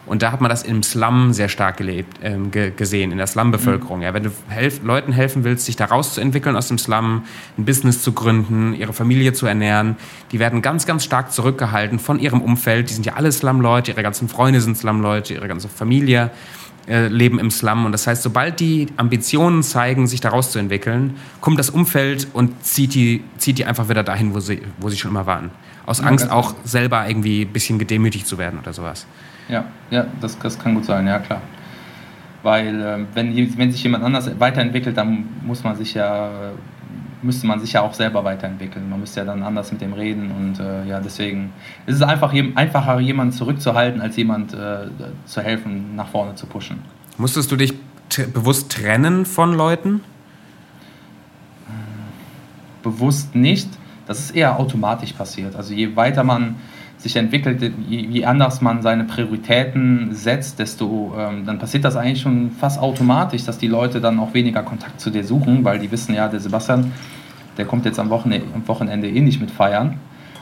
Und 0.08 0.24
da 0.24 0.32
hat 0.32 0.42
man 0.42 0.50
das 0.50 0.64
im 0.64 0.82
Slum 0.82 1.32
sehr 1.32 1.48
stark 1.48 1.78
gelebt, 1.78 2.18
ähm, 2.24 2.50
gesehen, 2.52 3.12
in 3.12 3.20
der 3.20 3.28
Slum-Bevölkerung. 3.28 4.00
Mhm. 4.00 4.04
Ja, 4.04 4.14
wenn 4.16 4.24
du 4.24 4.32
helf 4.50 4.82
Leuten 4.84 5.14
helfen 5.14 5.44
willst, 5.44 5.66
sich 5.66 5.76
da 5.76 5.86
rauszuentwickeln 5.86 6.56
aus 6.56 6.70
dem 6.70 6.80
Slum, 6.80 7.24
ein 7.58 7.66
Business 7.66 8.02
zu 8.02 8.12
gründen, 8.12 8.74
ihre 8.74 8.94
Familie 8.94 9.34
zu 9.34 9.46
ernähren, 9.46 9.96
die 10.32 10.40
werden 10.40 10.64
ganz, 10.64 10.88
ganz 10.88 11.04
stark 11.04 11.32
zurückgehalten 11.32 12.00
von 12.00 12.20
ihrem 12.20 12.42
Umfeld. 12.42 12.90
Die 12.90 12.94
sind 12.96 13.06
ja 13.06 13.14
alle 13.14 13.32
Slum-Leute, 13.32 13.92
ihre 13.92 14.02
ganzen 14.02 14.28
Freunde 14.28 14.60
sind 14.60 14.76
Slum-Leute, 14.76 15.36
ihre 15.36 15.48
ganze 15.48 15.70
Familie 15.70 16.32
äh, 16.88 17.08
leben 17.08 17.40
im 17.40 17.52
Slum. 17.52 17.86
Und 17.86 17.92
das 17.92 18.08
heißt, 18.08 18.24
sobald 18.24 18.60
die 18.60 18.88
Ambitionen 18.98 19.64
zeigen, 19.64 20.08
sich 20.08 20.22
da 20.22 20.30
rauszuentwickeln, 20.30 21.18
kommt 21.40 21.60
das 21.60 21.70
Umfeld 21.70 22.28
und 22.34 22.64
zieht 22.64 22.94
die, 22.94 23.24
zieht 23.38 23.58
die 23.58 23.66
einfach 23.66 23.90
wieder 23.90 24.04
dahin, 24.04 24.34
wo 24.34 24.40
sie, 24.40 24.62
wo 24.80 24.90
sie 24.90 24.98
schon 24.98 25.12
immer 25.12 25.26
waren. 25.26 25.52
Aus 25.86 26.00
ja, 26.00 26.06
Angst 26.06 26.30
auch 26.30 26.56
selber 26.64 27.08
irgendwie 27.08 27.44
ein 27.44 27.54
bisschen 27.54 27.80
gedemütigt 27.80 28.28
zu 28.28 28.38
werden 28.38 28.60
oder 28.60 28.74
sowas. 28.74 29.06
Ja, 29.48 29.66
ja 29.90 30.06
das, 30.22 30.38
das 30.40 30.58
kann 30.58 30.76
gut 30.76 30.86
sein, 30.86 31.08
ja 31.08 31.20
klar. 31.20 31.42
Weil 32.44 32.82
äh, 32.82 33.06
wenn, 33.14 33.58
wenn 33.58 33.72
sich 33.72 33.84
jemand 33.84 34.04
anders 34.04 34.32
weiterentwickelt, 34.40 34.98
dann 34.98 35.26
muss 35.44 35.64
man 35.64 35.76
sich 35.76 35.94
ja, 35.94 36.52
müsste 37.22 37.48
man 37.48 37.60
sich 37.60 37.74
ja 37.74 37.82
auch 37.82 37.94
selber 37.94 38.24
weiterentwickeln. 38.24 38.90
Man 38.90 39.00
müsste 39.00 39.22
ja 39.22 39.26
dann 39.26 39.44
anders 39.44 39.72
mit 39.72 39.82
dem 39.82 39.94
reden 39.94 40.32
und 40.32 40.60
äh, 40.60 40.86
ja, 40.86 41.00
deswegen 41.00 41.54
ist 41.86 41.96
es 41.96 42.02
einfach 42.02 42.34
einfacher, 42.56 43.00
jemanden 43.00 43.34
zurückzuhalten, 43.34 44.02
als 44.02 44.16
jemand 44.18 44.54
äh, 44.54 44.88
zu 45.26 45.42
helfen, 45.42 45.96
nach 45.96 46.08
vorne 46.08 46.36
zu 46.36 46.46
pushen. 46.48 46.80
Musstest 47.18 47.52
du 47.52 47.56
dich 47.56 47.74
bewusst 48.34 48.72
trennen 48.72 49.26
von 49.26 49.54
Leuten? 49.54 50.02
Bewusst 52.84 53.36
nicht. 53.36 53.70
Das 54.08 54.20
ist 54.20 54.32
eher 54.32 54.60
automatisch 54.60 55.14
passiert. 55.14 55.56
Also 55.56 55.74
je 55.74 55.96
weiter 55.96 56.24
man 56.24 56.56
sich 57.02 57.16
entwickelt, 57.16 57.62
je, 57.90 58.00
je 58.00 58.26
anders 58.26 58.62
man 58.62 58.84
seine 58.84 59.06
Prioritäten 59.06 60.10
setzt, 60.14 60.60
desto 60.60 61.16
ähm, 61.18 61.46
dann 61.48 61.58
passiert 61.58 61.84
das 61.84 61.96
eigentlich 61.96 62.22
schon 62.22 62.52
fast 62.52 62.80
automatisch, 62.80 63.44
dass 63.44 63.58
die 63.58 63.68
Leute 63.68 64.00
dann 64.00 64.20
auch 64.20 64.36
weniger 64.36 64.62
Kontakt 64.62 65.02
zu 65.02 65.10
dir 65.10 65.24
suchen, 65.24 65.64
weil 65.66 65.80
die 65.80 65.92
wissen, 65.92 66.14
ja, 66.14 66.28
der 66.28 66.40
Sebastian, 66.40 66.92
der 67.58 67.66
kommt 67.66 67.86
jetzt 67.86 68.00
am 68.00 68.12
Wochenende, 68.12 68.46
am 68.54 68.68
Wochenende 68.68 69.10
eh 69.10 69.20
nicht 69.20 69.42
mit 69.42 69.50
feiern. 69.50 69.98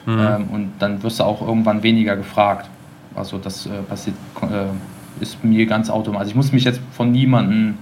Mhm. 0.06 0.20
Ähm, 0.20 0.48
und 0.52 0.72
dann 0.80 1.02
wirst 1.02 1.20
du 1.20 1.24
auch 1.24 1.42
irgendwann 1.42 1.82
weniger 1.82 2.18
gefragt. 2.18 2.70
Also 3.16 3.38
das 3.38 3.66
äh, 3.66 3.70
passiert, 3.88 4.18
äh, 4.42 5.24
ist 5.24 5.42
mir 5.44 5.66
ganz 5.66 5.90
automatisch. 5.90 6.20
Also 6.20 6.32
ich 6.32 6.36
muss 6.36 6.52
mich 6.52 6.66
jetzt 6.66 6.82
von 6.92 7.12
niemandem 7.12 7.76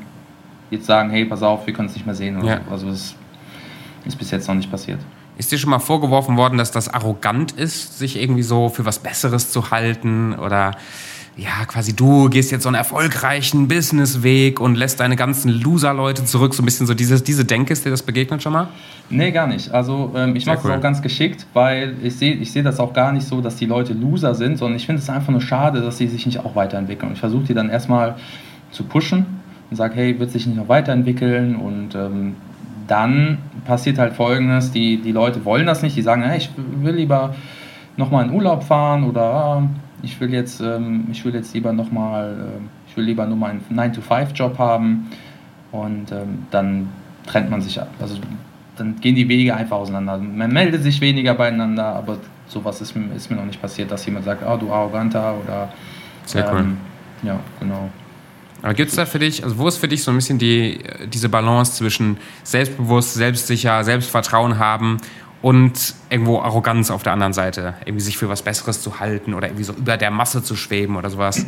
jetzt 0.69 0.85
sagen, 0.85 1.09
hey, 1.09 1.25
pass 1.25 1.41
auf, 1.41 1.65
wir 1.65 1.73
können 1.73 1.87
es 1.87 1.95
nicht 1.95 2.05
mehr 2.05 2.15
sehen. 2.15 2.43
Ja. 2.43 2.59
So. 2.67 2.71
Also 2.71 2.89
das 2.89 3.15
ist 4.05 4.15
bis 4.17 4.29
jetzt 4.29 4.47
noch 4.47 4.55
nicht 4.55 4.69
passiert. 4.69 4.99
Ist 5.37 5.51
dir 5.51 5.57
schon 5.57 5.69
mal 5.69 5.79
vorgeworfen 5.79 6.35
worden, 6.37 6.57
dass 6.57 6.71
das 6.71 6.89
arrogant 6.89 7.51
ist, 7.51 7.99
sich 7.99 8.19
irgendwie 8.19 8.43
so 8.43 8.69
für 8.69 8.85
was 8.85 8.99
Besseres 8.99 9.51
zu 9.51 9.69
halten? 9.71 10.33
Oder 10.33 10.71
ja, 11.37 11.65
quasi 11.67 11.95
du 11.95 12.29
gehst 12.29 12.51
jetzt 12.51 12.63
so 12.63 12.69
einen 12.69 12.75
erfolgreichen 12.75 13.67
Businessweg 13.67 14.59
und 14.59 14.75
lässt 14.75 14.99
deine 14.99 15.15
ganzen 15.15 15.51
Loser-Leute 15.51 16.25
zurück. 16.25 16.55
So 16.55 16.63
ein 16.63 16.65
bisschen 16.65 16.87
so 16.87 16.95
dieses, 16.95 17.23
diese 17.23 17.45
Denke, 17.45 17.73
ist 17.73 17.85
dir 17.85 17.91
das 17.91 18.01
begegnet 18.01 18.41
schon 18.41 18.53
mal? 18.53 18.69
Nee, 19.11 19.31
gar 19.31 19.45
nicht. 19.45 19.71
Also 19.71 20.11
ähm, 20.15 20.35
ich 20.35 20.47
mache 20.47 20.57
cool. 20.63 20.71
das 20.71 20.79
auch 20.79 20.81
ganz 20.81 21.01
geschickt, 21.03 21.45
weil 21.53 21.95
ich 22.01 22.15
sehe 22.15 22.33
ich 22.33 22.51
seh 22.51 22.63
das 22.63 22.79
auch 22.79 22.91
gar 22.91 23.11
nicht 23.11 23.27
so, 23.27 23.39
dass 23.39 23.55
die 23.55 23.67
Leute 23.67 23.93
Loser 23.93 24.33
sind, 24.33 24.57
sondern 24.57 24.77
ich 24.77 24.87
finde 24.87 25.03
es 25.03 25.09
einfach 25.09 25.29
nur 25.31 25.41
schade, 25.41 25.81
dass 25.81 25.99
sie 25.99 26.07
sich 26.07 26.25
nicht 26.25 26.39
auch 26.39 26.55
weiterentwickeln. 26.55 27.09
Und 27.09 27.13
ich 27.13 27.19
versuche 27.19 27.45
die 27.45 27.53
dann 27.53 27.69
erstmal 27.69 28.15
zu 28.71 28.83
pushen 28.83 29.27
und 29.69 29.77
sage, 29.77 29.95
hey, 29.95 30.19
wird 30.19 30.31
sich 30.31 30.47
nicht 30.47 30.57
noch 30.57 30.69
weiterentwickeln 30.69 31.55
und 31.55 31.93
ähm, 31.93 32.35
dann 32.87 33.37
passiert 33.65 33.97
halt 33.97 34.13
Folgendes, 34.13 34.71
die, 34.71 34.97
die 35.01 35.11
Leute 35.11 35.43
wollen 35.45 35.65
das 35.65 35.81
nicht, 35.81 35.95
die 35.95 36.01
sagen, 36.01 36.23
hey, 36.23 36.37
ich 36.37 36.49
will 36.55 36.95
lieber 36.95 37.35
nochmal 37.97 38.25
in 38.25 38.31
Urlaub 38.31 38.63
fahren 38.63 39.03
oder 39.03 39.21
ah, 39.21 39.63
ich 40.01 40.19
will 40.19 40.33
jetzt, 40.33 40.61
ähm, 40.61 41.07
ich 41.11 41.23
will 41.25 41.33
jetzt 41.33 41.53
lieber 41.53 41.73
nochmal, 41.73 42.33
äh, 42.33 42.89
ich 42.89 42.95
will 42.95 43.05
lieber 43.05 43.25
nur 43.25 43.37
mal 43.37 43.51
einen 43.51 43.63
9-to-5-Job 43.71 44.57
haben 44.57 45.09
und 45.71 46.11
ähm, 46.11 46.45
dann 46.51 46.89
trennt 47.25 47.49
man 47.49 47.61
sich 47.61 47.79
ab. 47.79 47.89
Also 47.99 48.17
dann 48.77 48.95
gehen 49.01 49.15
die 49.15 49.27
Wege 49.27 49.55
einfach 49.55 49.77
auseinander. 49.77 50.17
Man 50.17 50.51
meldet 50.51 50.83
sich 50.83 51.01
weniger 51.01 51.33
beieinander, 51.33 51.85
aber 51.85 52.17
sowas 52.47 52.79
ist, 52.81 52.95
ist 53.15 53.29
mir 53.29 53.37
noch 53.37 53.45
nicht 53.45 53.61
passiert, 53.61 53.91
dass 53.91 54.05
jemand 54.05 54.25
sagt, 54.25 54.43
oh, 54.47 54.57
du 54.57 54.71
Arroganter 54.71 55.35
oder... 55.43 55.69
Sehr 56.25 56.51
cool. 56.53 56.59
Ähm, 56.59 56.77
ja, 57.23 57.39
genau. 57.59 57.89
Aber 58.61 58.73
gibt 58.73 58.89
es 58.89 58.95
da 58.95 59.05
für 59.05 59.19
dich, 59.19 59.43
also 59.43 59.57
wo 59.57 59.67
ist 59.67 59.77
für 59.77 59.87
dich 59.87 60.03
so 60.03 60.11
ein 60.11 60.17
bisschen 60.17 60.39
die, 60.39 60.79
diese 61.13 61.29
Balance 61.29 61.73
zwischen 61.73 62.17
selbstbewusst, 62.43 63.13
selbstsicher, 63.13 63.83
Selbstvertrauen 63.83 64.57
haben 64.57 64.97
und 65.41 65.93
irgendwo 66.09 66.39
Arroganz 66.41 66.89
auf 66.89 67.03
der 67.03 67.13
anderen 67.13 67.33
Seite? 67.33 67.75
Irgendwie 67.85 68.03
sich 68.03 68.17
für 68.17 68.29
was 68.29 68.41
Besseres 68.41 68.81
zu 68.81 68.99
halten 68.99 69.33
oder 69.33 69.47
irgendwie 69.47 69.63
so 69.63 69.73
über 69.73 69.97
der 69.97 70.11
Masse 70.11 70.41
zu 70.41 70.55
schweben 70.55 70.95
oder 70.95 71.09
sowas? 71.09 71.45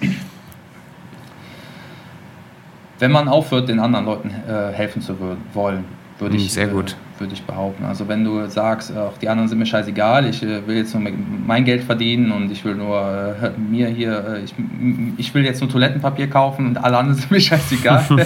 Wenn 2.99 3.11
man 3.11 3.27
aufhört, 3.27 3.69
den 3.69 3.79
anderen 3.79 4.05
Leuten 4.05 4.29
äh, 4.29 4.71
helfen 4.73 5.01
zu 5.01 5.15
wollen, 5.53 5.85
würde 6.19 6.35
hm, 6.35 6.41
ich, 6.41 6.53
Sehr 6.53 6.67
gut. 6.67 6.91
Äh, 6.91 7.08
würde 7.19 7.33
ich 7.33 7.43
behaupten. 7.43 7.85
Also 7.85 8.07
wenn 8.07 8.23
du 8.23 8.47
sagst, 8.47 8.95
auch 8.95 9.17
die 9.17 9.29
anderen 9.29 9.49
sind 9.49 9.59
mir 9.59 9.65
scheißegal, 9.65 10.25
ich 10.25 10.41
äh, 10.43 10.65
will 10.67 10.77
jetzt 10.77 10.93
nur 10.93 11.11
mein 11.45 11.65
Geld 11.65 11.83
verdienen 11.83 12.31
und 12.31 12.51
ich 12.51 12.63
will 12.63 12.75
nur 12.75 13.35
äh, 13.41 13.51
mir 13.59 13.87
hier, 13.89 14.25
äh, 14.25 14.43
ich, 14.43 14.53
ich 15.17 15.33
will 15.33 15.43
jetzt 15.45 15.61
nur 15.61 15.69
Toilettenpapier 15.69 16.29
kaufen 16.29 16.67
und 16.67 16.77
alle 16.77 16.97
anderen 16.97 17.17
sind 17.19 17.31
mir 17.31 17.41
scheißegal, 17.41 18.05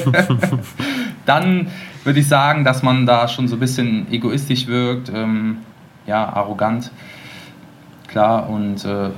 dann 1.25 1.67
würde 2.03 2.19
ich 2.19 2.27
sagen, 2.27 2.63
dass 2.63 2.83
man 2.83 3.05
da 3.05 3.27
schon 3.27 3.47
so 3.47 3.55
ein 3.55 3.59
bisschen 3.59 4.11
egoistisch 4.11 4.67
wirkt, 4.67 5.11
ähm, 5.13 5.57
ja, 6.05 6.27
arrogant, 6.27 6.91
klar. 8.07 8.49
Und 8.49 8.83
äh, 8.85 9.09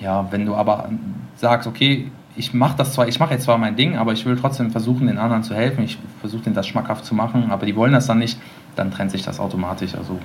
ja, 0.00 0.26
wenn 0.30 0.46
du 0.46 0.54
aber 0.54 0.88
sagst, 1.36 1.66
okay, 1.66 2.10
ich 2.38 2.54
mache 2.54 2.76
das 2.76 2.92
zwar, 2.92 3.08
ich 3.08 3.18
mache 3.18 3.34
jetzt 3.34 3.44
zwar 3.44 3.58
mein 3.58 3.76
Ding, 3.76 3.96
aber 3.96 4.12
ich 4.12 4.24
will 4.24 4.36
trotzdem 4.36 4.70
versuchen, 4.70 5.08
den 5.08 5.18
anderen 5.18 5.42
zu 5.42 5.54
helfen. 5.54 5.84
Ich 5.84 5.98
versuche 6.20 6.42
denen 6.42 6.54
das 6.54 6.66
schmackhaft 6.66 7.04
zu 7.04 7.14
machen, 7.14 7.50
aber 7.50 7.66
die 7.66 7.74
wollen 7.74 7.92
das 7.92 8.06
dann 8.06 8.18
nicht, 8.18 8.38
dann 8.76 8.90
trennt 8.90 9.10
sich 9.10 9.24
das 9.24 9.40
automatisch. 9.40 9.94
Also 9.94 10.18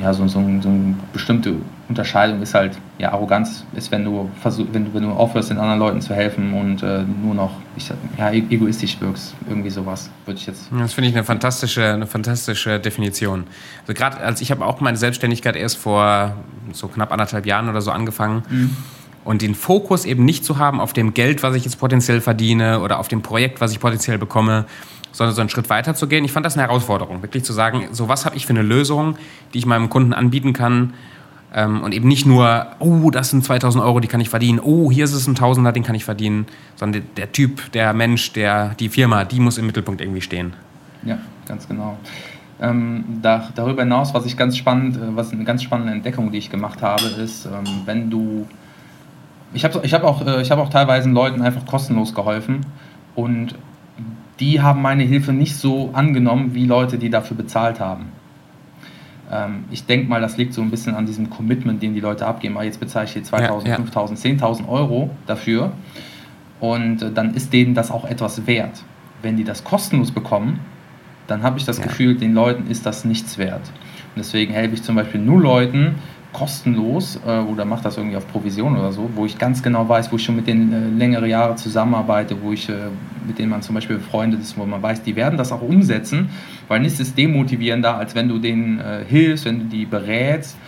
ja, 0.00 0.12
so, 0.12 0.28
so, 0.28 0.44
so 0.60 0.68
eine 0.68 0.94
bestimmte 1.14 1.54
Unterscheidung 1.88 2.42
ist 2.42 2.52
halt, 2.52 2.76
ja, 2.98 3.12
Arroganz 3.12 3.64
ist, 3.74 3.90
wenn 3.90 4.04
du, 4.04 4.30
versuch, 4.42 4.66
wenn 4.72 4.84
du, 4.84 4.92
wenn 4.92 5.02
du 5.02 5.10
aufhörst, 5.10 5.48
den 5.48 5.56
anderen 5.56 5.78
Leuten 5.78 6.02
zu 6.02 6.14
helfen 6.14 6.52
und 6.52 6.82
äh, 6.82 7.02
nur 7.02 7.34
noch 7.34 7.52
ich, 7.76 7.90
ja, 8.18 8.30
e-, 8.30 8.44
egoistisch 8.50 9.00
wirkst. 9.00 9.34
Irgendwie 9.48 9.70
sowas 9.70 10.10
würde 10.26 10.38
ich 10.38 10.46
jetzt. 10.46 10.68
Das 10.78 10.92
finde 10.92 11.08
ich 11.08 11.16
eine 11.16 11.24
fantastische, 11.24 11.94
eine 11.94 12.06
fantastische 12.06 12.78
Definition. 12.78 13.44
Also 13.82 13.94
gerade 13.94 14.18
als 14.18 14.42
ich 14.42 14.50
habe 14.50 14.66
auch 14.66 14.82
meine 14.82 14.98
Selbstständigkeit 14.98 15.56
erst 15.56 15.78
vor 15.78 16.34
so 16.72 16.88
knapp 16.88 17.10
anderthalb 17.10 17.46
Jahren 17.46 17.70
oder 17.70 17.80
so 17.80 17.90
angefangen. 17.90 18.42
Mhm 18.50 18.76
und 19.26 19.42
den 19.42 19.54
Fokus 19.54 20.04
eben 20.04 20.24
nicht 20.24 20.44
zu 20.44 20.56
haben 20.56 20.80
auf 20.80 20.92
dem 20.92 21.12
Geld, 21.12 21.42
was 21.42 21.54
ich 21.54 21.64
jetzt 21.64 21.78
potenziell 21.78 22.20
verdiene 22.20 22.80
oder 22.80 22.98
auf 22.98 23.08
dem 23.08 23.20
Projekt, 23.20 23.60
was 23.60 23.72
ich 23.72 23.80
potenziell 23.80 24.18
bekomme, 24.18 24.64
sondern 25.12 25.34
so 25.34 25.40
einen 25.40 25.50
Schritt 25.50 25.68
weiter 25.68 25.94
zu 25.94 26.06
gehen. 26.06 26.24
Ich 26.24 26.32
fand 26.32 26.46
das 26.46 26.56
eine 26.56 26.66
Herausforderung, 26.66 27.22
wirklich 27.22 27.44
zu 27.44 27.52
sagen, 27.52 27.88
so 27.92 28.08
was 28.08 28.24
habe 28.24 28.36
ich 28.36 28.46
für 28.46 28.54
eine 28.54 28.62
Lösung, 28.62 29.16
die 29.52 29.58
ich 29.58 29.66
meinem 29.66 29.88
Kunden 29.90 30.14
anbieten 30.14 30.52
kann, 30.52 30.94
Ähm, 31.54 31.82
und 31.82 31.94
eben 31.94 32.08
nicht 32.08 32.26
nur, 32.26 32.66
oh, 32.80 33.10
das 33.10 33.30
sind 33.30 33.44
2000 33.44 33.82
Euro, 33.82 34.00
die 34.00 34.08
kann 34.08 34.20
ich 34.20 34.28
verdienen. 34.28 34.60
Oh, 34.60 34.90
hier 34.90 35.04
ist 35.04 35.14
es 35.14 35.26
ein 35.26 35.36
Tausender, 35.36 35.72
den 35.72 35.84
kann 35.84 35.94
ich 35.94 36.04
verdienen. 36.04 36.46
Sondern 36.74 37.04
der, 37.16 37.30
Typ, 37.32 37.72
der 37.72 37.92
Mensch, 37.94 38.32
der, 38.32 38.74
die 38.74 38.88
Firma, 38.88 39.24
die 39.24 39.38
muss 39.40 39.56
im 39.56 39.64
Mittelpunkt 39.64 40.00
irgendwie 40.00 40.20
stehen. 40.20 40.54
Ja, 41.04 41.18
ganz 41.46 41.66
genau. 41.68 41.96
Ähm, 42.60 43.04
da, 43.22 43.48
darüber 43.54 43.82
hinaus, 43.82 44.12
was 44.12 44.26
ich 44.26 44.36
ganz 44.36 44.56
spannend, 44.56 44.96
äh, 44.96 45.16
was 45.16 45.32
eine 45.32 45.44
ganz 45.44 45.62
spannende 45.62 45.92
Entdeckung, 45.92 46.32
die 46.32 46.38
ich 46.38 46.50
gemacht 46.50 46.82
habe, 46.82 47.04
ist, 47.06 47.46
ähm, 47.46 47.82
wenn 47.86 48.10
du, 48.10 48.46
ich 49.56 49.64
habe 49.64 49.80
ich 49.82 49.94
hab 49.94 50.04
auch, 50.04 50.24
äh, 50.26 50.44
hab 50.44 50.58
auch 50.58 50.68
teilweise 50.68 51.08
Leuten 51.10 51.42
einfach 51.42 51.66
kostenlos 51.66 52.14
geholfen 52.14 52.60
und 53.14 53.54
die 54.38 54.60
haben 54.60 54.82
meine 54.82 55.02
Hilfe 55.02 55.32
nicht 55.32 55.56
so 55.56 55.90
angenommen 55.94 56.54
wie 56.54 56.66
Leute, 56.66 56.98
die 56.98 57.08
dafür 57.08 57.38
bezahlt 57.38 57.80
haben. 57.80 58.12
Ähm, 59.32 59.64
ich 59.70 59.86
denke 59.86 60.08
mal, 60.08 60.20
das 60.20 60.36
liegt 60.36 60.52
so 60.52 60.60
ein 60.60 60.70
bisschen 60.70 60.94
an 60.94 61.06
diesem 61.06 61.30
Commitment, 61.30 61.82
den 61.82 61.94
die 61.94 62.00
Leute 62.00 62.26
abgeben. 62.26 62.58
Ah, 62.58 62.62
jetzt 62.62 62.78
bezahle 62.78 63.06
ich 63.06 63.12
hier 63.12 63.24
2000, 63.24 63.64
ja, 63.64 63.70
ja. 63.70 63.76
5000, 63.76 64.18
10.000 64.18 64.68
Euro 64.68 65.10
dafür 65.26 65.72
und 66.60 67.02
äh, 67.02 67.10
dann 67.10 67.34
ist 67.34 67.52
denen 67.52 67.74
das 67.74 67.90
auch 67.90 68.04
etwas 68.04 68.46
wert. 68.46 68.84
Wenn 69.22 69.38
die 69.38 69.44
das 69.44 69.64
kostenlos 69.64 70.10
bekommen, 70.10 70.60
dann 71.26 71.42
habe 71.42 71.58
ich 71.58 71.64
das 71.64 71.78
ja. 71.78 71.84
Gefühl, 71.84 72.16
den 72.16 72.34
Leuten 72.34 72.70
ist 72.70 72.84
das 72.84 73.06
nichts 73.06 73.38
wert. 73.38 73.62
Und 74.14 74.18
deswegen 74.18 74.52
helfe 74.52 74.74
ich 74.74 74.82
zum 74.82 74.96
Beispiel 74.96 75.20
nur 75.20 75.40
Leuten 75.40 75.96
kostenlos 76.36 77.18
äh, 77.26 77.38
oder 77.38 77.64
mache 77.64 77.82
das 77.84 77.96
irgendwie 77.96 78.16
auf 78.16 78.28
Provision 78.28 78.76
oder 78.76 78.92
so, 78.92 79.08
wo 79.14 79.24
ich 79.24 79.38
ganz 79.38 79.62
genau 79.62 79.88
weiß, 79.88 80.12
wo 80.12 80.16
ich 80.16 80.24
schon 80.24 80.36
mit 80.36 80.46
denen 80.46 80.70
äh, 80.70 80.98
längere 80.98 81.26
Jahre 81.26 81.56
zusammenarbeite, 81.56 82.36
wo 82.42 82.52
ich 82.52 82.68
äh, 82.68 82.74
mit 83.26 83.38
denen 83.38 83.48
man 83.48 83.62
zum 83.62 83.74
Beispiel 83.74 83.96
befreundet 83.96 84.40
ist, 84.42 84.58
wo 84.58 84.66
man 84.66 84.82
weiß, 84.82 85.02
die 85.02 85.16
werden 85.16 85.38
das 85.38 85.50
auch 85.50 85.62
umsetzen, 85.62 86.28
weil 86.68 86.80
nichts 86.80 87.00
ist 87.00 87.16
demotivierender, 87.16 87.96
als 87.96 88.14
wenn 88.14 88.28
du 88.28 88.38
denen 88.38 88.78
äh, 88.80 89.02
hilfst, 89.08 89.46
wenn 89.46 89.60
du 89.60 89.64
die 89.64 89.86
berätst, 89.86 90.58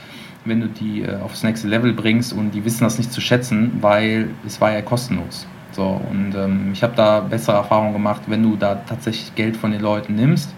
wenn 0.46 0.62
du 0.62 0.68
die 0.68 1.02
äh, 1.02 1.16
aufs 1.16 1.42
nächste 1.42 1.68
Level 1.68 1.92
bringst 1.92 2.32
und 2.32 2.52
die 2.52 2.64
wissen 2.64 2.84
das 2.84 2.96
nicht 2.96 3.12
zu 3.12 3.20
schätzen, 3.20 3.72
weil 3.82 4.30
es 4.46 4.60
war 4.62 4.72
ja 4.72 4.80
kostenlos. 4.80 5.46
So, 5.72 6.00
und 6.10 6.34
ähm, 6.34 6.70
ich 6.72 6.82
habe 6.82 6.94
da 6.96 7.20
bessere 7.20 7.56
Erfahrungen 7.56 7.92
gemacht, 7.92 8.22
wenn 8.26 8.42
du 8.42 8.56
da 8.56 8.76
tatsächlich 8.76 9.34
Geld 9.34 9.56
von 9.56 9.70
den 9.70 9.82
Leuten 9.82 10.14
nimmst, 10.14 10.48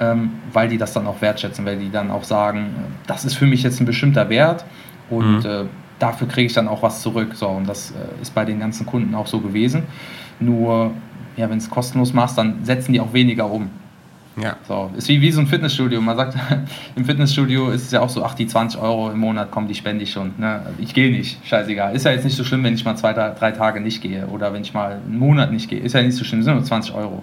ähm, 0.00 0.30
weil 0.52 0.68
die 0.68 0.78
das 0.78 0.92
dann 0.92 1.06
auch 1.06 1.20
wertschätzen, 1.20 1.64
weil 1.64 1.78
die 1.78 1.90
dann 1.90 2.10
auch 2.10 2.24
sagen, 2.24 2.74
das 3.06 3.24
ist 3.24 3.34
für 3.34 3.46
mich 3.46 3.62
jetzt 3.62 3.80
ein 3.80 3.86
bestimmter 3.86 4.28
Wert 4.28 4.64
und 5.10 5.40
mhm. 5.40 5.46
äh, 5.46 5.64
dafür 5.98 6.28
kriege 6.28 6.46
ich 6.46 6.52
dann 6.52 6.68
auch 6.68 6.82
was 6.82 7.02
zurück. 7.02 7.34
So, 7.34 7.48
und 7.48 7.68
das 7.68 7.90
äh, 7.90 8.22
ist 8.22 8.34
bei 8.34 8.44
den 8.44 8.60
ganzen 8.60 8.86
Kunden 8.86 9.14
auch 9.14 9.26
so 9.26 9.40
gewesen. 9.40 9.84
Nur, 10.40 10.92
ja, 11.36 11.50
wenn 11.50 11.58
es 11.58 11.68
kostenlos 11.68 12.12
machst, 12.12 12.38
dann 12.38 12.64
setzen 12.64 12.92
die 12.92 13.00
auch 13.00 13.12
weniger 13.12 13.50
um. 13.50 13.70
Ja. 14.40 14.56
So, 14.68 14.90
ist 14.96 15.08
wie, 15.08 15.20
wie 15.20 15.32
so 15.32 15.40
ein 15.40 15.46
Fitnessstudio. 15.46 16.00
Man 16.00 16.16
sagt, 16.16 16.36
im 16.96 17.04
Fitnessstudio 17.04 17.70
ist 17.70 17.86
es 17.86 17.90
ja 17.90 18.00
auch 18.00 18.08
so, 18.08 18.24
ach, 18.24 18.34
die 18.34 18.46
20 18.46 18.80
Euro 18.80 19.10
im 19.10 19.18
Monat 19.18 19.50
kommen, 19.50 19.66
die 19.66 19.74
spende 19.74 20.04
ich 20.04 20.12
schon. 20.12 20.34
Ne? 20.38 20.62
Ich 20.78 20.94
gehe 20.94 21.10
nicht, 21.10 21.44
scheißegal. 21.46 21.94
Ist 21.94 22.04
ja 22.04 22.12
jetzt 22.12 22.24
nicht 22.24 22.36
so 22.36 22.44
schlimm, 22.44 22.62
wenn 22.62 22.74
ich 22.74 22.84
mal 22.84 22.96
zwei, 22.96 23.12
drei 23.12 23.50
Tage 23.52 23.80
nicht 23.80 24.00
gehe 24.00 24.26
oder 24.26 24.52
wenn 24.52 24.62
ich 24.62 24.74
mal 24.74 25.00
einen 25.04 25.18
Monat 25.18 25.50
nicht 25.50 25.68
gehe. 25.68 25.80
Ist 25.80 25.94
ja 25.94 26.02
nicht 26.02 26.16
so 26.16 26.24
schlimm, 26.24 26.42
sind 26.42 26.54
nur 26.54 26.64
20 26.64 26.94
Euro. 26.94 27.22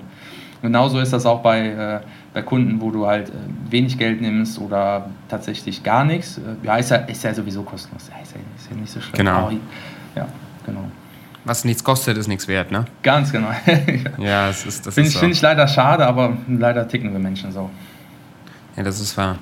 Genauso 0.62 1.00
ist 1.00 1.14
das 1.14 1.26
auch 1.26 1.42
bei, 1.42 1.68
äh, 1.68 2.00
bei 2.34 2.42
Kunden, 2.42 2.82
wo 2.82 2.92
du 2.92 3.06
halt 3.06 3.30
äh, 3.30 3.34
wenig 3.70 3.98
Geld 3.98 4.22
nimmst 4.22 4.60
oder 4.60 5.10
tatsächlich 5.28 5.84
gar 5.84 6.04
nichts. 6.04 6.38
Äh, 6.38 6.66
ja, 6.66 6.78
ist 6.78 6.92
ja, 6.92 6.98
ist 6.98 7.24
ja 7.24 7.34
sowieso 7.34 7.64
kostenlos. 7.64 8.10
Ja, 8.10 8.22
ist, 8.22 8.34
ja, 8.34 8.40
ist 8.58 8.70
ja 8.70 8.76
nicht 8.76 8.92
so 8.92 9.02
schlimm. 9.02 9.18
Genau. 9.18 9.52
ja, 10.16 10.28
genau 10.66 10.86
was 11.46 11.64
nichts 11.64 11.84
kostet, 11.84 12.18
ist 12.18 12.28
nichts 12.28 12.48
wert, 12.48 12.72
ne? 12.72 12.86
Ganz 13.04 13.32
genau. 13.32 13.50
ja, 14.18 14.50
es 14.50 14.66
ist 14.66 14.86
das. 14.86 14.96
Finde 14.96 15.10
ich, 15.10 15.14
so. 15.14 15.20
find 15.20 15.34
ich 15.34 15.42
leider 15.42 15.68
schade, 15.68 16.06
aber 16.06 16.36
leider 16.48 16.88
ticken 16.88 17.14
wir 17.14 17.20
Menschen 17.20 17.52
so. 17.52 17.70
Ja, 18.76 18.84
das 18.84 19.00
ist 19.00 19.16
wahr. 19.16 19.38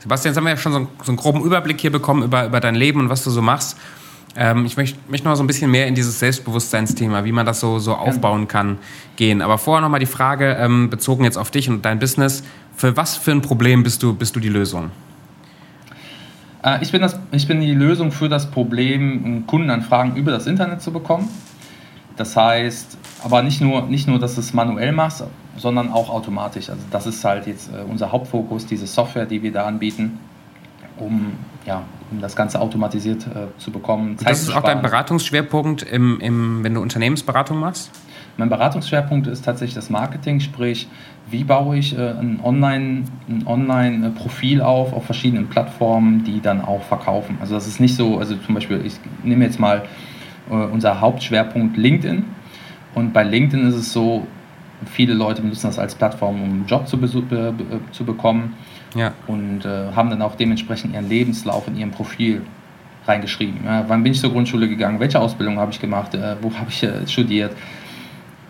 Sebastian, 0.00 0.32
jetzt 0.32 0.36
haben 0.36 0.44
wir 0.44 0.50
ja 0.50 0.56
schon 0.56 0.72
so 0.72 0.78
einen, 0.78 0.88
so 1.02 1.12
einen 1.12 1.16
groben 1.16 1.42
Überblick 1.42 1.80
hier 1.80 1.92
bekommen 1.92 2.24
über, 2.24 2.46
über 2.46 2.60
dein 2.60 2.74
Leben 2.74 3.00
und 3.00 3.08
was 3.08 3.24
du 3.24 3.30
so 3.30 3.40
machst. 3.40 3.78
Ähm, 4.36 4.66
ich 4.66 4.76
möchte, 4.76 4.98
möchte 5.08 5.26
noch 5.26 5.34
so 5.34 5.42
ein 5.42 5.46
bisschen 5.46 5.70
mehr 5.70 5.86
in 5.86 5.94
dieses 5.94 6.18
Selbstbewusstseinsthema, 6.18 7.24
wie 7.24 7.32
man 7.32 7.46
das 7.46 7.60
so, 7.60 7.78
so 7.78 7.94
aufbauen 7.94 8.48
kann, 8.48 8.78
gehen. 9.16 9.40
Aber 9.40 9.58
vorher 9.58 9.80
noch 9.80 9.88
mal 9.88 9.98
die 9.98 10.06
Frage, 10.06 10.56
ähm, 10.60 10.90
bezogen 10.90 11.24
jetzt 11.24 11.38
auf 11.38 11.50
dich 11.50 11.70
und 11.70 11.84
dein 11.84 11.98
Business, 11.98 12.42
für 12.74 12.96
was 12.96 13.16
für 13.16 13.32
ein 13.32 13.42
Problem 13.42 13.82
bist 13.82 14.02
du, 14.02 14.14
bist 14.14 14.36
du 14.36 14.40
die 14.40 14.50
Lösung? 14.50 14.90
Äh, 16.62 16.82
ich 16.82 16.92
bin, 16.92 17.00
das, 17.00 17.18
ich 17.32 17.48
bin 17.48 17.60
die 17.60 17.74
Lösung 17.74 18.12
für 18.12 18.28
das 18.28 18.50
Problem, 18.50 19.44
Kundenanfragen 19.46 20.16
über 20.16 20.32
das 20.32 20.46
Internet 20.46 20.82
zu 20.82 20.92
bekommen. 20.92 21.28
Das 22.16 22.36
heißt, 22.36 22.98
aber 23.24 23.42
nicht 23.42 23.60
nur, 23.60 23.82
nicht 23.82 24.08
nur, 24.08 24.18
dass 24.18 24.34
du 24.34 24.40
es 24.40 24.52
manuell 24.52 24.92
machst, 24.92 25.24
sondern 25.56 25.90
auch 25.90 26.10
automatisch. 26.10 26.68
Also 26.68 26.82
das 26.90 27.06
ist 27.06 27.24
halt 27.24 27.46
jetzt 27.46 27.70
äh, 27.72 27.82
unser 27.88 28.12
Hauptfokus, 28.12 28.66
diese 28.66 28.86
Software, 28.86 29.26
die 29.26 29.42
wir 29.42 29.52
da 29.52 29.66
anbieten, 29.66 30.18
um, 30.98 31.32
ja, 31.64 31.78
um 31.78 31.95
das 32.20 32.36
Ganze 32.36 32.60
automatisiert 32.60 33.26
äh, 33.26 33.46
zu 33.58 33.70
bekommen. 33.70 34.16
das 34.22 34.42
ist 34.42 34.54
auch 34.54 34.62
dein 34.62 34.82
Beratungsschwerpunkt, 34.82 35.82
im, 35.82 36.20
im, 36.20 36.64
wenn 36.64 36.74
du 36.74 36.80
Unternehmensberatung 36.80 37.58
machst? 37.58 37.90
Mein 38.36 38.50
Beratungsschwerpunkt 38.50 39.28
ist 39.28 39.44
tatsächlich 39.44 39.74
das 39.74 39.88
Marketing, 39.88 40.40
sprich, 40.40 40.88
wie 41.30 41.42
baue 41.42 41.78
ich 41.78 41.96
äh, 41.96 42.10
ein 42.10 42.40
Online-Profil 42.42 44.60
Online 44.60 44.64
auf 44.64 44.92
auf 44.92 45.04
verschiedenen 45.04 45.48
Plattformen, 45.48 46.24
die 46.24 46.40
dann 46.40 46.60
auch 46.60 46.82
verkaufen. 46.82 47.38
Also 47.40 47.54
das 47.54 47.66
ist 47.66 47.80
nicht 47.80 47.96
so, 47.96 48.18
also 48.18 48.36
zum 48.36 48.54
Beispiel, 48.54 48.84
ich 48.84 48.94
nehme 49.22 49.44
jetzt 49.44 49.58
mal 49.58 49.84
äh, 50.50 50.54
unser 50.54 51.00
Hauptschwerpunkt 51.00 51.76
LinkedIn 51.76 52.24
und 52.94 53.12
bei 53.12 53.24
LinkedIn 53.24 53.66
ist 53.68 53.74
es 53.74 53.92
so, 53.92 54.26
viele 54.84 55.14
Leute 55.14 55.40
benutzen 55.40 55.68
das 55.68 55.78
als 55.78 55.94
Plattform, 55.94 56.42
um 56.42 56.50
einen 56.50 56.66
Job 56.66 56.86
zu, 56.86 56.98
be 56.98 57.54
zu 57.90 58.04
bekommen 58.04 58.54
ja. 58.94 59.12
und 59.26 59.64
äh, 59.64 59.92
haben 59.94 60.10
dann 60.10 60.22
auch 60.22 60.36
dementsprechend 60.36 60.94
ihren 60.94 61.08
Lebenslauf 61.08 61.66
in 61.68 61.76
ihrem 61.76 61.90
Profil 61.90 62.42
reingeschrieben. 63.06 63.60
Ja, 63.64 63.84
wann 63.88 64.02
bin 64.02 64.12
ich 64.12 64.20
zur 64.20 64.32
Grundschule 64.32 64.68
gegangen? 64.68 65.00
Welche 65.00 65.20
Ausbildung 65.20 65.58
habe 65.58 65.72
ich 65.72 65.80
gemacht? 65.80 66.14
Äh, 66.14 66.36
wo 66.40 66.52
habe 66.54 66.70
ich 66.70 66.82
äh, 66.82 67.06
studiert? 67.06 67.52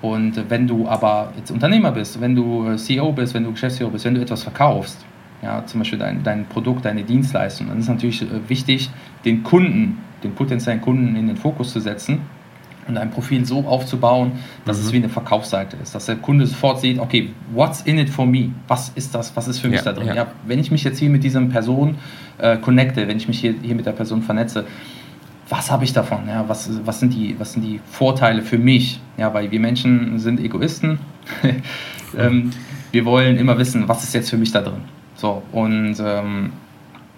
Und 0.03 0.51
wenn 0.51 0.66
du 0.66 0.87
aber 0.89 1.32
jetzt 1.37 1.51
Unternehmer 1.51 1.91
bist, 1.91 2.20
wenn 2.20 2.34
du 2.34 2.68
äh, 2.68 2.76
CEO 2.76 3.12
bist, 3.12 3.34
wenn 3.34 3.45
du 3.45 3.53
Geschäftsführer 3.53 3.91
bist, 3.91 4.05
wenn 4.05 4.14
du 4.14 4.20
etwas 4.20 4.43
verkaufst, 4.43 5.05
ja, 5.43 5.64
zum 5.66 5.80
Beispiel 5.80 5.99
dein, 5.99 6.22
dein 6.22 6.47
Produkt, 6.47 6.84
deine 6.84 7.03
Dienstleistung, 7.03 7.68
dann 7.68 7.78
ist 7.78 7.89
natürlich 7.89 8.22
äh, 8.22 8.49
wichtig, 8.49 8.91
den 9.24 9.43
Kunden, 9.43 9.99
den 10.22 10.34
potenziellen 10.34 10.80
Kunden 10.80 11.16
in 11.16 11.26
den 11.26 11.37
Fokus 11.37 11.72
zu 11.72 11.80
setzen 11.80 12.20
und 12.89 12.97
ein 12.97 13.11
Profil 13.11 13.45
so 13.45 13.61
aufzubauen, 13.66 14.32
dass 14.64 14.78
mhm. 14.78 14.84
es 14.84 14.93
wie 14.93 14.97
eine 14.97 15.09
Verkaufsseite 15.09 15.76
ist, 15.82 15.95
dass 15.95 16.07
der 16.07 16.16
Kunde 16.16 16.47
sofort 16.47 16.80
sieht, 16.80 16.99
okay, 16.99 17.30
what's 17.53 17.82
in 17.82 17.99
it 17.99 18.11
for 18.11 18.26
me? 18.26 18.51
Was 18.68 18.91
ist 18.95 19.14
das? 19.14 19.34
Was 19.37 19.49
ist 19.49 19.59
für 19.59 19.68
mich 19.68 19.78
ja, 19.78 19.84
da 19.84 19.93
drin? 19.93 20.09
Ja. 20.09 20.14
ja. 20.14 20.26
wenn 20.47 20.59
ich 20.59 20.70
mich 20.70 20.84
jetzt 20.84 20.99
hier 20.99 21.11
mit 21.11 21.24
dieser 21.24 21.41
Person 21.43 21.97
äh, 22.39 22.57
connecte, 22.57 23.07
wenn 23.09 23.16
ich 23.16 23.28
mich 23.28 23.41
hier, 23.41 23.55
hier 23.62 23.74
mit 23.74 23.87
der 23.87 23.93
Person 23.93 24.22
vernetze, 24.22 24.66
was 25.49 25.70
habe 25.70 25.84
ich 25.84 25.93
davon? 25.93 26.26
Ja, 26.26 26.45
was, 26.49 26.68
was, 26.84 27.01
sind 27.01 27.14
die, 27.14 27.37
was 27.39 27.53
sind 27.53 27.62
die 27.62 27.80
Vorteile 27.91 28.43
für 28.43 28.59
mich? 28.59 29.01
Ja, 29.16 29.32
weil 29.32 29.51
wir 29.51 29.61
Menschen 29.61 30.18
sind 30.18 30.41
Egoisten. 30.41 30.99
ähm, 32.18 32.51
wir 32.91 33.05
wollen 33.05 33.37
immer 33.37 33.57
wissen, 33.59 33.89
was 33.89 34.03
ist 34.03 34.14
jetzt 34.14 34.30
für 34.30 34.39
mich 34.39 34.51
da 34.51 34.62
drin. 34.62 34.82
So, 35.14 35.43
und 35.53 35.97
ähm, 36.01 36.53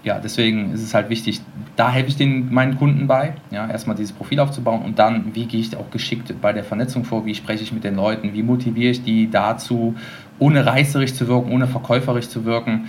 ja, 0.05 0.19
deswegen 0.21 0.73
ist 0.73 0.83
es 0.83 0.95
halt 0.95 1.11
wichtig, 1.11 1.41
da 1.77 1.91
helfe 1.91 2.09
ich 2.09 2.17
den, 2.17 2.53
meinen 2.53 2.77
Kunden 2.77 3.07
bei, 3.07 3.35
ja, 3.51 3.69
erstmal 3.69 3.97
dieses 3.97 4.13
Profil 4.13 4.41
aufzubauen 4.41 4.83
und 4.83 4.99
dann, 4.99 5.35
wie 5.35 5.47
gehe 5.47 5.61
ich 5.61 5.77
auch 5.77 5.91
geschickt 5.91 6.33
bei 6.41 6.53
der 6.53 6.65
Vernetzung 6.65 7.05
vor, 7.05 7.27
wie 7.27 7.35
spreche 7.35 7.63
ich 7.63 7.73
mit 7.73 7.85
den 7.85 7.97
Leuten, 7.97 8.33
wie 8.33 8.43
motiviere 8.43 8.91
ich 8.91 9.03
die 9.03 9.31
dazu, 9.31 9.95
ohne 10.39 10.65
reißerig 10.65 11.15
zu 11.15 11.27
wirken, 11.27 11.53
ohne 11.53 11.67
verkäuferisch 11.67 12.29
zu 12.29 12.45
wirken, 12.45 12.89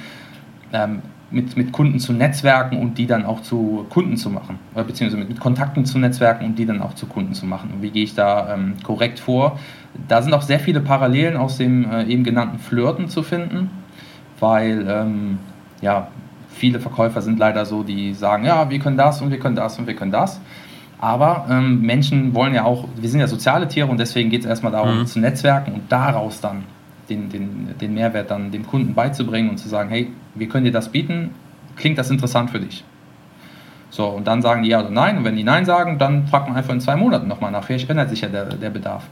ähm, 0.72 1.02
mit, 1.32 1.56
mit 1.58 1.72
Kunden 1.72 2.00
zu 2.00 2.14
netzwerken 2.14 2.78
und 2.78 2.98
die 2.98 3.06
dann 3.06 3.26
auch 3.26 3.42
zu 3.42 3.86
Kunden 3.90 4.18
zu 4.18 4.30
machen. 4.30 4.58
Oder 4.74 4.84
beziehungsweise 4.84 5.20
mit, 5.20 5.30
mit 5.30 5.40
Kontakten 5.40 5.86
zu 5.86 6.00
netzwerken 6.00 6.46
und 6.46 6.58
die 6.58 6.66
dann 6.66 6.82
auch 6.82 6.96
zu 6.96 7.06
Kunden 7.06 7.34
zu 7.34 7.46
machen. 7.46 7.72
Und 7.74 7.82
wie 7.82 7.92
gehe 7.92 8.04
ich 8.04 8.16
da 8.16 8.54
ähm, 8.54 8.76
korrekt 8.84 9.20
vor? 9.20 9.60
Da 10.08 10.22
sind 10.22 10.34
auch 10.34 10.42
sehr 10.42 10.60
viele 10.60 10.80
Parallelen 10.80 11.38
aus 11.38 11.58
dem 11.58 11.90
äh, 11.90 12.06
eben 12.06 12.24
genannten 12.24 12.60
Flirten 12.60 13.10
zu 13.10 13.24
finden, 13.24 13.70
weil 14.40 14.86
ähm, 14.88 15.38
ja, 15.82 16.08
viele 16.52 16.80
Verkäufer 16.80 17.22
sind 17.22 17.40
leider 17.40 17.66
so, 17.66 17.84
die 17.84 18.14
sagen, 18.14 18.46
ja, 18.46 18.70
wir 18.70 18.80
können 18.80 18.98
das 18.98 19.22
und 19.22 19.32
wir 19.32 19.40
können 19.40 19.56
das 19.56 19.78
und 19.80 19.88
wir 19.88 19.96
können 19.96 20.12
das. 20.12 20.40
Aber 21.00 21.46
ähm, 21.50 21.82
Menschen 21.82 22.34
wollen 22.34 22.54
ja 22.54 22.66
auch, 22.66 22.88
wir 22.96 23.10
sind 23.10 23.22
ja 23.22 23.28
soziale 23.28 23.68
Tiere 23.68 23.88
und 23.88 24.00
deswegen 24.00 24.30
geht 24.30 24.42
es 24.42 24.46
erstmal 24.46 24.74
darum, 24.74 25.00
mhm. 25.00 25.06
zu 25.06 25.20
netzwerken 25.20 25.74
und 25.74 25.92
daraus 25.92 26.42
dann 26.42 26.64
den, 27.10 27.30
den, 27.30 27.76
den 27.80 27.94
Mehrwert 27.94 28.30
dann 28.30 28.52
dem 28.52 28.68
Kunden 28.68 28.94
beizubringen 28.94 29.50
und 29.50 29.58
zu 29.58 29.70
sagen, 29.70 29.90
hey, 29.90 30.12
wir 30.36 30.50
können 30.50 30.66
dir 30.66 30.72
das 30.72 30.90
bieten, 30.90 31.32
klingt 31.78 31.98
das 31.98 32.12
interessant 32.12 32.50
für 32.52 32.60
dich? 32.60 32.84
So, 33.90 34.08
und 34.08 34.28
dann 34.28 34.42
sagen 34.42 34.64
die 34.64 34.70
ja 34.70 34.82
oder 34.82 34.92
nein. 34.92 35.18
Und 35.18 35.24
wenn 35.24 35.36
die 35.36 35.44
nein 35.44 35.66
sagen, 35.66 35.98
dann 35.98 36.28
fragt 36.28 36.48
man 36.48 36.58
einfach 36.58 36.74
in 36.74 36.82
zwei 36.82 36.96
Monaten 36.96 37.28
nochmal 37.28 37.52
nach. 37.52 37.64
Vielleicht 37.64 37.90
ändert 37.90 38.10
sich 38.10 38.22
ja 38.22 38.28
der, 38.28 38.46
der 38.46 38.70
Bedarf. 38.70 39.08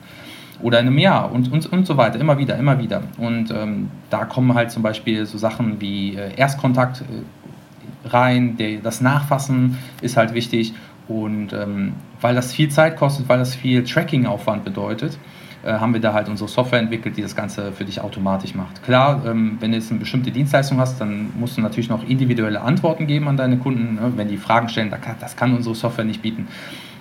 Oder 0.62 0.80
in 0.80 0.88
einem 0.88 0.98
Jahr 0.98 1.32
und, 1.32 1.52
und, 1.52 1.72
und 1.72 1.86
so 1.86 1.98
weiter, 1.98 2.20
immer 2.20 2.38
wieder, 2.38 2.58
immer 2.58 2.80
wieder. 2.80 3.04
Und 3.18 3.52
ähm, 3.52 3.90
da 4.10 4.26
kommen 4.26 4.54
halt 4.56 4.72
zum 4.72 4.84
Beispiel 4.84 5.26
so 5.26 5.38
Sachen 5.38 5.80
wie 5.80 6.16
äh, 6.16 6.36
Erstkontakt 6.36 7.02
äh, 7.02 8.08
rein, 8.08 8.58
der, 8.58 8.80
das 8.80 9.02
Nachfassen 9.02 9.78
ist 10.02 10.18
halt 10.18 10.34
wichtig. 10.34 10.74
Und 11.08 11.54
ähm, 11.54 11.94
weil 12.22 12.36
das 12.36 12.54
viel 12.54 12.70
Zeit 12.70 12.98
kostet, 12.98 13.30
weil 13.30 13.40
das 13.40 13.56
viel 13.56 13.84
Tracking-Aufwand 13.84 14.66
bedeutet, 14.66 15.18
äh, 15.64 15.74
haben 15.74 15.94
wir 15.94 16.02
da 16.02 16.14
halt 16.14 16.30
unsere 16.30 16.50
Software 16.50 16.80
entwickelt, 16.80 17.18
die 17.18 17.22
das 17.22 17.36
Ganze 17.36 17.72
für 17.72 17.86
dich 17.86 18.02
automatisch 18.02 18.56
macht. 18.56 18.84
Klar, 18.84 19.24
ähm, 19.26 19.58
wenn 19.60 19.72
du 19.72 19.78
jetzt 19.78 19.92
eine 19.92 20.00
bestimmte 20.00 20.32
Dienstleistung 20.32 20.80
hast, 20.80 21.00
dann 21.02 21.32
musst 21.38 21.58
du 21.58 21.62
natürlich 21.62 21.90
noch 21.90 22.08
individuelle 22.08 22.62
Antworten 22.62 23.08
geben 23.08 23.28
an 23.28 23.38
deine 23.38 23.58
Kunden. 23.58 23.96
Ne? 23.96 24.14
Wenn 24.16 24.28
die 24.28 24.38
Fragen 24.38 24.70
stellen, 24.70 24.94
das 25.20 25.36
kann 25.36 25.54
unsere 25.54 25.76
Software 25.76 26.06
nicht 26.06 26.22
bieten. 26.22 26.48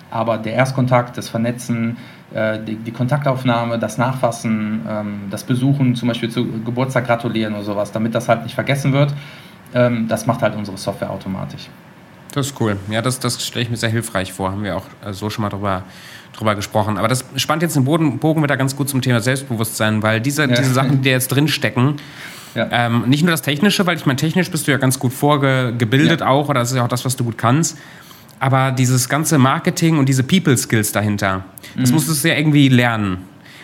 Aber 0.09 0.37
der 0.37 0.53
Erstkontakt, 0.53 1.17
das 1.17 1.29
Vernetzen, 1.29 1.97
die, 2.33 2.75
die, 2.75 2.91
Kontaktaufnahme, 2.91 3.79
das 3.79 3.97
Nachfassen, 3.97 4.81
ähm, 4.87 5.21
das 5.29 5.43
Besuchen, 5.43 5.95
zum 5.95 6.09
Beispiel 6.09 6.29
zu 6.29 6.45
Geburtstag 6.45 7.07
gratulieren 7.07 7.53
oder 7.53 7.63
sowas, 7.63 7.91
damit 7.91 8.13
das 8.13 8.27
halt 8.27 8.43
nicht 8.43 8.53
vergessen 8.53 8.91
wird, 8.91 9.13
ähm, 9.73 10.07
das 10.07 10.25
macht 10.25 10.41
halt 10.41 10.55
unsere 10.55 10.77
Software 10.77 11.09
automatisch. 11.09 11.69
Das 12.33 12.47
ist 12.47 12.59
cool. 12.59 12.77
Ja, 12.89 13.01
das, 13.01 13.19
das 13.19 13.45
stelle 13.45 13.63
ich 13.63 13.69
mir 13.69 13.77
sehr 13.77 13.89
hilfreich 13.89 14.33
vor. 14.33 14.51
Haben 14.51 14.63
wir 14.63 14.75
auch 14.75 14.85
äh, 15.05 15.13
so 15.13 15.29
schon 15.29 15.43
mal 15.43 15.49
drüber, 15.49 15.83
drüber 16.33 16.55
gesprochen. 16.55 16.97
Aber 16.97 17.07
das 17.07 17.25
spannt 17.37 17.61
jetzt 17.61 17.75
den 17.75 17.85
Boden, 17.85 18.19
Bogen 18.19 18.43
wieder 18.43 18.57
ganz 18.57 18.75
gut 18.75 18.89
zum 18.89 19.01
Thema 19.01 19.21
Selbstbewusstsein, 19.21 20.03
weil 20.03 20.21
diese, 20.21 20.43
ja. 20.43 20.47
diese 20.47 20.73
Sachen, 20.73 21.01
die 21.01 21.09
jetzt 21.09 21.29
drin 21.29 21.47
stecken, 21.47 21.95
ja. 22.55 22.67
ähm, 22.71 23.05
nicht 23.07 23.23
nur 23.23 23.31
das 23.31 23.41
Technische, 23.41 23.85
weil 23.85 23.95
ich 23.97 24.05
meine, 24.05 24.17
technisch 24.17 24.51
bist 24.51 24.67
du 24.67 24.71
ja 24.71 24.77
ganz 24.77 24.99
gut 24.99 25.13
vorgebildet 25.13 26.19
ja. 26.19 26.27
auch, 26.27 26.49
oder 26.49 26.59
das 26.59 26.71
ist 26.71 26.77
ja 26.77 26.83
auch 26.83 26.89
das, 26.89 27.05
was 27.05 27.15
du 27.15 27.23
gut 27.23 27.37
kannst 27.37 27.77
aber 28.39 28.71
dieses 28.71 29.09
ganze 29.09 29.37
Marketing 29.37 29.97
und 29.97 30.07
diese 30.07 30.23
People-Skills 30.23 30.91
dahinter, 30.91 31.45
das 31.75 31.89
mhm. 31.89 31.95
musstest 31.95 32.23
du 32.23 32.29
ja 32.29 32.35
irgendwie 32.35 32.69
lernen. 32.69 33.19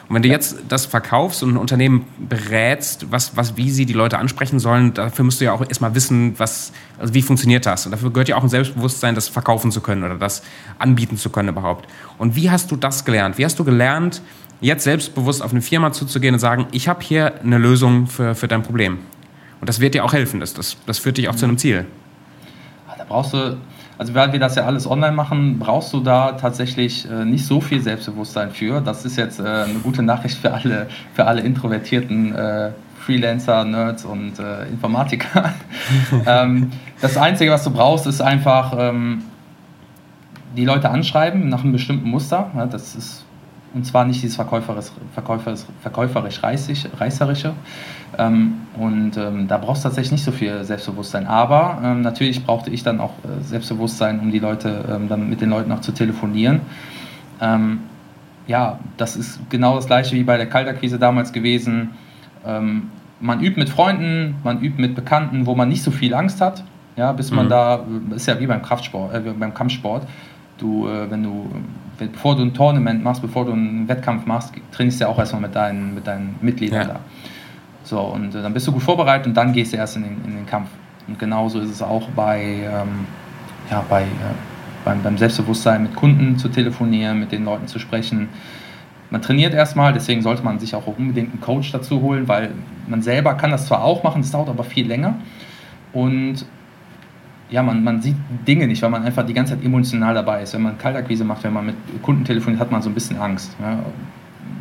Und 0.09 0.15
wenn 0.15 0.21
du 0.23 0.29
jetzt 0.29 0.57
das 0.67 0.85
verkaufst 0.85 1.43
und 1.43 1.51
ein 1.51 1.57
Unternehmen 1.57 2.05
berätst, 2.19 3.11
was, 3.11 3.37
was, 3.37 3.55
wie 3.55 3.71
sie 3.71 3.85
die 3.85 3.93
Leute 3.93 4.17
ansprechen 4.17 4.59
sollen, 4.59 4.93
dafür 4.93 5.23
musst 5.23 5.39
du 5.39 5.45
ja 5.45 5.53
auch 5.53 5.65
erstmal 5.65 5.95
wissen, 5.95 6.37
was, 6.37 6.73
also 6.99 7.13
wie 7.13 7.21
funktioniert 7.21 7.65
das. 7.65 7.85
Und 7.85 7.93
dafür 7.93 8.11
gehört 8.11 8.27
ja 8.27 8.35
auch 8.35 8.43
ein 8.43 8.49
Selbstbewusstsein, 8.49 9.15
das 9.15 9.29
verkaufen 9.29 9.71
zu 9.71 9.81
können 9.81 10.03
oder 10.03 10.15
das 10.15 10.43
anbieten 10.77 11.17
zu 11.17 11.29
können 11.29 11.49
überhaupt. 11.49 11.87
Und 12.17 12.35
wie 12.35 12.51
hast 12.51 12.69
du 12.69 12.75
das 12.75 13.05
gelernt? 13.05 13.37
Wie 13.37 13.45
hast 13.45 13.57
du 13.59 13.63
gelernt, 13.63 14.21
jetzt 14.59 14.83
selbstbewusst 14.83 15.41
auf 15.41 15.51
eine 15.51 15.61
Firma 15.61 15.93
zuzugehen 15.93 16.35
und 16.35 16.39
sagen, 16.39 16.67
ich 16.71 16.87
habe 16.87 17.01
hier 17.01 17.39
eine 17.41 17.57
Lösung 17.57 18.07
für, 18.07 18.35
für 18.35 18.47
dein 18.47 18.61
Problem? 18.61 18.99
Und 19.61 19.69
das 19.69 19.79
wird 19.79 19.93
dir 19.93 20.03
auch 20.03 20.13
helfen. 20.13 20.41
Das, 20.41 20.53
das, 20.53 20.75
das 20.85 20.99
führt 20.99 21.17
dich 21.17 21.29
auch 21.29 21.33
mhm. 21.33 21.37
zu 21.37 21.45
einem 21.45 21.57
Ziel. 21.57 21.85
Da 22.97 23.05
brauchst 23.05 23.33
du 23.33 23.57
also 23.97 24.13
weil 24.15 24.31
wir 24.33 24.39
das 24.39 24.55
ja 24.55 24.65
alles 24.65 24.89
online 24.89 25.13
machen, 25.13 25.59
brauchst 25.59 25.93
du 25.93 25.99
da 25.99 26.33
tatsächlich 26.33 27.09
äh, 27.09 27.25
nicht 27.25 27.45
so 27.45 27.61
viel 27.61 27.81
Selbstbewusstsein 27.81 28.51
für. 28.51 28.81
Das 28.81 29.05
ist 29.05 29.17
jetzt 29.17 29.39
äh, 29.39 29.43
eine 29.43 29.79
gute 29.83 30.01
Nachricht 30.01 30.37
für 30.37 30.53
alle, 30.53 30.87
für 31.13 31.25
alle 31.25 31.41
introvertierten 31.41 32.33
äh, 32.33 32.71
Freelancer, 32.99 33.65
Nerds 33.65 34.05
und 34.05 34.39
äh, 34.39 34.67
Informatiker. 34.67 35.53
ähm, 36.25 36.71
das 37.01 37.17
Einzige, 37.17 37.51
was 37.51 37.63
du 37.63 37.71
brauchst, 37.71 38.07
ist 38.07 38.21
einfach 38.21 38.73
ähm, 38.77 39.23
die 40.55 40.65
Leute 40.65 40.89
anschreiben 40.89 41.49
nach 41.49 41.63
einem 41.63 41.73
bestimmten 41.73 42.09
Muster. 42.09 42.51
Ja, 42.55 42.65
das 42.65 42.95
ist 42.95 43.25
und 43.73 43.85
zwar 43.85 44.05
nicht 44.05 44.21
dieses 44.21 44.35
verkäuferisch, 44.35 44.87
verkäuferisch, 45.13 45.61
verkäuferisch 45.81 46.41
reißerische. 46.43 47.53
Ähm, 48.17 48.53
und 48.77 49.17
ähm, 49.17 49.47
da 49.47 49.57
brauchst 49.57 49.83
du 49.83 49.89
tatsächlich 49.89 50.13
nicht 50.13 50.23
so 50.23 50.31
viel 50.31 50.63
Selbstbewusstsein. 50.63 51.25
Aber 51.25 51.79
ähm, 51.83 52.01
natürlich 52.01 52.45
brauchte 52.45 52.69
ich 52.69 52.83
dann 52.83 52.99
auch 52.99 53.11
äh, 53.23 53.43
Selbstbewusstsein, 53.43 54.19
um 54.19 54.31
die 54.31 54.39
Leute, 54.39 54.85
ähm, 54.89 55.09
dann 55.09 55.29
mit 55.29 55.41
den 55.41 55.49
Leuten 55.49 55.71
auch 55.71 55.81
zu 55.81 55.91
telefonieren. 55.91 56.61
Ähm, 57.41 57.79
ja, 58.45 58.79
das 58.97 59.15
ist 59.15 59.39
genau 59.49 59.75
das 59.75 59.87
gleiche 59.87 60.15
wie 60.15 60.23
bei 60.23 60.37
der 60.37 60.47
Kaltakquise 60.47 60.99
damals 60.99 61.33
gewesen. 61.33 61.91
Ähm, 62.45 62.89
man 63.19 63.41
übt 63.41 63.57
mit 63.57 63.69
Freunden, 63.69 64.35
man 64.43 64.61
übt 64.61 64.79
mit 64.79 64.95
Bekannten, 64.95 65.45
wo 65.45 65.55
man 65.55 65.69
nicht 65.69 65.81
so 65.81 65.91
viel 65.91 66.13
Angst 66.13 66.41
hat. 66.41 66.63
Ja, 66.95 67.11
bis 67.11 67.31
man 67.31 67.45
mhm. 67.45 67.49
da, 67.49 67.85
ist 68.15 68.27
ja 68.27 68.39
wie 68.39 68.45
beim 68.45 68.61
Kraftsport, 68.61 69.15
äh, 69.15 69.19
beim 69.19 69.53
Kampfsport. 69.53 70.05
Du, 70.59 70.87
äh, 70.87 71.09
wenn 71.09 71.23
du 71.23 71.49
bevor 71.97 72.35
du 72.35 72.43
ein 72.43 72.53
Tournament 72.53 73.03
machst, 73.03 73.21
bevor 73.21 73.45
du 73.45 73.53
einen 73.53 73.87
Wettkampf 73.87 74.25
machst, 74.25 74.53
trainierst 74.71 74.99
du 74.99 75.05
ja 75.05 75.11
auch 75.11 75.19
erstmal 75.19 75.41
mit 75.41 75.55
deinen, 75.55 75.95
mit 75.95 76.07
deinen 76.07 76.35
Mitgliedern 76.41 76.87
ja. 76.87 76.93
da. 76.95 76.99
So, 77.83 77.99
und 77.99 78.33
äh, 78.33 78.41
dann 78.41 78.53
bist 78.53 78.67
du 78.67 78.71
gut 78.71 78.83
vorbereitet 78.83 79.27
und 79.27 79.35
dann 79.35 79.53
gehst 79.53 79.73
du 79.73 79.77
erst 79.77 79.97
in 79.97 80.03
den, 80.03 80.21
in 80.25 80.35
den 80.35 80.45
Kampf. 80.45 80.69
Und 81.07 81.19
genauso 81.19 81.59
ist 81.59 81.69
es 81.69 81.81
auch 81.81 82.07
bei, 82.09 82.41
ähm, 82.41 83.05
ja, 83.69 83.83
bei, 83.89 84.03
äh, 84.03 84.05
beim, 84.85 85.01
beim 85.01 85.17
Selbstbewusstsein 85.17 85.83
mit 85.83 85.95
Kunden 85.95 86.37
zu 86.37 86.49
telefonieren, 86.49 87.19
mit 87.19 87.31
den 87.31 87.43
Leuten 87.45 87.67
zu 87.67 87.79
sprechen. 87.79 88.29
Man 89.09 89.21
trainiert 89.21 89.53
erstmal, 89.53 89.93
deswegen 89.93 90.21
sollte 90.21 90.43
man 90.43 90.59
sich 90.59 90.75
auch 90.75 90.87
unbedingt 90.87 91.31
einen 91.31 91.41
Coach 91.41 91.71
dazu 91.71 92.01
holen, 92.01 92.27
weil 92.27 92.51
man 92.87 93.01
selber 93.01 93.35
kann 93.35 93.51
das 93.51 93.67
zwar 93.67 93.83
auch 93.83 94.03
machen, 94.03 94.21
das 94.21 94.31
dauert 94.31 94.49
aber 94.49 94.63
viel 94.63 94.87
länger. 94.87 95.15
Und 95.91 96.45
ja, 97.49 97.61
man, 97.61 97.83
man 97.83 98.01
sieht 98.01 98.15
Dinge 98.47 98.67
nicht, 98.67 98.81
weil 98.81 98.89
man 98.89 99.03
einfach 99.03 99.25
die 99.25 99.33
ganze 99.33 99.55
Zeit 99.55 99.63
emotional 99.63 100.13
dabei 100.13 100.41
ist. 100.41 100.53
Wenn 100.53 100.63
man 100.63 100.77
Kaltakquise 100.77 101.23
macht, 101.23 101.43
wenn 101.43 101.53
man 101.53 101.67
mit 101.67 101.75
Kunden 102.01 102.23
telefoniert, 102.25 102.59
hat 102.59 102.71
man 102.71 102.81
so 102.81 102.89
ein 102.89 102.93
bisschen 102.93 103.17
Angst. 103.17 103.55
Ja? 103.61 103.79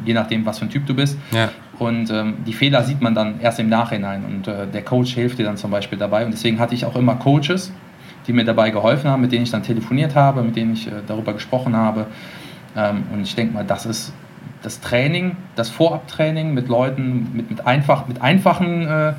Je 0.05 0.14
nachdem, 0.14 0.45
was 0.45 0.59
für 0.59 0.66
ein 0.66 0.70
Typ 0.70 0.87
du 0.87 0.95
bist. 0.95 1.16
Ja. 1.30 1.51
Und 1.78 2.11
ähm, 2.11 2.35
die 2.47 2.53
Fehler 2.53 2.83
sieht 2.83 3.01
man 3.01 3.14
dann 3.14 3.41
erst 3.41 3.61
im 3.61 3.68
Nachhinein. 3.68 4.24
Und 4.24 4.49
äh, 4.49 4.66
der 4.66 4.83
Coach 4.83 5.14
hilft 5.14 5.39
dir 5.39 5.45
dann 5.45 5.57
zum 5.57 5.70
Beispiel 5.70 5.99
dabei. 5.99 6.24
Und 6.24 6.33
deswegen 6.33 6.59
hatte 6.59 6.74
ich 6.74 6.85
auch 6.85 6.97
immer 6.97 7.14
Coaches, 7.16 7.72
die 8.26 8.33
mir 8.33 8.45
dabei 8.45 8.70
geholfen 8.70 9.11
haben, 9.11 9.22
mit 9.22 9.33
denen 9.33 9.45
ich 9.45 9.51
dann 9.51 9.62
telefoniert 9.62 10.14
habe, 10.14 10.43
mit 10.43 10.57
denen 10.57 10.74
ich 10.74 10.87
äh, 10.89 10.91
darüber 11.07 11.33
gesprochen 11.33 11.76
habe. 11.76 12.07
Ähm, 12.76 13.05
und 13.12 13.22
ich 13.22 13.35
denke 13.35 13.55
mal, 13.55 13.64
das 13.64 13.87
ist 13.87 14.12
das 14.62 14.80
Training, 14.80 15.37
das 15.57 15.70
Vorabtraining 15.70 16.55
mit 16.55 16.68
Leuten, 16.68 17.30
mit, 17.33 17.51
mit, 17.51 17.66
einfach, 17.66 18.07
mit 18.07 18.22
einfachen 18.22 18.87
äh, 18.87 19.12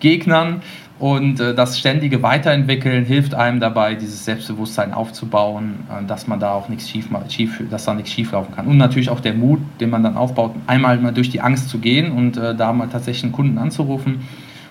Gegnern 0.00 0.62
und 0.98 1.40
äh, 1.40 1.54
das 1.54 1.78
ständige 1.78 2.22
Weiterentwickeln 2.22 3.04
hilft 3.04 3.34
einem 3.34 3.60
dabei, 3.60 3.94
dieses 3.94 4.24
Selbstbewusstsein 4.24 4.94
aufzubauen, 4.94 5.80
äh, 5.90 6.06
dass 6.06 6.26
man 6.26 6.40
da 6.40 6.52
auch 6.52 6.70
nichts 6.70 6.88
schief, 6.88 7.08
schief, 7.28 7.62
dass 7.70 7.84
da 7.84 7.92
nichts 7.92 8.12
schief 8.12 8.32
kann. 8.32 8.66
Und 8.66 8.78
natürlich 8.78 9.10
auch 9.10 9.20
der 9.20 9.34
Mut, 9.34 9.60
den 9.80 9.90
man 9.90 10.02
dann 10.02 10.16
aufbaut, 10.16 10.54
einmal 10.66 10.98
mal 10.98 11.12
durch 11.12 11.28
die 11.28 11.42
Angst 11.42 11.68
zu 11.68 11.78
gehen 11.78 12.12
und 12.12 12.38
äh, 12.38 12.54
da 12.54 12.72
mal 12.72 12.88
tatsächlich 12.88 13.24
einen 13.24 13.32
Kunden 13.32 13.58
anzurufen 13.58 14.22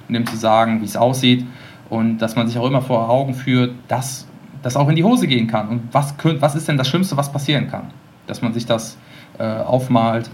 und 0.07 0.15
ihm 0.15 0.26
zu 0.26 0.36
sagen, 0.36 0.82
wie 0.82 0.86
es 0.86 0.97
aussieht. 0.97 1.45
Und 1.89 2.17
dass 2.17 2.36
man 2.36 2.47
sich 2.47 2.57
auch 2.57 2.65
immer 2.65 2.82
vor 2.82 3.07
Augen 3.09 3.36
führt, 3.36 3.76
dass 3.88 4.28
das 4.63 4.76
auch 4.76 4.89
in 4.89 4.95
die 4.95 5.03
Hose 5.03 5.28
gehen 5.28 5.45
kann. 5.45 5.69
Und 5.69 5.82
was, 5.91 6.15
was 6.39 6.55
ist 6.55 6.67
denn 6.67 6.78
das 6.78 6.88
Schlimmste, 6.88 7.15
was 7.17 7.32
passieren 7.32 7.69
kann? 7.69 7.91
Dass 8.26 8.41
man 8.41 8.51
sich 8.51 8.65
das 8.65 8.97
äh, 9.38 9.43
aufmalt 9.43 10.32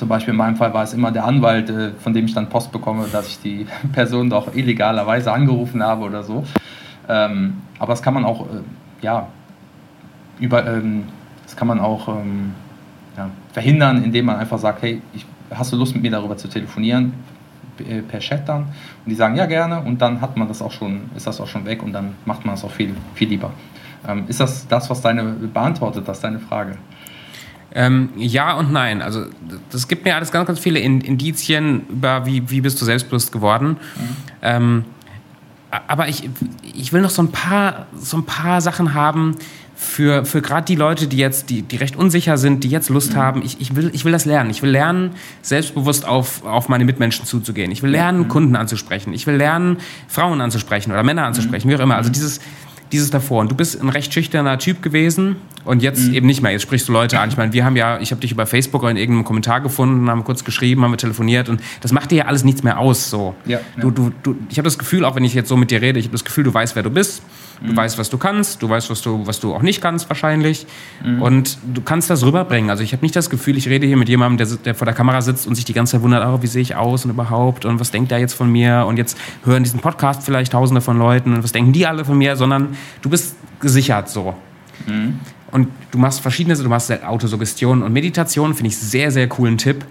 zum 0.00 0.08
Beispiel 0.08 0.32
in 0.32 0.38
meinem 0.38 0.56
Fall 0.56 0.72
war 0.72 0.82
es 0.82 0.94
immer 0.94 1.12
der 1.12 1.26
Anwalt, 1.26 1.68
äh, 1.68 1.90
von 1.92 2.14
dem 2.14 2.24
ich 2.24 2.32
dann 2.32 2.48
Post 2.48 2.72
bekomme, 2.72 3.04
dass 3.12 3.28
ich 3.28 3.38
die 3.38 3.66
Person 3.92 4.30
doch 4.30 4.54
illegalerweise 4.54 5.30
angerufen 5.30 5.82
habe 5.82 6.06
oder 6.06 6.22
so. 6.22 6.42
Ähm, 7.06 7.58
aber 7.78 7.92
das 7.92 8.00
kann 8.00 8.14
man 8.14 8.24
auch, 8.24 8.46
äh, 8.46 8.62
ja, 9.02 9.28
über, 10.38 10.66
ähm, 10.66 11.04
das 11.44 11.54
kann 11.54 11.68
man 11.68 11.80
auch 11.80 12.08
ähm, 12.08 12.54
ja, 13.14 13.28
verhindern, 13.52 14.02
indem 14.02 14.24
man 14.24 14.36
einfach 14.36 14.58
sagt, 14.58 14.80
hey, 14.80 15.02
ich, 15.12 15.26
hast 15.50 15.70
du 15.70 15.76
Lust 15.76 15.92
mit 15.92 16.02
mir 16.02 16.12
darüber 16.12 16.38
zu 16.38 16.48
telefonieren? 16.48 17.12
Äh, 17.78 18.00
per 18.00 18.20
Chat 18.20 18.48
dann. 18.48 18.62
Und 18.62 18.70
die 19.04 19.14
sagen, 19.14 19.36
ja 19.36 19.44
gerne. 19.44 19.82
Und 19.82 20.00
dann 20.00 20.22
hat 20.22 20.34
man 20.38 20.48
das 20.48 20.62
auch 20.62 20.72
schon, 20.72 21.10
ist 21.14 21.26
das 21.26 21.42
auch 21.42 21.46
schon 21.46 21.66
weg 21.66 21.82
und 21.82 21.92
dann 21.92 22.14
macht 22.24 22.46
man 22.46 22.54
es 22.54 22.64
auch 22.64 22.70
viel, 22.70 22.94
viel 23.14 23.28
lieber. 23.28 23.50
Ist 24.28 24.40
das 24.40 24.66
das, 24.66 24.88
was 24.88 25.02
deine 25.02 25.24
beantwortet, 25.24 26.08
das 26.08 26.20
deine 26.20 26.38
Frage? 26.38 26.78
Ähm, 27.74 28.10
ja 28.16 28.54
und 28.54 28.72
nein. 28.72 29.02
Also 29.02 29.26
das 29.70 29.88
gibt 29.88 30.04
mir 30.04 30.16
alles 30.16 30.32
ganz, 30.32 30.46
ganz 30.46 30.58
viele 30.58 30.80
Indizien 30.80 31.86
über, 31.88 32.26
wie, 32.26 32.50
wie 32.50 32.60
bist 32.60 32.80
du 32.80 32.84
selbstbewusst 32.84 33.32
geworden. 33.32 33.68
Mhm. 33.70 34.16
Ähm, 34.42 34.84
aber 35.86 36.08
ich, 36.08 36.28
ich 36.74 36.92
will 36.92 37.00
noch 37.00 37.10
so 37.10 37.22
ein 37.22 37.30
paar, 37.30 37.86
so 37.96 38.16
ein 38.16 38.24
paar 38.24 38.60
Sachen 38.60 38.94
haben 38.94 39.36
für, 39.76 40.26
für 40.26 40.42
gerade 40.42 40.66
die 40.66 40.74
Leute, 40.74 41.06
die 41.06 41.16
jetzt, 41.16 41.48
die, 41.48 41.62
die 41.62 41.76
recht 41.76 41.96
unsicher 41.96 42.36
sind, 42.36 42.64
die 42.64 42.68
jetzt 42.68 42.90
Lust 42.90 43.14
mhm. 43.14 43.16
haben. 43.16 43.42
Ich, 43.42 43.60
ich, 43.60 43.74
will, 43.76 43.90
ich 43.94 44.04
will 44.04 44.12
das 44.12 44.26
lernen. 44.26 44.50
Ich 44.50 44.62
will 44.62 44.70
lernen, 44.70 45.12
selbstbewusst 45.40 46.06
auf, 46.06 46.44
auf 46.44 46.68
meine 46.68 46.84
Mitmenschen 46.84 47.24
zuzugehen. 47.24 47.70
Ich 47.70 47.82
will 47.82 47.90
lernen, 47.90 48.24
mhm. 48.24 48.28
Kunden 48.28 48.56
anzusprechen. 48.56 49.14
Ich 49.14 49.26
will 49.26 49.36
lernen, 49.36 49.78
Frauen 50.06 50.40
anzusprechen 50.40 50.92
oder 50.92 51.02
Männer 51.02 51.24
anzusprechen, 51.24 51.68
mhm. 51.68 51.72
wie 51.72 51.76
auch 51.76 51.80
immer. 51.80 51.96
Also 51.96 52.08
mhm. 52.08 52.14
dieses, 52.14 52.40
dieses 52.92 53.10
davor. 53.10 53.40
Und 53.40 53.50
du 53.50 53.54
bist 53.54 53.80
ein 53.80 53.88
recht 53.88 54.12
schüchterner 54.12 54.58
Typ 54.58 54.82
gewesen 54.82 55.36
und 55.64 55.82
jetzt 55.82 56.08
mhm. 56.08 56.14
eben 56.14 56.26
nicht 56.26 56.42
mehr. 56.42 56.52
Jetzt 56.52 56.62
sprichst 56.62 56.88
du 56.88 56.92
Leute 56.92 57.18
an. 57.18 57.28
Ich 57.28 57.36
meine, 57.36 57.52
wir 57.52 57.64
haben 57.64 57.76
ja, 57.76 58.00
ich 58.00 58.10
habe 58.10 58.20
dich 58.20 58.32
über 58.32 58.46
Facebook 58.46 58.82
oder 58.82 58.90
in 58.90 58.96
irgendeinem 58.96 59.24
Kommentar 59.24 59.60
gefunden, 59.60 60.08
haben 60.10 60.24
kurz 60.24 60.44
geschrieben, 60.44 60.82
haben 60.82 60.90
wir 60.90 60.98
telefoniert 60.98 61.48
und 61.48 61.60
das 61.80 61.92
macht 61.92 62.10
dir 62.10 62.16
ja 62.16 62.24
alles 62.26 62.44
nichts 62.44 62.62
mehr 62.62 62.78
aus. 62.78 63.10
So. 63.10 63.34
Ja, 63.46 63.58
ja. 63.58 63.82
Du, 63.82 63.90
du, 63.90 64.12
du, 64.22 64.36
ich 64.48 64.58
habe 64.58 64.66
das 64.66 64.78
Gefühl, 64.78 65.04
auch 65.04 65.16
wenn 65.16 65.24
ich 65.24 65.34
jetzt 65.34 65.48
so 65.48 65.56
mit 65.56 65.70
dir 65.70 65.80
rede, 65.80 65.98
ich 65.98 66.06
habe 66.06 66.12
das 66.12 66.24
Gefühl, 66.24 66.44
du 66.44 66.54
weißt, 66.54 66.76
wer 66.76 66.82
du 66.82 66.90
bist. 66.90 67.22
Du 67.62 67.72
mhm. 67.72 67.76
weißt, 67.76 67.98
was 67.98 68.08
du 68.08 68.16
kannst, 68.16 68.62
du 68.62 68.68
weißt, 68.68 68.88
was 68.88 69.02
du, 69.02 69.26
was 69.26 69.38
du 69.38 69.54
auch 69.54 69.60
nicht 69.60 69.82
kannst 69.82 70.08
wahrscheinlich. 70.08 70.66
Mhm. 71.04 71.20
Und 71.20 71.58
du 71.74 71.82
kannst 71.82 72.08
das 72.08 72.24
rüberbringen. 72.24 72.70
Also 72.70 72.82
ich 72.82 72.92
habe 72.92 73.02
nicht 73.02 73.14
das 73.14 73.28
Gefühl, 73.28 73.58
ich 73.58 73.68
rede 73.68 73.86
hier 73.86 73.98
mit 73.98 74.08
jemandem, 74.08 74.48
der, 74.48 74.56
der, 74.56 74.74
vor 74.74 74.86
der 74.86 74.94
Kamera 74.94 75.20
sitzt 75.20 75.46
und 75.46 75.54
sich 75.54 75.66
die 75.66 75.74
ganze 75.74 75.92
Zeit 75.92 76.02
wundert, 76.02 76.26
oh, 76.26 76.42
wie 76.42 76.46
sehe 76.46 76.62
ich 76.62 76.76
aus 76.76 77.04
und 77.04 77.10
überhaupt 77.10 77.66
und 77.66 77.78
was 77.78 77.90
denkt 77.90 78.10
der 78.10 78.18
jetzt 78.18 78.32
von 78.32 78.50
mir 78.50 78.86
und 78.88 78.96
jetzt 78.96 79.18
hören 79.44 79.62
diesen 79.62 79.80
Podcast 79.80 80.22
vielleicht 80.22 80.52
tausende 80.52 80.80
von 80.80 80.98
Leuten 80.98 81.34
und 81.34 81.44
was 81.44 81.52
denken 81.52 81.72
die 81.72 81.86
alle 81.86 82.04
von 82.04 82.16
mir, 82.16 82.36
sondern 82.36 82.76
du 83.02 83.10
bist 83.10 83.36
gesichert 83.60 84.08
so. 84.08 84.34
Mhm. 84.86 85.20
Und 85.50 85.68
du 85.90 85.98
machst 85.98 86.20
verschiedene, 86.20 86.56
du 86.56 86.68
machst 86.68 86.90
Autosuggestion 87.04 87.82
und 87.82 87.92
Meditation, 87.92 88.54
finde 88.54 88.68
ich 88.68 88.78
sehr, 88.78 89.10
sehr 89.10 89.28
coolen 89.28 89.58
Tipp. 89.58 89.84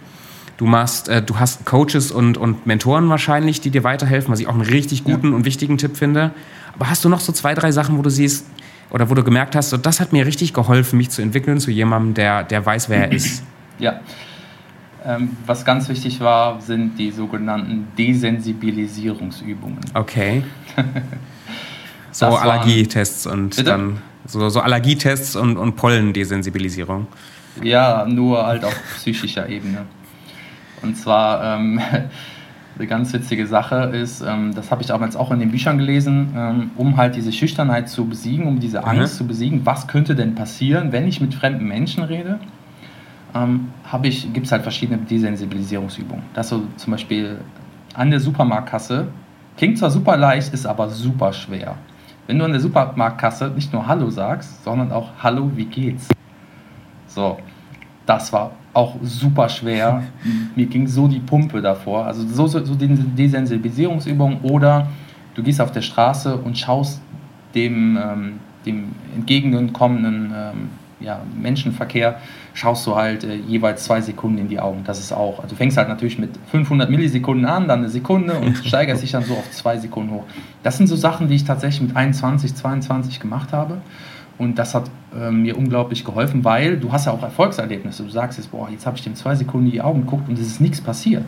Du 0.58 0.66
machst, 0.66 1.08
äh, 1.08 1.22
du 1.22 1.40
hast 1.40 1.66
Coaches 1.66 2.12
und, 2.12 2.38
und 2.38 2.66
Mentoren 2.66 3.10
wahrscheinlich, 3.10 3.62
die 3.62 3.70
dir 3.70 3.84
weiterhelfen, 3.84 4.32
was 4.32 4.40
ich 4.40 4.48
auch 4.48 4.54
einen 4.54 4.62
richtig 4.62 5.04
guten 5.04 5.30
ja. 5.30 5.36
und 5.36 5.46
wichtigen 5.46 5.78
Tipp 5.78 5.96
finde. 5.96 6.32
Hast 6.80 7.04
du 7.06 7.10
noch 7.10 7.20
so 7.20 7.32
zwei, 7.32 7.54
drei 7.54 7.72
Sachen, 7.72 7.98
wo 7.98 8.02
du 8.02 8.10
siehst 8.10 8.46
oder 8.90 9.10
wo 9.10 9.14
du 9.14 9.24
gemerkt 9.24 9.56
hast, 9.56 9.70
so, 9.70 9.78
das 9.78 10.00
hat 10.00 10.14
mir 10.14 10.26
richtig 10.26 10.54
geholfen, 10.54 10.98
mich 10.98 11.10
zu 11.10 11.22
entwickeln 11.22 11.60
zu 11.60 11.72
jemandem, 11.72 12.14
der, 12.14 12.44
der 12.44 12.66
weiß, 12.66 12.90
wer 12.90 13.06
er 13.06 13.12
ist? 13.12 13.44
Ja. 13.80 14.02
Ähm, 15.06 15.38
was 15.46 15.64
ganz 15.64 15.88
wichtig 15.88 16.20
war, 16.20 16.60
sind 16.60 17.00
die 17.00 17.12
sogenannten 17.12 17.88
Desensibilisierungsübungen. 17.98 19.80
Okay. 19.94 20.44
so 22.12 22.26
Allergietests 22.26 23.26
und 23.26 23.52
bitte? 23.52 23.64
dann 23.64 24.02
so, 24.26 24.50
so 24.50 24.60
Allergietests 24.60 25.38
und, 25.38 25.56
und 25.56 25.78
Pollendesensibilisierung. 25.78 27.08
Ja, 27.64 28.06
nur 28.06 28.46
halt 28.46 28.66
auf 28.66 28.76
psychischer 28.98 29.48
Ebene. 29.48 29.86
Und 30.82 30.98
zwar 30.98 31.58
ähm, 31.58 31.82
eine 32.80 32.88
ganz 32.88 33.12
witzige 33.12 33.46
Sache 33.46 33.76
ist, 33.94 34.22
ähm, 34.22 34.54
das 34.56 34.72
habe 34.72 34.82
ich 34.82 34.88
damals 34.88 35.16
auch 35.18 35.32
in 35.32 35.40
den 35.40 35.52
Büchern 35.52 35.78
gelesen, 35.78 36.34
ähm, 36.36 36.72
um 36.78 36.96
halt 36.96 37.16
diese 37.16 37.34
Schüchternheit 37.34 37.90
zu 37.90 38.06
besiegen, 38.06 38.48
um 38.48 38.60
diese 38.60 38.86
Angst 38.86 39.16
mhm. 39.16 39.18
zu 39.18 39.28
besiegen, 39.28 39.66
was 39.66 39.88
könnte 39.88 40.16
denn 40.16 40.34
passieren, 40.34 40.92
wenn 40.94 41.08
ich 41.08 41.20
mit 41.20 41.34
fremden 41.34 41.68
Menschen 41.68 42.04
rede, 42.04 42.40
ähm, 43.36 43.68
gibt 44.34 44.46
es 44.46 44.52
halt 44.52 44.64
verschiedene 44.64 44.98
Desensibilisierungsübungen. 45.00 46.24
Das 46.34 46.50
so 46.50 46.64
zum 46.78 46.92
Beispiel 46.92 47.40
an 47.94 48.12
der 48.12 48.22
Supermarktkasse, 48.22 49.08
klingt 49.58 49.78
zwar 49.78 49.92
super 49.92 50.16
leicht, 50.16 50.54
ist 50.54 50.66
aber 50.66 50.88
super 50.88 51.34
schwer. 51.34 51.76
Wenn 52.28 52.40
du 52.40 52.46
an 52.46 52.52
der 52.52 52.62
Supermarktkasse 52.62 53.50
nicht 53.50 53.74
nur 53.74 53.86
Hallo 53.88 54.10
sagst, 54.10 54.64
sondern 54.64 54.92
auch 54.92 55.10
Hallo, 55.22 55.52
wie 55.56 55.66
geht's? 55.66 56.08
So, 57.08 57.40
das 58.06 58.32
war 58.32 58.52
auch 58.80 58.96
super 59.04 59.50
schwer. 59.50 60.04
Mir 60.56 60.66
ging 60.66 60.88
so 60.88 61.08
die 61.08 61.20
Pumpe 61.20 61.62
davor. 61.62 62.06
Also 62.06 62.26
so, 62.28 62.48
so, 62.48 62.64
so 62.64 62.76
Desensibilisierungsübungen 62.76 64.40
oder 64.42 64.88
du 65.36 65.44
gehst 65.44 65.62
auf 65.62 65.72
der 65.72 65.82
Straße 65.82 66.36
und 66.36 66.58
schaust 66.58 67.02
dem, 67.56 67.98
ähm, 67.98 68.34
dem 68.66 68.90
entgegenkommenden 69.16 70.34
ähm, 70.36 70.70
ja, 71.00 71.22
Menschenverkehr, 71.42 72.20
schaust 72.54 72.86
du 72.86 72.96
halt 72.96 73.24
äh, 73.24 73.36
jeweils 73.36 73.86
zwei 73.86 74.02
Sekunden 74.02 74.38
in 74.38 74.48
die 74.50 74.60
Augen. 74.60 74.84
Das 74.86 75.00
ist 75.00 75.14
auch, 75.14 75.40
also 75.40 75.50
du 75.50 75.56
fängst 75.56 75.78
halt 75.78 75.88
natürlich 75.88 76.20
mit 76.20 76.32
500 76.52 76.90
Millisekunden 76.90 77.46
an, 77.46 77.68
dann 77.68 77.80
eine 77.80 77.90
Sekunde 77.90 78.34
und 78.34 78.58
steigerst 78.66 79.04
dich 79.04 79.12
dann 79.12 79.24
so 79.24 79.34
auf 79.34 79.50
zwei 79.52 79.78
Sekunden 79.78 80.12
hoch. 80.12 80.26
Das 80.64 80.78
sind 80.78 80.88
so 80.88 80.96
Sachen, 80.96 81.30
die 81.30 81.36
ich 81.36 81.46
tatsächlich 81.46 81.82
mit 81.82 81.96
21, 81.96 82.56
22 82.56 83.20
gemacht 83.20 83.54
habe. 83.54 83.78
Und 84.40 84.58
das 84.58 84.74
hat 84.74 84.90
äh, 85.14 85.30
mir 85.30 85.58
unglaublich 85.58 86.06
geholfen, 86.06 86.46
weil 86.46 86.78
du 86.78 86.92
hast 86.92 87.06
ja 87.06 87.12
auch 87.12 87.22
Erfolgserlebnisse. 87.22 88.04
Du 88.04 88.10
sagst 88.10 88.40
jetzt, 88.40 88.50
boah, 88.50 88.70
jetzt 88.72 88.86
habe 88.86 88.98
ich 88.98 89.04
dem 89.04 89.14
zwei 89.14 89.36
Sekunden 89.36 89.68
in 89.68 89.74
die 89.74 89.82
Augen 89.82 90.02
geguckt 90.02 90.30
und 90.30 90.40
es 90.40 90.48
ist 90.48 90.62
nichts 90.62 90.80
passiert. 90.80 91.26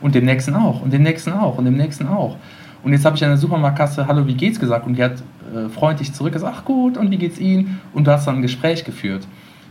Und 0.00 0.16
dem 0.16 0.24
nächsten 0.24 0.54
auch 0.56 0.82
und 0.82 0.92
dem 0.92 1.04
nächsten 1.04 1.32
auch 1.32 1.56
und 1.56 1.64
dem 1.64 1.76
nächsten 1.76 2.08
auch. 2.08 2.36
Und 2.82 2.92
jetzt 2.92 3.04
habe 3.04 3.16
ich 3.16 3.22
an 3.22 3.30
der 3.30 3.38
Supermarktkasse, 3.38 4.08
hallo, 4.08 4.26
wie 4.26 4.34
geht's 4.34 4.58
gesagt? 4.58 4.86
Und 4.88 4.98
die 4.98 5.04
hat 5.04 5.22
äh, 5.54 5.68
freundlich 5.68 6.12
zurück 6.12 6.32
gesagt, 6.32 6.52
ach 6.58 6.64
gut, 6.64 6.96
und 6.96 7.12
wie 7.12 7.16
geht's 7.16 7.38
Ihnen? 7.38 7.80
Und 7.94 8.08
du 8.08 8.10
hast 8.10 8.26
dann 8.26 8.36
ein 8.36 8.42
Gespräch 8.42 8.84
geführt. 8.84 9.24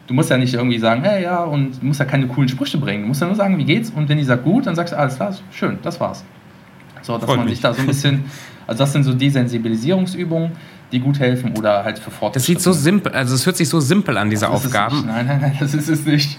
Du 0.07 0.13
musst 0.13 0.30
ja 0.30 0.38
nicht 0.38 0.53
irgendwie 0.53 0.80
sagen, 0.80 1.03
hey, 1.03 1.24
ja, 1.24 1.43
und 1.43 1.82
du 1.82 1.86
musst 1.86 1.99
ja 1.99 2.05
keine 2.05 2.28
coolen 2.28 2.47
Sprüche 2.47 2.78
bringen. 2.78 3.03
Du 3.03 3.07
musst 3.09 3.19
ja 3.19 3.28
nur 3.28 3.36
sagen, 3.36 3.57
wie 3.57 3.65
geht's? 3.65 3.89
Und 3.89 4.07
wenn 4.07 4.17
die 4.17 4.24
sagt 4.24 4.45
gut, 4.45 4.65
dann 4.65 4.76
sagst 4.76 4.93
du, 4.93 4.97
alles 4.97 5.17
klar, 5.17 5.36
schön, 5.51 5.78
das 5.84 5.99
war's. 5.99 6.24
So, 7.01 7.17
dass 7.17 7.26
Freut 7.26 7.38
man 7.38 7.45
mich. 7.45 7.55
sich 7.55 7.61
da 7.61 7.74
so 7.74 7.82
ein 7.82 7.88
bisschen, 7.88 8.24
also 8.67 8.80
das 8.80 8.93
sind 8.93 9.03
so 9.03 9.13
Desensibilisierungsübungen 9.13 10.51
die 10.92 11.00
gut 11.00 11.20
helfen 11.20 11.54
oder 11.58 11.84
halt 11.84 12.00
für 12.00 12.12
Fortschritte. 12.12 12.39
Das 12.39 12.46
sieht 12.46 12.62
so 12.62 12.74
simpel, 12.74 13.14
also 13.14 13.36
es 13.36 13.46
hört 13.46 13.58
sich 13.58 13.70
so 13.70 13.80
simpel 13.80 14.18
an, 14.18 14.30
diese 14.30 14.50
Aufgaben. 14.50 15.06
Nein, 15.08 15.28
nein, 15.28 15.39
nein, 15.42 15.58
das 15.60 15.74
ist 15.74 15.89
es 15.89 16.06
nicht. 16.06 16.38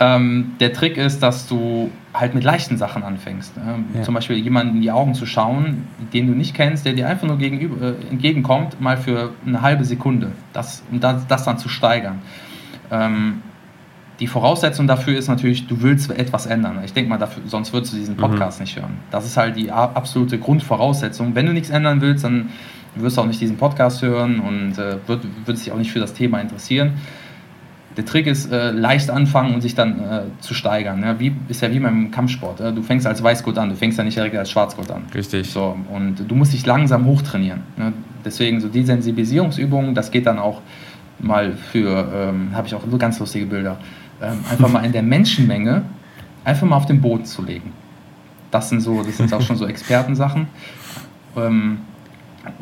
Ähm, 0.00 0.52
der 0.60 0.72
Trick 0.72 0.96
ist, 0.96 1.22
dass 1.22 1.48
du 1.48 1.90
halt 2.14 2.34
mit 2.34 2.44
leichten 2.44 2.76
Sachen 2.76 3.02
anfängst. 3.02 3.52
Ähm, 3.56 3.86
ja. 3.94 4.02
Zum 4.02 4.14
Beispiel 4.14 4.36
jemanden 4.36 4.76
in 4.76 4.82
die 4.82 4.92
Augen 4.92 5.14
zu 5.14 5.26
schauen, 5.26 5.88
den 6.12 6.28
du 6.28 6.34
nicht 6.34 6.54
kennst, 6.54 6.86
der 6.86 6.92
dir 6.92 7.08
einfach 7.08 7.26
nur 7.26 7.36
gegenüber, 7.36 7.88
äh, 7.88 7.94
entgegenkommt, 8.10 8.80
mal 8.80 8.96
für 8.96 9.32
eine 9.44 9.60
halbe 9.60 9.84
Sekunde. 9.84 10.32
Das, 10.52 10.84
um 10.90 11.00
das, 11.00 11.26
das 11.26 11.44
dann 11.44 11.58
zu 11.58 11.68
steigern. 11.68 12.20
Ähm, 12.90 13.42
die 14.20 14.26
Voraussetzung 14.26 14.86
dafür 14.86 15.16
ist 15.16 15.28
natürlich, 15.28 15.66
du 15.66 15.80
willst 15.82 16.10
etwas 16.10 16.46
ändern. 16.46 16.80
Ich 16.84 16.92
denke 16.92 17.08
mal, 17.08 17.18
dafür, 17.18 17.42
sonst 17.46 17.72
würdest 17.72 17.92
du 17.92 17.96
diesen 17.98 18.14
mhm. 18.14 18.20
Podcast 18.20 18.58
mhm. 18.58 18.64
nicht 18.64 18.76
hören. 18.76 18.98
Das 19.10 19.26
ist 19.26 19.36
halt 19.36 19.56
die 19.56 19.70
absolute 19.70 20.38
Grundvoraussetzung. 20.38 21.34
Wenn 21.34 21.46
du 21.46 21.52
nichts 21.52 21.70
ändern 21.70 22.00
willst, 22.00 22.24
dann 22.24 22.50
wirst 23.00 23.18
auch 23.18 23.26
nicht 23.26 23.40
diesen 23.40 23.56
Podcast 23.56 24.02
hören 24.02 24.40
und 24.40 24.78
äh, 24.78 24.96
wird, 25.06 25.22
wird 25.44 25.58
sich 25.58 25.72
auch 25.72 25.78
nicht 25.78 25.92
für 25.92 26.00
das 26.00 26.14
Thema 26.14 26.40
interessieren. 26.40 26.92
Der 27.96 28.04
Trick 28.04 28.28
ist, 28.28 28.52
äh, 28.52 28.70
leicht 28.70 29.10
anfangen 29.10 29.54
und 29.54 29.60
sich 29.60 29.74
dann 29.74 30.00
äh, 30.00 30.20
zu 30.40 30.54
steigern. 30.54 31.02
Ja, 31.02 31.18
wie, 31.18 31.32
ist 31.48 31.62
ja 31.62 31.72
wie 31.72 31.80
beim 31.80 32.12
Kampfsport. 32.12 32.60
Ja? 32.60 32.70
Du 32.70 32.82
fängst 32.82 33.06
als 33.06 33.22
Weißgurt 33.22 33.58
an, 33.58 33.70
du 33.70 33.74
fängst 33.74 33.98
ja 33.98 34.04
nicht 34.04 34.16
direkt 34.16 34.36
als 34.36 34.50
Schwarzgurt 34.50 34.90
an. 34.90 35.02
Richtig. 35.12 35.50
So, 35.50 35.76
und 35.92 36.16
du 36.28 36.34
musst 36.36 36.52
dich 36.52 36.64
langsam 36.64 37.06
hochtrainieren. 37.06 37.62
Ne? 37.76 37.92
Deswegen 38.24 38.60
so 38.60 38.68
die 38.68 38.84
Sensibilisierungsübungen, 38.84 39.94
das 39.94 40.10
geht 40.12 40.26
dann 40.26 40.38
auch 40.38 40.60
mal 41.18 41.54
für, 41.54 42.08
ähm, 42.14 42.50
habe 42.54 42.68
ich 42.68 42.74
auch 42.74 42.82
so 42.88 42.98
ganz 42.98 43.18
lustige 43.18 43.46
Bilder, 43.46 43.78
ähm, 44.22 44.38
einfach 44.48 44.68
mal 44.68 44.84
in 44.84 44.92
der 44.92 45.02
Menschenmenge 45.02 45.82
einfach 46.44 46.66
mal 46.66 46.76
auf 46.76 46.86
den 46.86 47.00
Boden 47.00 47.24
zu 47.24 47.42
legen. 47.42 47.72
Das 48.50 48.68
sind 48.68 48.80
so, 48.80 49.02
das 49.02 49.16
sind 49.16 49.32
auch 49.34 49.42
schon 49.42 49.56
so 49.56 49.66
Expertensachen. 49.66 50.46
Ähm, 51.36 51.80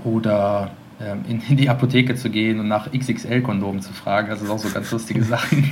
oder 0.05 0.71
ähm, 0.99 1.25
in, 1.29 1.57
die 1.59 1.69
Apotheke 1.69 2.15
zu 2.15 2.31
gehen 2.31 2.59
und 2.59 2.69
nach 2.69 2.91
XXL-Kondomen 2.91 3.83
zu 3.83 3.93
fragen. 3.93 4.29
Das 4.31 4.41
ist 4.41 4.49
auch 4.49 4.59
so 4.59 4.71
ganz 4.71 4.91
lustige 4.91 5.23
Sachen. 5.25 5.71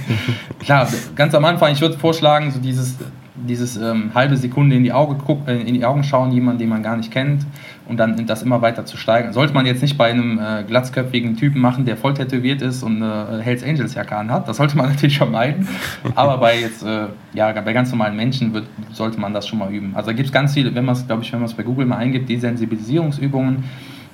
Klar, 0.58 0.86
ganz 1.16 1.34
am 1.34 1.46
Anfang, 1.46 1.72
ich 1.72 1.80
würde 1.80 1.96
vorschlagen, 1.96 2.50
so 2.50 2.60
dieses, 2.60 2.98
dieses 3.34 3.78
ähm, 3.78 4.10
halbe 4.14 4.36
Sekunde 4.36 4.76
in 4.76 4.82
die, 4.82 4.92
Auge 4.92 5.16
guck, 5.24 5.48
äh, 5.48 5.62
in 5.62 5.72
die 5.72 5.84
Augen 5.86 6.04
schauen, 6.04 6.30
jemanden, 6.30 6.58
den 6.58 6.68
man 6.68 6.82
gar 6.82 6.98
nicht 6.98 7.10
kennt 7.10 7.46
und 7.88 7.96
dann 7.96 8.26
das 8.26 8.42
immer 8.42 8.60
weiter 8.60 8.84
zu 8.84 8.98
steigern. 8.98 9.32
Sollte 9.32 9.54
man 9.54 9.64
jetzt 9.64 9.80
nicht 9.80 9.96
bei 9.96 10.10
einem 10.10 10.38
äh, 10.38 10.62
glatzköpfigen 10.64 11.38
Typen 11.38 11.58
machen, 11.58 11.86
der 11.86 11.96
voll 11.96 12.12
tätowiert 12.12 12.60
ist 12.60 12.82
und 12.82 13.02
eine 13.02 13.40
Hells 13.40 13.64
Angels 13.64 13.94
Jacke 13.94 14.14
hat. 14.14 14.46
Das 14.46 14.58
sollte 14.58 14.76
man 14.76 14.88
natürlich 14.90 15.16
vermeiden. 15.16 15.66
Aber 16.14 16.36
bei 16.36 16.60
jetzt, 16.60 16.82
äh, 16.82 17.06
ja, 17.32 17.50
bei 17.50 17.72
ganz 17.72 17.90
normalen 17.90 18.14
Menschen 18.14 18.52
wird, 18.52 18.66
sollte 18.92 19.18
man 19.18 19.32
das 19.32 19.48
schon 19.48 19.58
mal 19.58 19.72
üben. 19.72 19.92
Also 19.94 20.10
da 20.10 20.12
gibt 20.12 20.26
es 20.26 20.32
ganz 20.34 20.52
viele, 20.52 20.74
wenn 20.74 20.84
man 20.84 20.96
es, 20.96 21.06
glaube 21.06 21.22
ich, 21.22 21.32
wenn 21.32 21.40
man 21.40 21.48
es 21.48 21.54
bei 21.54 21.62
Google 21.62 21.86
mal 21.86 21.96
eingibt, 21.96 22.28
Desensibilisierungsübungen 22.28 23.64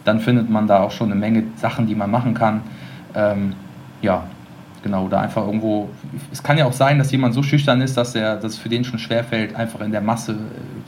dann 0.05 0.20
findet 0.20 0.48
man 0.51 0.66
da 0.66 0.82
auch 0.82 0.90
schon 0.90 1.11
eine 1.11 1.20
Menge 1.20 1.44
Sachen, 1.57 1.86
die 1.86 1.94
man 1.94 2.11
machen 2.11 2.34
kann. 2.34 2.62
Ähm, 3.14 3.55
ja, 4.03 4.24
genau, 4.82 5.07
oder 5.07 5.20
einfach 5.20 5.44
irgendwo. 5.44 5.90
Es 6.32 6.42
kann 6.42 6.59
ja 6.59 6.66
auch 6.66 6.72
sein, 6.72 6.98
dass 6.98 7.11
jemand 7.12 7.34
so 7.34 7.42
schüchtern 7.42 7.80
ist, 7.80 7.96
dass 7.96 8.14
er, 8.14 8.36
dass 8.36 8.53
es 8.53 8.59
für 8.59 8.68
den 8.68 8.84
schon 8.84 8.98
schwerfällt, 8.98 9.55
einfach 9.57 9.80
in 9.80 9.92
der 9.92 10.01
Masse, 10.01 10.38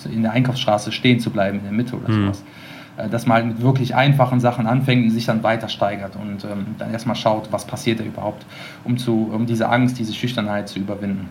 äh, 0.04 0.12
in 0.12 0.22
der 0.22 0.32
Einkaufsstraße 0.32 0.92
stehen 0.92 1.20
zu 1.20 1.30
bleiben, 1.30 1.58
in 1.58 1.64
der 1.64 1.72
Mitte 1.72 1.96
oder 1.96 2.08
mhm. 2.08 2.24
sowas. 2.24 2.42
Äh, 2.96 3.08
dass 3.08 3.26
man 3.26 3.36
halt 3.36 3.46
mit 3.46 3.62
wirklich 3.62 3.94
einfachen 3.94 4.40
Sachen 4.40 4.66
anfängt 4.66 5.04
und 5.04 5.10
sich 5.10 5.26
dann 5.26 5.42
weiter 5.42 5.68
steigert 5.68 6.16
und 6.16 6.44
ähm, 6.44 6.74
dann 6.78 6.92
erstmal 6.92 7.16
schaut, 7.16 7.50
was 7.50 7.66
passiert 7.66 8.00
da 8.00 8.04
überhaupt, 8.04 8.44
um, 8.84 8.98
zu, 8.98 9.30
um 9.32 9.46
diese 9.46 9.68
Angst, 9.68 9.98
diese 9.98 10.12
Schüchternheit 10.12 10.68
zu 10.68 10.78
überwinden. 10.78 11.28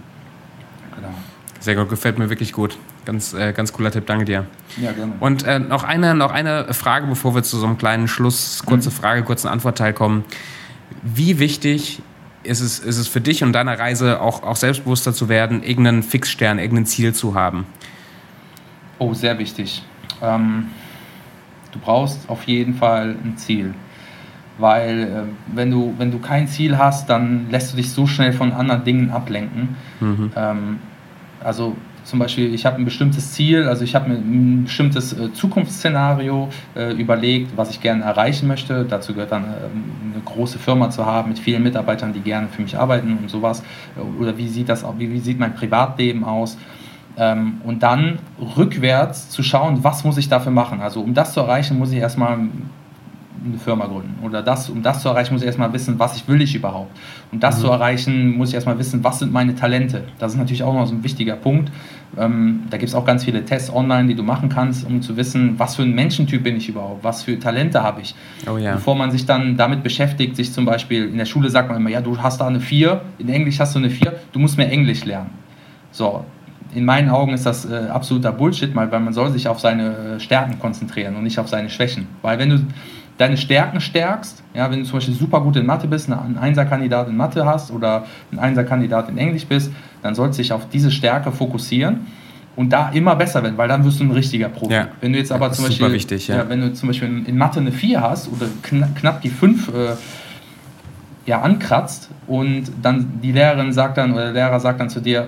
Genau. 0.96 1.14
Sehr 1.60 1.76
gut, 1.76 1.90
gefällt 1.90 2.18
mir 2.18 2.30
wirklich 2.30 2.54
gut. 2.54 2.78
Ganz, 3.06 3.34
äh, 3.34 3.52
ganz 3.54 3.74
cooler 3.74 3.92
Tipp, 3.92 4.06
danke 4.06 4.26
dir. 4.26 4.46
Ja, 4.78 4.92
gerne. 4.92 5.14
Und 5.20 5.44
äh, 5.44 5.60
noch, 5.60 5.84
eine, 5.84 6.14
noch 6.14 6.32
eine 6.32 6.72
Frage, 6.74 7.08
bevor 7.08 7.34
wir 7.34 7.42
zu 7.42 7.58
so 7.58 7.66
einem 7.66 7.78
kleinen 7.78 8.08
Schluss, 8.08 8.64
kurze 8.66 8.90
mhm. 8.90 8.94
Frage, 8.94 9.24
kurzen 9.24 9.48
Antwortteil 9.48 9.94
kommen. 9.94 10.24
Wie 11.02 11.40
wichtig 11.40 12.02
ist 12.44 12.62
es, 12.62 12.80
ist 12.80 12.98
es 12.98 13.08
für 13.08 13.22
dich 13.22 13.44
und 13.44 13.54
deine 13.54 13.78
Reise 13.78 14.22
auch, 14.22 14.44
auch 14.44 14.56
selbstbewusster 14.56 15.14
zu 15.14 15.30
werden, 15.30 15.64
irgendeinen 15.64 16.04
Fixstern, 16.04 16.60
irgendein 16.60 16.86
Ziel 16.86 17.14
zu 17.14 17.34
haben? 17.34 17.66
Oh, 19.00 19.14
sehr 19.14 19.38
wichtig. 19.40 19.84
Ähm, 20.22 20.68
du 21.72 21.80
brauchst 21.80 22.30
auf 22.30 22.44
jeden 22.44 22.76
Fall 22.76 23.16
ein 23.24 23.36
Ziel. 23.38 23.74
Weil 24.58 25.00
äh, 25.00 25.56
wenn, 25.56 25.72
du, 25.72 25.96
wenn 25.98 26.12
du 26.12 26.20
kein 26.20 26.48
Ziel 26.48 26.78
hast, 26.78 27.10
dann 27.10 27.50
lässt 27.50 27.74
du 27.74 27.78
dich 27.78 27.92
so 27.92 28.06
schnell 28.06 28.34
von 28.34 28.52
anderen 28.52 28.84
Dingen 28.84 29.10
ablenken. 29.10 29.76
Mhm. 30.00 30.32
Ähm, 30.36 30.80
also 31.44 31.76
zum 32.12 32.20
Beispiel, 32.20 32.54
ich 32.54 32.66
habe 32.66 32.76
ein 32.76 32.84
bestimmtes 32.84 33.32
Ziel, 33.32 33.70
also 33.70 33.86
ich 33.86 33.96
habe 33.96 34.10
mir 34.10 34.18
ein 34.18 34.66
bestimmtes 34.66 35.14
äh, 35.14 35.32
Zukunftsszenario 35.32 36.50
äh, 36.76 36.92
überlegt, 36.92 37.56
was 37.56 37.70
ich 37.70 37.80
gerne 37.80 38.04
erreichen 38.04 38.50
möchte. 38.50 38.84
Dazu 38.84 39.14
gehört 39.14 39.32
dann 39.32 39.46
äh, 39.46 39.48
eine 39.48 40.22
große 40.26 40.60
Firma 40.60 40.90
zu 40.90 41.06
haben 41.06 41.30
mit 41.30 41.40
vielen 41.40 41.64
Mitarbeitern, 41.64 42.12
die 42.12 42.20
gerne 42.20 42.50
für 42.50 42.62
mich 42.62 42.78
arbeiten 42.78 43.18
und 43.18 43.30
sowas. 43.30 43.64
Oder 44.20 44.38
wie 44.38 44.50
sieht 44.50 44.68
das, 44.68 44.84
wie, 44.98 45.10
wie 45.10 45.20
sieht 45.20 45.40
mein 45.40 45.56
Privatleben 45.56 46.26
aus? 46.26 46.58
Ähm, 47.16 47.62
und 47.64 47.82
dann 47.82 48.20
rückwärts 48.58 49.30
zu 49.30 49.42
schauen, 49.42 49.82
was 49.86 50.04
muss 50.04 50.18
ich 50.18 50.28
dafür 50.28 50.52
machen. 50.52 50.82
Also 50.82 51.00
um 51.00 51.14
das 51.14 51.34
zu 51.34 51.40
erreichen, 51.40 51.80
muss 51.80 51.94
ich 51.94 52.00
erstmal 52.00 52.40
eine 53.44 53.58
Firma 53.58 53.86
gründen. 53.88 54.24
Oder 54.24 54.42
das, 54.44 54.70
um 54.70 54.84
das 54.84 55.02
zu 55.02 55.10
erreichen, 55.10 55.34
muss 55.34 55.42
ich 55.42 55.48
erstmal 55.48 55.74
wissen, 55.74 55.98
was 55.98 56.16
ich 56.16 56.28
will 56.28 56.42
ich 56.42 56.56
überhaupt. 56.56 56.96
Um 57.32 57.40
das 57.40 57.58
mhm. 57.58 57.62
zu 57.62 57.68
erreichen, 57.68 58.38
muss 58.38 58.50
ich 58.50 58.56
erstmal 58.56 58.78
wissen, 58.78 59.04
was 59.04 59.20
sind 59.20 59.32
meine 59.32 59.56
Talente. 59.56 60.04
Das 60.20 60.34
ist 60.34 60.38
natürlich 60.38 60.64
auch 60.64 60.74
noch 60.74 60.86
so 60.86 60.94
ein 60.94 61.04
wichtiger 61.04 61.36
Punkt. 61.36 61.72
Ähm, 62.18 62.64
da 62.70 62.78
gibt 62.78 62.90
es 62.90 62.96
auch 62.96 63.06
ganz 63.06 63.24
viele 63.24 63.46
Tests 63.46 63.72
online, 63.74 64.08
die 64.08 64.16
du 64.16 64.24
machen 64.24 64.50
kannst, 64.50 64.86
um 64.86 65.02
zu 65.02 65.16
wissen, 65.16 65.58
was 65.58 65.78
für 65.78 65.84
ein 65.84 65.94
Menschentyp 65.94 66.44
bin 66.44 66.58
ich 66.58 66.68
überhaupt, 66.68 67.04
was 67.04 67.24
für 67.24 67.40
Talente 67.40 67.82
habe 67.82 68.02
ich. 68.02 68.16
Oh, 68.50 68.58
ja. 68.58 68.74
Bevor 68.74 68.96
man 68.96 69.12
sich 69.12 69.26
dann 69.26 69.56
damit 69.56 69.82
beschäftigt, 69.82 70.36
sich 70.36 70.52
zum 70.52 70.66
Beispiel 70.66 71.08
in 71.08 71.18
der 71.18 71.26
Schule 71.26 71.50
sagt 71.50 71.70
man 71.70 71.78
immer, 71.78 71.90
ja, 71.90 72.02
du 72.02 72.18
hast 72.18 72.42
da 72.42 72.48
eine 72.48 72.60
4, 72.60 73.02
in 73.18 73.30
Englisch 73.30 73.60
hast 73.60 73.76
du 73.76 73.80
eine 73.80 73.90
4, 73.90 74.14
du 74.34 74.40
musst 74.40 74.58
mehr 74.58 74.70
Englisch 74.70 75.06
lernen. 75.06 75.30
So, 75.92 76.26
in 76.74 76.86
meinen 76.86 77.10
Augen 77.10 77.34
ist 77.34 77.46
das 77.46 77.66
äh, 77.66 77.88
absoluter 77.90 78.32
Bullshit, 78.32 78.76
weil 78.76 78.88
man 78.88 79.14
soll 79.14 79.32
sich 79.32 79.48
auf 79.48 79.60
seine 79.60 80.20
Stärken 80.20 80.60
konzentrieren 80.60 81.16
und 81.16 81.24
nicht 81.24 81.40
auf 81.40 81.48
seine 81.48 81.70
Schwächen. 81.70 82.08
Weil 82.22 82.40
wenn 82.40 82.50
du 82.50 82.60
deine 83.22 83.38
Stärken 83.38 83.80
stärkst. 83.80 84.42
Ja, 84.56 84.70
wenn 84.72 84.80
du 84.80 84.86
zum 84.86 84.98
Beispiel 84.98 85.14
super 85.14 85.42
gut 85.42 85.56
in 85.56 85.66
Mathe 85.66 85.88
bist, 85.88 86.12
einen 86.12 86.38
Einserkandidat 86.38 87.08
in 87.08 87.16
Mathe 87.16 87.46
hast 87.46 87.72
oder 87.72 88.06
ein 88.32 88.40
Einserkandidat 88.40 89.10
in 89.10 89.18
Englisch 89.18 89.46
bist, 89.46 89.72
dann 90.02 90.16
sollst 90.16 90.40
du 90.40 90.42
dich 90.42 90.52
auf 90.52 90.68
diese 90.70 90.90
Stärke 90.90 91.32
fokussieren 91.32 92.08
und 92.56 92.74
da 92.74 92.90
immer 92.90 93.16
besser 93.16 93.44
werden, 93.44 93.58
weil 93.58 93.68
dann 93.68 93.86
wirst 93.86 94.00
du 94.00 94.06
ein 94.06 94.12
richtiger 94.12 94.50
Profi. 94.50 94.74
Ja. 94.74 94.88
Wenn 95.00 95.14
du 95.14 95.20
jetzt 95.20 95.32
aber 95.32 95.52
zum 95.52 95.66
Beispiel, 95.66 95.94
wichtig, 95.94 96.28
ja. 96.28 96.38
Ja, 96.38 96.50
wenn 96.50 96.62
du 96.62 96.74
zum 96.74 96.88
Beispiel 96.88 97.24
in 97.26 97.38
Mathe 97.38 97.60
eine 97.60 97.72
4 97.72 98.02
hast 98.02 98.28
oder 98.28 98.48
knapp 98.64 99.22
die 99.22 99.30
5 99.30 99.68
äh, 99.68 99.72
ja, 101.28 101.42
ankratzt 101.42 102.10
und 102.26 102.72
dann 102.82 103.20
die 103.22 103.32
Lehrerin 103.32 103.72
sagt 103.72 104.00
dann 104.00 104.14
oder 104.14 104.26
der 104.26 104.34
Lehrer 104.34 104.60
sagt 104.60 104.80
dann 104.80 104.90
zu 104.90 105.00
dir, 105.00 105.28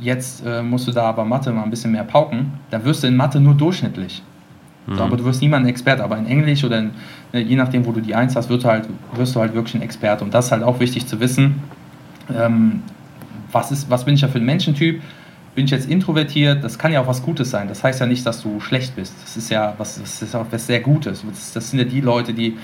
jetzt 0.00 0.46
äh, 0.46 0.62
musst 0.62 0.86
du 0.86 0.92
da 0.92 1.04
aber 1.06 1.24
Mathe 1.24 1.50
mal 1.50 1.64
ein 1.64 1.70
bisschen 1.70 1.90
mehr 1.90 2.04
pauken, 2.04 2.52
dann 2.70 2.84
wirst 2.84 3.02
du 3.02 3.08
in 3.08 3.16
Mathe 3.16 3.40
nur 3.40 3.54
durchschnittlich. 3.54 4.22
Mhm. 4.86 4.96
So, 4.96 5.02
aber 5.02 5.16
du 5.16 5.24
wirst 5.24 5.42
niemand 5.42 5.64
ein 5.64 5.68
Experte, 5.68 6.02
aber 6.02 6.18
in 6.18 6.26
Englisch 6.26 6.64
oder 6.64 6.78
in, 6.78 6.90
äh, 7.32 7.40
je 7.40 7.56
nachdem, 7.56 7.86
wo 7.86 7.92
du 7.92 8.00
die 8.00 8.14
Eins 8.14 8.36
hast, 8.36 8.48
wirst 8.48 8.64
du, 8.64 8.68
halt, 8.68 8.88
wirst 9.14 9.34
du 9.34 9.40
halt 9.40 9.54
wirklich 9.54 9.74
ein 9.74 9.82
Experte. 9.82 10.24
Und 10.24 10.34
das 10.34 10.46
ist 10.46 10.52
halt 10.52 10.62
auch 10.62 10.80
wichtig 10.80 11.06
zu 11.06 11.20
wissen, 11.20 11.62
ähm, 12.34 12.82
was, 13.50 13.70
ist, 13.70 13.90
was 13.90 14.04
bin 14.04 14.14
ich 14.14 14.22
ja 14.22 14.28
für 14.28 14.38
ein 14.38 14.44
Menschentyp, 14.44 15.00
bin 15.54 15.66
ich 15.66 15.70
jetzt 15.70 15.88
introvertiert, 15.88 16.64
das 16.64 16.78
kann 16.78 16.92
ja 16.92 17.02
auch 17.02 17.06
was 17.06 17.22
Gutes 17.22 17.50
sein. 17.50 17.68
Das 17.68 17.84
heißt 17.84 18.00
ja 18.00 18.06
nicht, 18.06 18.24
dass 18.24 18.42
du 18.42 18.58
schlecht 18.60 18.96
bist. 18.96 19.14
Das 19.22 19.36
ist 19.36 19.50
ja 19.50 19.74
was, 19.76 20.00
das 20.00 20.22
ist 20.22 20.34
auch 20.34 20.46
was 20.50 20.66
sehr 20.66 20.80
Gutes. 20.80 21.24
Das, 21.28 21.52
das 21.52 21.70
sind 21.70 21.78
ja 21.78 21.84
die 21.84 22.00
Leute, 22.00 22.32
die 22.32 22.56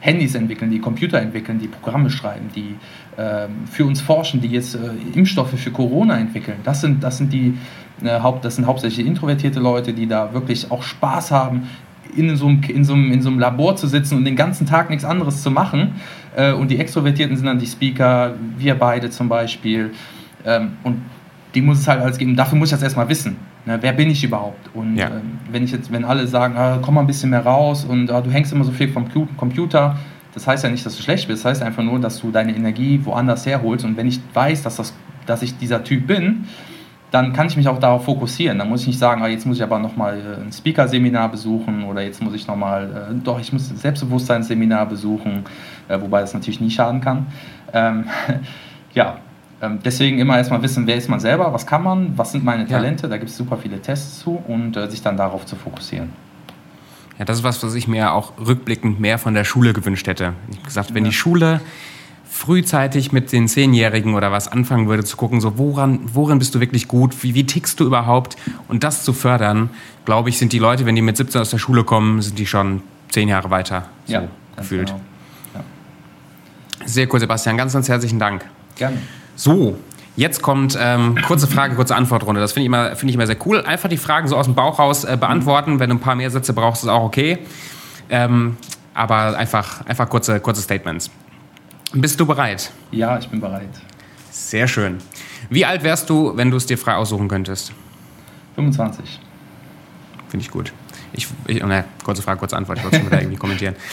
Handys 0.00 0.34
entwickeln, 0.34 0.70
die 0.70 0.78
Computer 0.78 1.20
entwickeln, 1.20 1.58
die 1.58 1.68
Programme 1.68 2.10
schreiben, 2.10 2.50
die 2.54 2.76
äh, 3.20 3.48
für 3.70 3.84
uns 3.84 4.00
forschen, 4.00 4.40
die 4.40 4.48
jetzt 4.48 4.76
äh, 4.76 4.78
Impfstoffe 5.14 5.58
für 5.58 5.70
Corona 5.72 6.18
entwickeln. 6.18 6.58
Das 6.62 6.80
sind, 6.80 7.02
das 7.02 7.18
sind 7.18 7.32
die 7.32 7.58
das 8.00 8.56
sind 8.56 8.66
hauptsächlich 8.66 9.06
introvertierte 9.06 9.60
Leute, 9.60 9.92
die 9.92 10.06
da 10.06 10.32
wirklich 10.32 10.70
auch 10.70 10.82
Spaß 10.82 11.30
haben, 11.30 11.68
in 12.14 12.34
so, 12.36 12.46
einem, 12.46 12.62
in, 12.62 12.84
so 12.84 12.94
einem, 12.94 13.12
in 13.12 13.22
so 13.22 13.28
einem 13.28 13.38
Labor 13.38 13.76
zu 13.76 13.86
sitzen 13.86 14.16
und 14.16 14.24
den 14.24 14.36
ganzen 14.36 14.66
Tag 14.66 14.90
nichts 14.90 15.04
anderes 15.04 15.42
zu 15.42 15.50
machen. 15.50 15.96
Äh, 16.34 16.52
und 16.52 16.70
die 16.70 16.78
Extrovertierten 16.78 17.36
sind 17.36 17.46
dann 17.46 17.58
die 17.58 17.66
Speaker, 17.66 18.34
wir 18.56 18.74
beide 18.74 19.10
zum 19.10 19.28
Beispiel. 19.28 19.92
Ähm, 20.44 20.72
und 20.82 21.02
die 21.54 21.62
muss 21.62 21.78
es 21.78 21.88
halt 21.88 22.00
alles 22.00 22.18
geben. 22.18 22.36
Dafür 22.36 22.58
muss 22.58 22.68
ich 22.68 22.74
das 22.74 22.82
erstmal 22.82 23.08
wissen. 23.08 23.36
Ne? 23.64 23.78
Wer 23.80 23.92
bin 23.92 24.10
ich 24.10 24.22
überhaupt? 24.22 24.70
Und 24.74 24.96
ja. 24.96 25.06
ähm, 25.08 25.38
wenn 25.50 25.64
ich 25.64 25.72
jetzt, 25.72 25.92
wenn 25.92 26.04
alle 26.04 26.26
sagen, 26.26 26.56
ah, 26.56 26.78
komm 26.80 26.94
mal 26.94 27.00
ein 27.00 27.06
bisschen 27.06 27.30
mehr 27.30 27.44
raus 27.44 27.84
und 27.84 28.10
ah, 28.10 28.20
du 28.20 28.30
hängst 28.30 28.52
immer 28.52 28.64
so 28.64 28.72
viel 28.72 28.88
vom 28.88 29.06
Computer, 29.36 29.96
das 30.34 30.46
heißt 30.46 30.64
ja 30.64 30.70
nicht, 30.70 30.84
dass 30.84 30.96
du 30.96 31.02
schlecht 31.02 31.28
bist, 31.28 31.44
das 31.44 31.50
heißt 31.50 31.62
einfach 31.62 31.82
nur, 31.82 31.98
dass 31.98 32.20
du 32.20 32.30
deine 32.30 32.54
Energie 32.54 33.00
woanders 33.02 33.46
herholst. 33.46 33.84
Und 33.84 33.96
wenn 33.96 34.06
ich 34.06 34.20
weiß, 34.34 34.62
dass, 34.62 34.76
das, 34.76 34.94
dass 35.24 35.42
ich 35.42 35.56
dieser 35.56 35.82
Typ 35.82 36.06
bin, 36.06 36.44
dann 37.10 37.32
kann 37.32 37.46
ich 37.46 37.56
mich 37.56 37.68
auch 37.68 37.78
darauf 37.78 38.04
fokussieren. 38.04 38.58
Dann 38.58 38.68
muss 38.68 38.82
ich 38.82 38.88
nicht 38.88 38.98
sagen, 38.98 39.22
ah, 39.22 39.28
jetzt 39.28 39.46
muss 39.46 39.56
ich 39.56 39.62
aber 39.62 39.78
nochmal 39.78 40.18
äh, 40.18 40.42
ein 40.42 40.52
Speaker-Seminar 40.52 41.30
besuchen 41.30 41.84
oder 41.84 42.02
jetzt 42.02 42.22
muss 42.22 42.34
ich 42.34 42.46
nochmal, 42.46 43.10
äh, 43.10 43.14
doch, 43.24 43.40
ich 43.40 43.52
muss 43.52 43.70
ein 43.70 43.76
Selbstbewusstseinsseminar 43.76 44.86
besuchen, 44.86 45.44
äh, 45.88 46.00
wobei 46.00 46.20
das 46.20 46.34
natürlich 46.34 46.60
nie 46.60 46.70
schaden 46.70 47.00
kann. 47.00 47.26
Ähm, 47.72 48.06
ja, 48.94 49.18
ähm, 49.62 49.78
deswegen 49.84 50.18
immer 50.18 50.36
erstmal 50.36 50.62
wissen, 50.62 50.86
wer 50.86 50.96
ist 50.96 51.08
man 51.08 51.20
selber, 51.20 51.52
was 51.52 51.66
kann 51.66 51.82
man, 51.82 52.18
was 52.18 52.32
sind 52.32 52.44
meine 52.44 52.66
Talente, 52.66 53.04
ja. 53.04 53.08
da 53.08 53.16
gibt 53.16 53.30
es 53.30 53.36
super 53.36 53.56
viele 53.56 53.80
Tests 53.80 54.20
zu 54.20 54.42
und 54.46 54.76
äh, 54.76 54.90
sich 54.90 55.00
dann 55.00 55.16
darauf 55.16 55.46
zu 55.46 55.56
fokussieren. 55.56 56.10
Ja, 57.18 57.24
das 57.24 57.38
ist 57.38 57.44
was, 57.44 57.62
was 57.62 57.74
ich 57.74 57.88
mir 57.88 58.12
auch 58.12 58.34
rückblickend 58.38 59.00
mehr 59.00 59.18
von 59.18 59.32
der 59.32 59.44
Schule 59.44 59.72
gewünscht 59.72 60.06
hätte. 60.06 60.34
Ich 60.50 60.56
habe 60.56 60.66
gesagt, 60.66 60.94
wenn 60.94 61.04
ja. 61.04 61.10
die 61.10 61.16
Schule 61.16 61.60
frühzeitig 62.36 63.12
mit 63.12 63.32
den 63.32 63.48
Zehnjährigen 63.48 64.14
oder 64.14 64.30
was 64.30 64.46
anfangen 64.46 64.88
würde, 64.88 65.04
zu 65.04 65.16
gucken, 65.16 65.40
so 65.40 65.56
woran, 65.56 66.00
worin 66.12 66.38
bist 66.38 66.54
du 66.54 66.60
wirklich 66.60 66.86
gut, 66.86 67.22
wie, 67.22 67.34
wie 67.34 67.46
tickst 67.46 67.80
du 67.80 67.84
überhaupt 67.84 68.36
und 68.68 68.84
das 68.84 69.04
zu 69.04 69.14
fördern, 69.14 69.70
glaube 70.04 70.28
ich, 70.28 70.36
sind 70.36 70.52
die 70.52 70.58
Leute, 70.58 70.84
wenn 70.84 70.94
die 70.94 71.02
mit 71.02 71.16
17 71.16 71.40
aus 71.40 71.50
der 71.50 71.58
Schule 71.58 71.82
kommen, 71.84 72.20
sind 72.20 72.38
die 72.38 72.46
schon 72.46 72.82
zehn 73.08 73.28
Jahre 73.28 73.50
weiter 73.50 73.86
so 74.04 74.12
ja, 74.12 74.28
gefühlt. 74.54 74.88
Genau. 74.88 75.00
Ja. 75.54 76.86
Sehr 76.86 77.12
cool, 77.12 77.20
Sebastian. 77.20 77.56
Ganz, 77.56 77.72
ganz 77.72 77.88
herzlichen 77.88 78.18
Dank. 78.18 78.44
Gerne. 78.76 78.98
So, 79.34 79.78
Jetzt 80.14 80.40
kommt 80.40 80.78
ähm, 80.80 81.18
kurze 81.26 81.46
Frage, 81.46 81.74
kurze 81.74 81.94
Antwortrunde. 81.94 82.40
Das 82.40 82.54
finde 82.54 82.62
ich, 82.62 82.66
immer, 82.68 82.96
find 82.96 83.10
ich 83.10 83.16
immer 83.16 83.26
sehr 83.26 83.36
cool. 83.44 83.60
Einfach 83.60 83.90
die 83.90 83.98
Fragen 83.98 84.28
so 84.28 84.36
aus 84.36 84.46
dem 84.46 84.54
Bauch 84.54 84.78
raus 84.78 85.04
äh, 85.04 85.18
beantworten. 85.20 85.78
Wenn 85.78 85.90
du 85.90 85.96
ein 85.96 86.00
paar 86.00 86.14
mehr 86.14 86.30
Sätze 86.30 86.54
brauchst, 86.54 86.84
ist 86.84 86.88
auch 86.88 87.02
okay. 87.02 87.38
Ähm, 88.08 88.56
aber 88.94 89.36
einfach, 89.36 89.84
einfach 89.84 90.08
kurze, 90.08 90.40
kurze 90.40 90.62
Statements. 90.62 91.10
Bist 92.00 92.20
du 92.20 92.26
bereit? 92.26 92.70
Ja, 92.90 93.18
ich 93.18 93.28
bin 93.28 93.40
bereit. 93.40 93.70
Sehr 94.30 94.68
schön. 94.68 94.98
Wie 95.48 95.64
alt 95.64 95.82
wärst 95.82 96.10
du, 96.10 96.36
wenn 96.36 96.50
du 96.50 96.56
es 96.58 96.66
dir 96.66 96.76
frei 96.76 96.94
aussuchen 96.94 97.26
könntest? 97.28 97.72
25. 98.56 99.20
Finde 100.28 100.44
ich 100.44 100.50
gut. 100.50 100.72
Ich, 101.12 101.26
ich, 101.46 101.62
ne, 101.62 101.84
kurze 102.04 102.20
Frage, 102.20 102.38
kurze 102.38 102.56
Antwort. 102.56 102.78
Ich 102.78 102.84
wollte 102.84 102.98
es 102.98 103.06
wieder 103.06 103.20
irgendwie 103.20 103.38
kommentieren. 103.38 103.74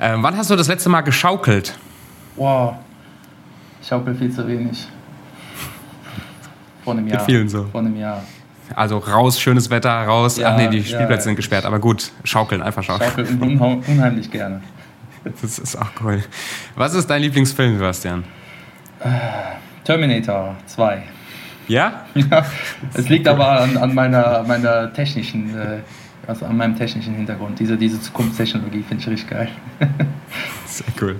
Ähm, 0.00 0.20
wann 0.24 0.36
hast 0.36 0.50
du 0.50 0.56
das 0.56 0.66
letzte 0.66 0.88
Mal 0.88 1.02
geschaukelt? 1.02 1.78
Wow. 2.34 2.74
Ich 3.80 3.86
schaukel 3.86 4.16
viel 4.16 4.32
zu 4.32 4.48
wenig. 4.48 4.88
Vor 6.82 6.94
einem 6.94 7.06
Jahr. 7.06 7.18
Mit 7.18 7.26
vielen 7.26 7.48
so. 7.48 7.66
Vor 7.70 7.82
einem 7.82 7.94
Jahr. 7.94 8.20
Also 8.74 8.98
raus, 8.98 9.38
schönes 9.40 9.70
Wetter, 9.70 9.90
raus. 9.90 10.38
Ja, 10.38 10.48
Ach 10.52 10.56
nee, 10.56 10.66
die 10.66 10.82
Spielplätze 10.82 11.12
ja, 11.12 11.20
sind 11.20 11.36
gesperrt, 11.36 11.66
aber 11.66 11.78
gut, 11.78 12.10
schaukeln, 12.24 12.62
einfach 12.62 12.82
schaukeln. 12.82 13.28
Schaukeln 13.28 13.82
unheimlich 13.86 14.28
gerne. 14.28 14.60
Das 15.24 15.58
ist 15.58 15.76
auch 15.76 15.90
cool. 16.02 16.22
Was 16.74 16.94
ist 16.94 17.08
dein 17.08 17.22
Lieblingsfilm, 17.22 17.76
Sebastian? 17.76 18.24
Terminator 19.84 20.56
2. 20.66 21.02
Ja? 21.68 22.04
ja. 22.14 22.44
Es 22.94 23.08
liegt 23.08 23.28
aber 23.28 23.60
an, 23.60 23.76
an 23.76 23.94
meiner, 23.94 24.42
meiner 24.44 24.92
technischen, 24.92 25.56
äh, 25.58 25.78
also 26.26 26.46
an 26.46 26.56
meinem 26.56 26.76
technischen 26.76 27.14
Hintergrund. 27.14 27.58
Diese, 27.58 27.76
diese 27.76 28.00
Zukunftstechnologie 28.00 28.82
finde 28.82 29.02
ich 29.02 29.08
richtig 29.08 29.30
geil. 29.30 29.48
Sehr 30.66 30.86
cool. 31.00 31.16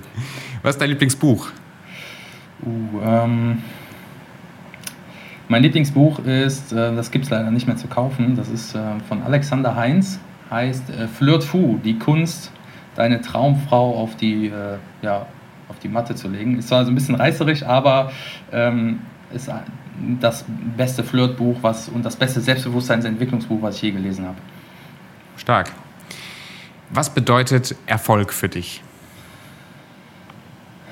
Was 0.61 0.75
ist 0.75 0.81
dein 0.81 0.89
Lieblingsbuch? 0.89 1.49
Uh, 2.65 3.01
ähm, 3.03 3.57
mein 5.49 5.61
Lieblingsbuch 5.61 6.19
ist, 6.19 6.71
äh, 6.71 6.95
das 6.95 7.11
gibt 7.11 7.25
es 7.25 7.31
leider 7.31 7.51
nicht 7.51 7.67
mehr 7.67 7.75
zu 7.75 7.87
kaufen, 7.87 8.35
das 8.37 8.47
ist 8.47 8.75
äh, 8.75 8.79
von 9.09 9.21
Alexander 9.23 9.75
Heinz, 9.75 10.19
heißt 10.49 10.89
äh, 10.89 11.07
Flirt 11.07 11.43
Fu, 11.43 11.79
die 11.83 11.99
Kunst, 11.99 12.51
deine 12.95 13.21
Traumfrau 13.21 13.95
auf 13.97 14.15
die, 14.15 14.47
äh, 14.47 14.77
ja, 15.01 15.25
auf 15.69 15.79
die 15.79 15.87
Matte 15.87 16.15
zu 16.15 16.27
legen. 16.27 16.59
Ist 16.59 16.67
zwar 16.69 16.85
so 16.85 16.91
ein 16.91 16.95
bisschen 16.95 17.15
reißerisch, 17.15 17.63
aber 17.63 18.11
ähm, 18.51 18.99
ist 19.33 19.49
das 20.19 20.45
beste 20.77 21.03
Flirtbuch 21.03 21.57
was, 21.61 21.89
und 21.89 22.03
das 22.03 22.15
beste 22.15 22.41
Selbstbewusstseinsentwicklungsbuch, 22.41 23.61
was 23.61 23.75
ich 23.77 23.83
je 23.83 23.91
gelesen 23.91 24.25
habe. 24.25 24.37
Stark. 25.37 25.71
Was 26.89 27.09
bedeutet 27.09 27.75
Erfolg 27.87 28.31
für 28.31 28.49
dich? 28.49 28.83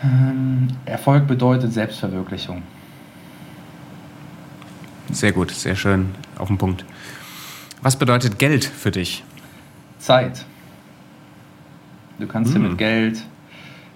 Ähm, 0.03 0.67
Erfolg 0.85 1.27
bedeutet 1.27 1.73
Selbstverwirklichung. 1.73 2.63
Sehr 5.11 5.31
gut, 5.31 5.51
sehr 5.51 5.75
schön 5.75 6.15
auf 6.37 6.47
den 6.47 6.57
Punkt. 6.57 6.85
Was 7.81 7.97
bedeutet 7.97 8.39
Geld 8.39 8.65
für 8.65 8.91
dich? 8.91 9.23
Zeit. 9.99 10.45
Du 12.21 12.27
kannst 12.27 12.53
hm. 12.53 12.61
dir 12.61 12.69
mit 12.69 12.77
Geld 12.77 13.21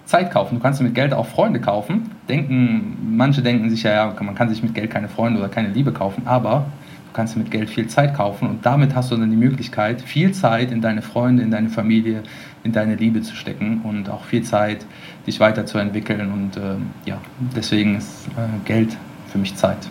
Zeit 0.06 0.30
kaufen. 0.30 0.56
Du 0.56 0.60
kannst 0.60 0.80
dir 0.80 0.84
mit 0.84 0.94
Geld 0.94 1.12
auch 1.12 1.26
Freunde 1.26 1.60
kaufen. 1.60 2.10
Denken, 2.28 3.16
manche 3.16 3.42
denken 3.42 3.68
sich 3.70 3.82
ja, 3.82 3.92
ja, 3.92 4.22
man 4.22 4.34
kann 4.34 4.48
sich 4.48 4.62
mit 4.62 4.74
Geld 4.74 4.90
keine 4.90 5.08
Freunde 5.08 5.40
oder 5.40 5.48
keine 5.48 5.68
Liebe 5.68 5.92
kaufen, 5.92 6.22
aber 6.26 6.66
du 7.06 7.12
kannst 7.12 7.36
mit 7.36 7.50
Geld 7.50 7.68
viel 7.68 7.88
Zeit 7.88 8.14
kaufen 8.14 8.48
und 8.48 8.64
damit 8.64 8.94
hast 8.94 9.10
du 9.10 9.16
dann 9.16 9.30
die 9.30 9.36
Möglichkeit, 9.36 10.00
viel 10.00 10.32
Zeit 10.32 10.70
in 10.70 10.80
deine 10.80 11.02
Freunde, 11.02 11.42
in 11.42 11.50
deine 11.50 11.68
Familie, 11.68 12.22
in 12.62 12.72
deine 12.72 12.94
Liebe 12.94 13.22
zu 13.22 13.34
stecken 13.34 13.80
und 13.82 14.08
auch 14.08 14.24
viel 14.24 14.42
Zeit, 14.42 14.86
dich 15.26 15.40
weiterzuentwickeln. 15.40 16.32
Und 16.32 16.56
äh, 16.56 16.76
ja, 17.04 17.18
deswegen 17.54 17.96
ist 17.96 18.28
äh, 18.36 18.64
Geld 18.64 18.96
für 19.28 19.38
mich 19.38 19.56
Zeit. 19.56 19.88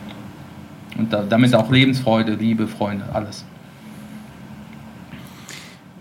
Und 0.98 1.12
da, 1.12 1.24
damit 1.24 1.54
auch 1.56 1.70
Lebensfreude, 1.70 2.36
Liebe, 2.36 2.68
Freunde, 2.68 3.06
alles. 3.12 3.44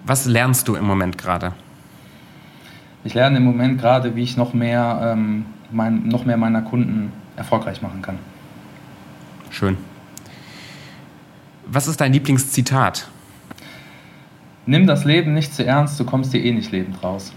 Was 0.07 0.27
lernst 0.27 0.69
du 0.69 0.77
im 0.77 0.85
Moment 0.85 1.19
gerade? 1.19 1.53
Ich 3.05 3.13
lerne 3.13 3.37
im 3.37 3.45
Moment 3.45 3.79
gerade, 3.79 4.17
wie 4.17 4.23
ich 4.23 4.39
noch 4.39 4.55
mehr, 4.55 5.13
ähm, 5.13 5.45
mein, 5.71 6.09
noch 6.09 6.25
mehr 6.25 6.39
meiner 6.39 6.63
Kunden 6.63 7.13
erfolgreich 7.37 7.83
machen 7.83 8.01
kann. 8.01 8.19
Schön. 9.51 9.77
Was 11.67 11.87
ist 11.87 12.01
dein 12.01 12.13
Lieblingszitat? 12.13 13.09
Nimm 14.67 14.87
das 14.87 15.05
Leben 15.05 15.35
nicht 15.35 15.55
zu 15.55 15.65
ernst, 15.65 16.01
du 16.01 16.05
kommst 16.05 16.33
dir 16.33 16.43
eh 16.43 16.53
nicht 16.53 16.73
lebend 16.73 17.03
raus. 17.03 17.35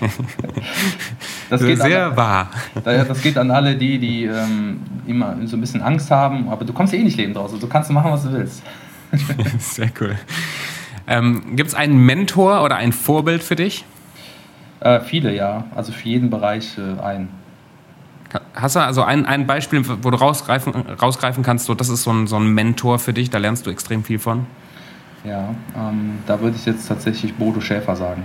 das 1.50 1.60
geht 1.60 1.80
Sehr 1.80 2.06
an, 2.06 2.16
wahr. 2.16 2.50
Das 2.84 3.20
geht 3.20 3.36
an 3.36 3.50
alle 3.50 3.76
die, 3.76 3.98
die 3.98 4.24
ähm, 4.24 4.80
immer 5.06 5.36
so 5.44 5.56
ein 5.56 5.60
bisschen 5.60 5.82
Angst 5.82 6.10
haben, 6.10 6.48
aber 6.48 6.64
du 6.64 6.72
kommst 6.72 6.94
eh 6.94 7.02
nicht 7.02 7.18
lebend 7.18 7.36
raus. 7.36 7.52
Also 7.52 7.66
du 7.66 7.70
kannst 7.70 7.90
machen, 7.90 8.10
was 8.10 8.22
du 8.24 8.32
willst. 8.32 8.62
Sehr 9.58 9.90
cool. 10.00 10.16
Ähm, 11.06 11.56
Gibt 11.56 11.68
es 11.68 11.74
einen 11.74 11.98
Mentor 11.98 12.62
oder 12.62 12.76
ein 12.76 12.92
Vorbild 12.92 13.42
für 13.42 13.56
dich? 13.56 13.84
Äh, 14.82 15.00
viele, 15.00 15.34
ja. 15.34 15.64
Also 15.74 15.92
für 15.92 16.08
jeden 16.08 16.30
Bereich 16.30 16.76
äh, 16.76 17.00
einen. 17.00 17.28
Hast 18.54 18.76
du 18.76 18.80
also 18.80 19.02
ein, 19.02 19.26
ein 19.26 19.46
Beispiel, 19.46 19.84
wo 20.02 20.10
du 20.10 20.16
rausgreifen, 20.16 20.74
rausgreifen 21.00 21.42
kannst, 21.42 21.66
so, 21.66 21.74
das 21.74 21.88
ist 21.88 22.02
so 22.02 22.10
ein, 22.10 22.26
so 22.26 22.36
ein 22.36 22.48
Mentor 22.48 22.98
für 22.98 23.12
dich, 23.12 23.30
da 23.30 23.38
lernst 23.38 23.66
du 23.66 23.70
extrem 23.70 24.02
viel 24.04 24.18
von? 24.18 24.46
Ja, 25.22 25.50
ähm, 25.76 26.18
da 26.26 26.40
würde 26.40 26.56
ich 26.56 26.64
jetzt 26.64 26.88
tatsächlich 26.88 27.34
Bodo 27.34 27.60
Schäfer 27.60 27.94
sagen. 27.94 28.24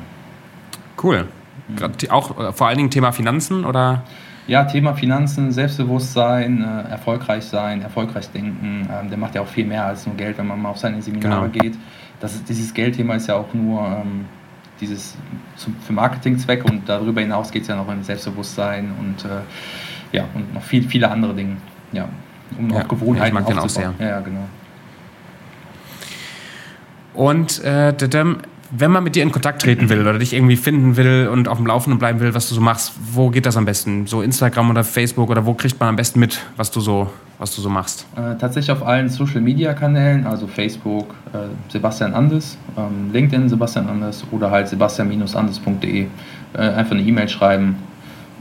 Cool. 1.01 1.27
Mhm. 1.67 2.09
Auch 2.09 2.39
äh, 2.39 2.53
vor 2.53 2.67
allen 2.67 2.77
Dingen 2.77 2.89
Thema 2.89 3.11
Finanzen 3.11 3.65
oder? 3.65 4.03
Ja, 4.47 4.63
Thema 4.63 4.93
Finanzen, 4.93 5.51
Selbstbewusstsein, 5.51 6.63
äh, 6.63 6.89
erfolgreich 6.89 7.43
sein, 7.43 7.81
erfolgreich 7.81 8.29
denken. 8.31 8.87
Ähm, 8.89 9.09
der 9.09 9.17
macht 9.17 9.35
ja 9.35 9.41
auch 9.41 9.47
viel 9.47 9.65
mehr 9.65 9.85
als 9.85 10.07
nur 10.07 10.15
Geld, 10.15 10.37
wenn 10.37 10.47
man 10.47 10.61
mal 10.61 10.69
auf 10.69 10.77
seine 10.77 11.01
Seminare 11.01 11.49
genau. 11.49 11.63
geht. 11.63 11.77
Das 12.21 12.33
ist, 12.33 12.47
dieses 12.47 12.73
Geldthema 12.73 13.15
ist 13.15 13.27
ja 13.27 13.35
auch 13.35 13.53
nur 13.53 13.85
ähm, 13.85 14.25
dieses 14.79 15.15
zum, 15.55 15.75
für 15.85 15.93
Marketingzwecke 15.93 16.65
und 16.65 16.87
darüber 16.87 17.21
hinaus 17.21 17.51
geht 17.51 17.63
es 17.63 17.67
ja 17.67 17.75
noch 17.75 17.87
um 17.87 18.03
Selbstbewusstsein 18.03 18.91
und 18.99 19.25
äh, 19.25 19.41
ja 20.11 20.25
und 20.33 20.53
noch 20.53 20.63
viel, 20.63 20.87
viele 20.87 21.09
andere 21.09 21.33
Dinge. 21.33 21.57
Ja, 21.91 22.07
um 22.57 22.69
ja, 22.69 22.83
Gewohnheiten 22.83 23.19
ja, 23.21 23.27
ich 23.27 23.33
mag 23.33 23.45
den 23.45 23.59
auch 23.59 23.69
sehr. 23.69 23.93
Ja, 23.99 24.05
ja, 24.05 24.19
genau. 24.19 24.47
Und 27.13 27.63
äh, 27.63 27.93
wenn 28.71 28.91
man 28.91 29.03
mit 29.03 29.15
dir 29.15 29.23
in 29.23 29.31
Kontakt 29.31 29.61
treten 29.61 29.89
will 29.89 30.01
oder 30.01 30.17
dich 30.17 30.33
irgendwie 30.33 30.57
finden 30.57 30.97
will 30.97 31.29
und 31.31 31.47
auf 31.47 31.57
dem 31.57 31.65
Laufenden 31.65 31.99
bleiben 31.99 32.19
will, 32.19 32.33
was 32.33 32.49
du 32.49 32.55
so 32.55 32.61
machst, 32.61 32.93
wo 33.13 33.29
geht 33.29 33.45
das 33.45 33.57
am 33.57 33.65
besten? 33.65 34.07
So 34.07 34.21
Instagram 34.21 34.69
oder 34.69 34.83
Facebook 34.83 35.29
oder 35.29 35.45
wo 35.45 35.53
kriegt 35.53 35.79
man 35.79 35.89
am 35.89 35.95
besten 35.95 36.19
mit, 36.19 36.41
was 36.55 36.71
du 36.71 36.79
so, 36.79 37.09
was 37.37 37.55
du 37.55 37.61
so 37.61 37.69
machst? 37.69 38.05
Äh, 38.15 38.35
tatsächlich 38.37 38.71
auf 38.71 38.85
allen 38.85 39.09
Social 39.09 39.41
Media 39.41 39.73
Kanälen, 39.73 40.25
also 40.25 40.47
Facebook 40.47 41.15
äh, 41.33 41.37
Sebastian 41.71 42.13
Andes, 42.13 42.57
ähm, 42.77 43.11
LinkedIn 43.11 43.49
Sebastian 43.49 43.87
Andes 43.87 44.23
oder 44.31 44.51
halt 44.51 44.67
sebastian-andes.de. 44.67 46.07
Äh, 46.53 46.57
einfach 46.57 46.91
eine 46.91 47.03
E-Mail 47.03 47.29
schreiben 47.29 47.75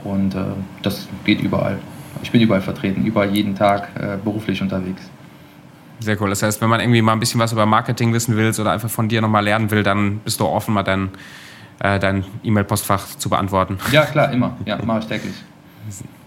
und 0.05 0.35
äh, 0.35 0.39
das 0.83 1.09
geht 1.25 1.41
überall. 1.41 1.79
Ich 2.23 2.31
bin 2.31 2.41
überall 2.41 2.63
vertreten, 2.63 3.05
überall 3.05 3.31
jeden 3.31 3.55
Tag 3.55 3.89
äh, 3.95 4.17
beruflich 4.23 4.63
unterwegs. 4.63 5.11
Sehr 6.01 6.21
cool. 6.21 6.31
Das 6.31 6.43
heißt, 6.43 6.61
wenn 6.61 6.69
man 6.69 6.81
irgendwie 6.81 7.03
mal 7.03 7.13
ein 7.13 7.21
bisschen 7.21 7.41
was 7.41 7.53
über 7.53 7.67
Marketing 7.67 8.13
wissen 8.13 8.37
will 8.37 8.53
oder 8.59 8.73
einfach 8.73 8.91
von 8.91 9.09
dir 9.09 9.21
nochmal 9.21 9.45
lernen 9.45 9.71
will, 9.71 9.83
dann 9.83 10.19
bist 10.19 10.41
du 10.41 10.47
offen, 10.47 10.75
mal 10.75 10.83
dein, 10.83 11.11
äh, 11.81 11.99
dein 11.99 12.25
E-Mail-Postfach 12.43 13.17
zu 13.17 13.29
beantworten. 13.29 13.79
Ja, 13.93 14.05
klar, 14.05 14.31
immer. 14.33 14.57
Ja, 14.65 14.79
mache 14.85 15.01
ich 15.01 15.07
täglich. 15.07 15.35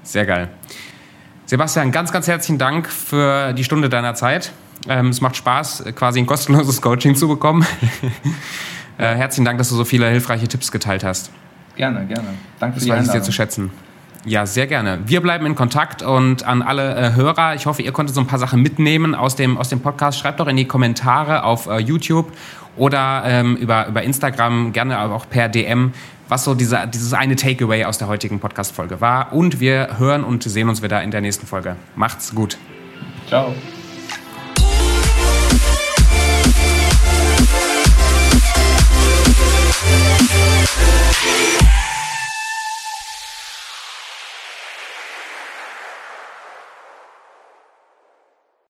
Sehr 0.03 0.25
geil. 0.25 0.49
Sebastian, 1.45 1.91
ganz, 1.91 2.11
ganz 2.11 2.27
herzlichen 2.27 2.57
Dank 2.57 2.87
für 2.87 3.53
die 3.53 3.63
Stunde 3.63 3.89
deiner 3.89 4.15
Zeit. 4.15 4.51
Ähm, 4.87 5.09
es 5.09 5.21
macht 5.21 5.35
Spaß, 5.35 5.83
quasi 5.95 6.19
ein 6.19 6.25
kostenloses 6.25 6.81
Coaching 6.83 7.15
zu 7.15 7.27
bekommen. 7.27 7.65
äh, 8.97 9.15
herzlichen 9.15 9.45
Dank, 9.45 9.57
dass 9.57 9.69
du 9.69 9.75
so 9.75 9.85
viele 9.85 10.07
hilfreiche 10.09 10.47
Tipps 10.47 10.71
geteilt 10.71 11.03
hast. 11.03 11.31
Gerne, 11.75 12.05
gerne. 12.05 12.29
Danke 12.59 12.73
für 12.73 12.79
das 12.79 12.83
die 12.85 12.91
weiß 12.91 13.05
ich 13.05 13.11
sehr 13.11 13.23
zu 13.23 13.31
schätzen. 13.31 13.71
Ja, 14.25 14.45
sehr 14.45 14.67
gerne. 14.67 14.99
Wir 15.05 15.21
bleiben 15.21 15.45
in 15.45 15.55
Kontakt 15.55 16.01
und 16.01 16.43
an 16.43 16.61
alle 16.61 16.95
äh, 16.95 17.13
Hörer, 17.13 17.55
ich 17.55 17.65
hoffe, 17.65 17.81
ihr 17.81 17.91
konntet 17.91 18.15
so 18.15 18.21
ein 18.21 18.27
paar 18.27 18.39
Sachen 18.39 18.61
mitnehmen 18.61 19.15
aus 19.15 19.35
dem, 19.35 19.57
aus 19.57 19.69
dem 19.69 19.79
Podcast. 19.79 20.19
Schreibt 20.19 20.39
doch 20.39 20.47
in 20.47 20.57
die 20.57 20.65
Kommentare 20.65 21.43
auf 21.43 21.67
äh, 21.67 21.77
YouTube 21.77 22.31
oder 22.75 23.23
ähm, 23.25 23.55
über, 23.55 23.87
über 23.87 24.03
Instagram, 24.03 24.73
gerne 24.73 24.97
aber 24.97 25.15
auch 25.15 25.29
per 25.29 25.47
DM, 25.47 25.93
was 26.27 26.43
so 26.43 26.53
dieser, 26.53 26.85
dieses 26.85 27.13
eine 27.13 27.35
Takeaway 27.35 27.85
aus 27.85 27.97
der 27.97 28.07
heutigen 28.07 28.39
Podcast-Folge 28.39 29.01
war. 29.01 29.33
Und 29.33 29.59
wir 29.59 29.97
hören 29.99 30.23
und 30.23 30.43
sehen 30.43 30.69
uns 30.69 30.81
wieder 30.81 31.01
in 31.01 31.11
der 31.11 31.21
nächsten 31.21 31.47
Folge. 31.47 31.75
Macht's 31.95 32.35
gut. 32.35 32.57
Ciao. 33.27 33.53
Yeah. 41.21 41.69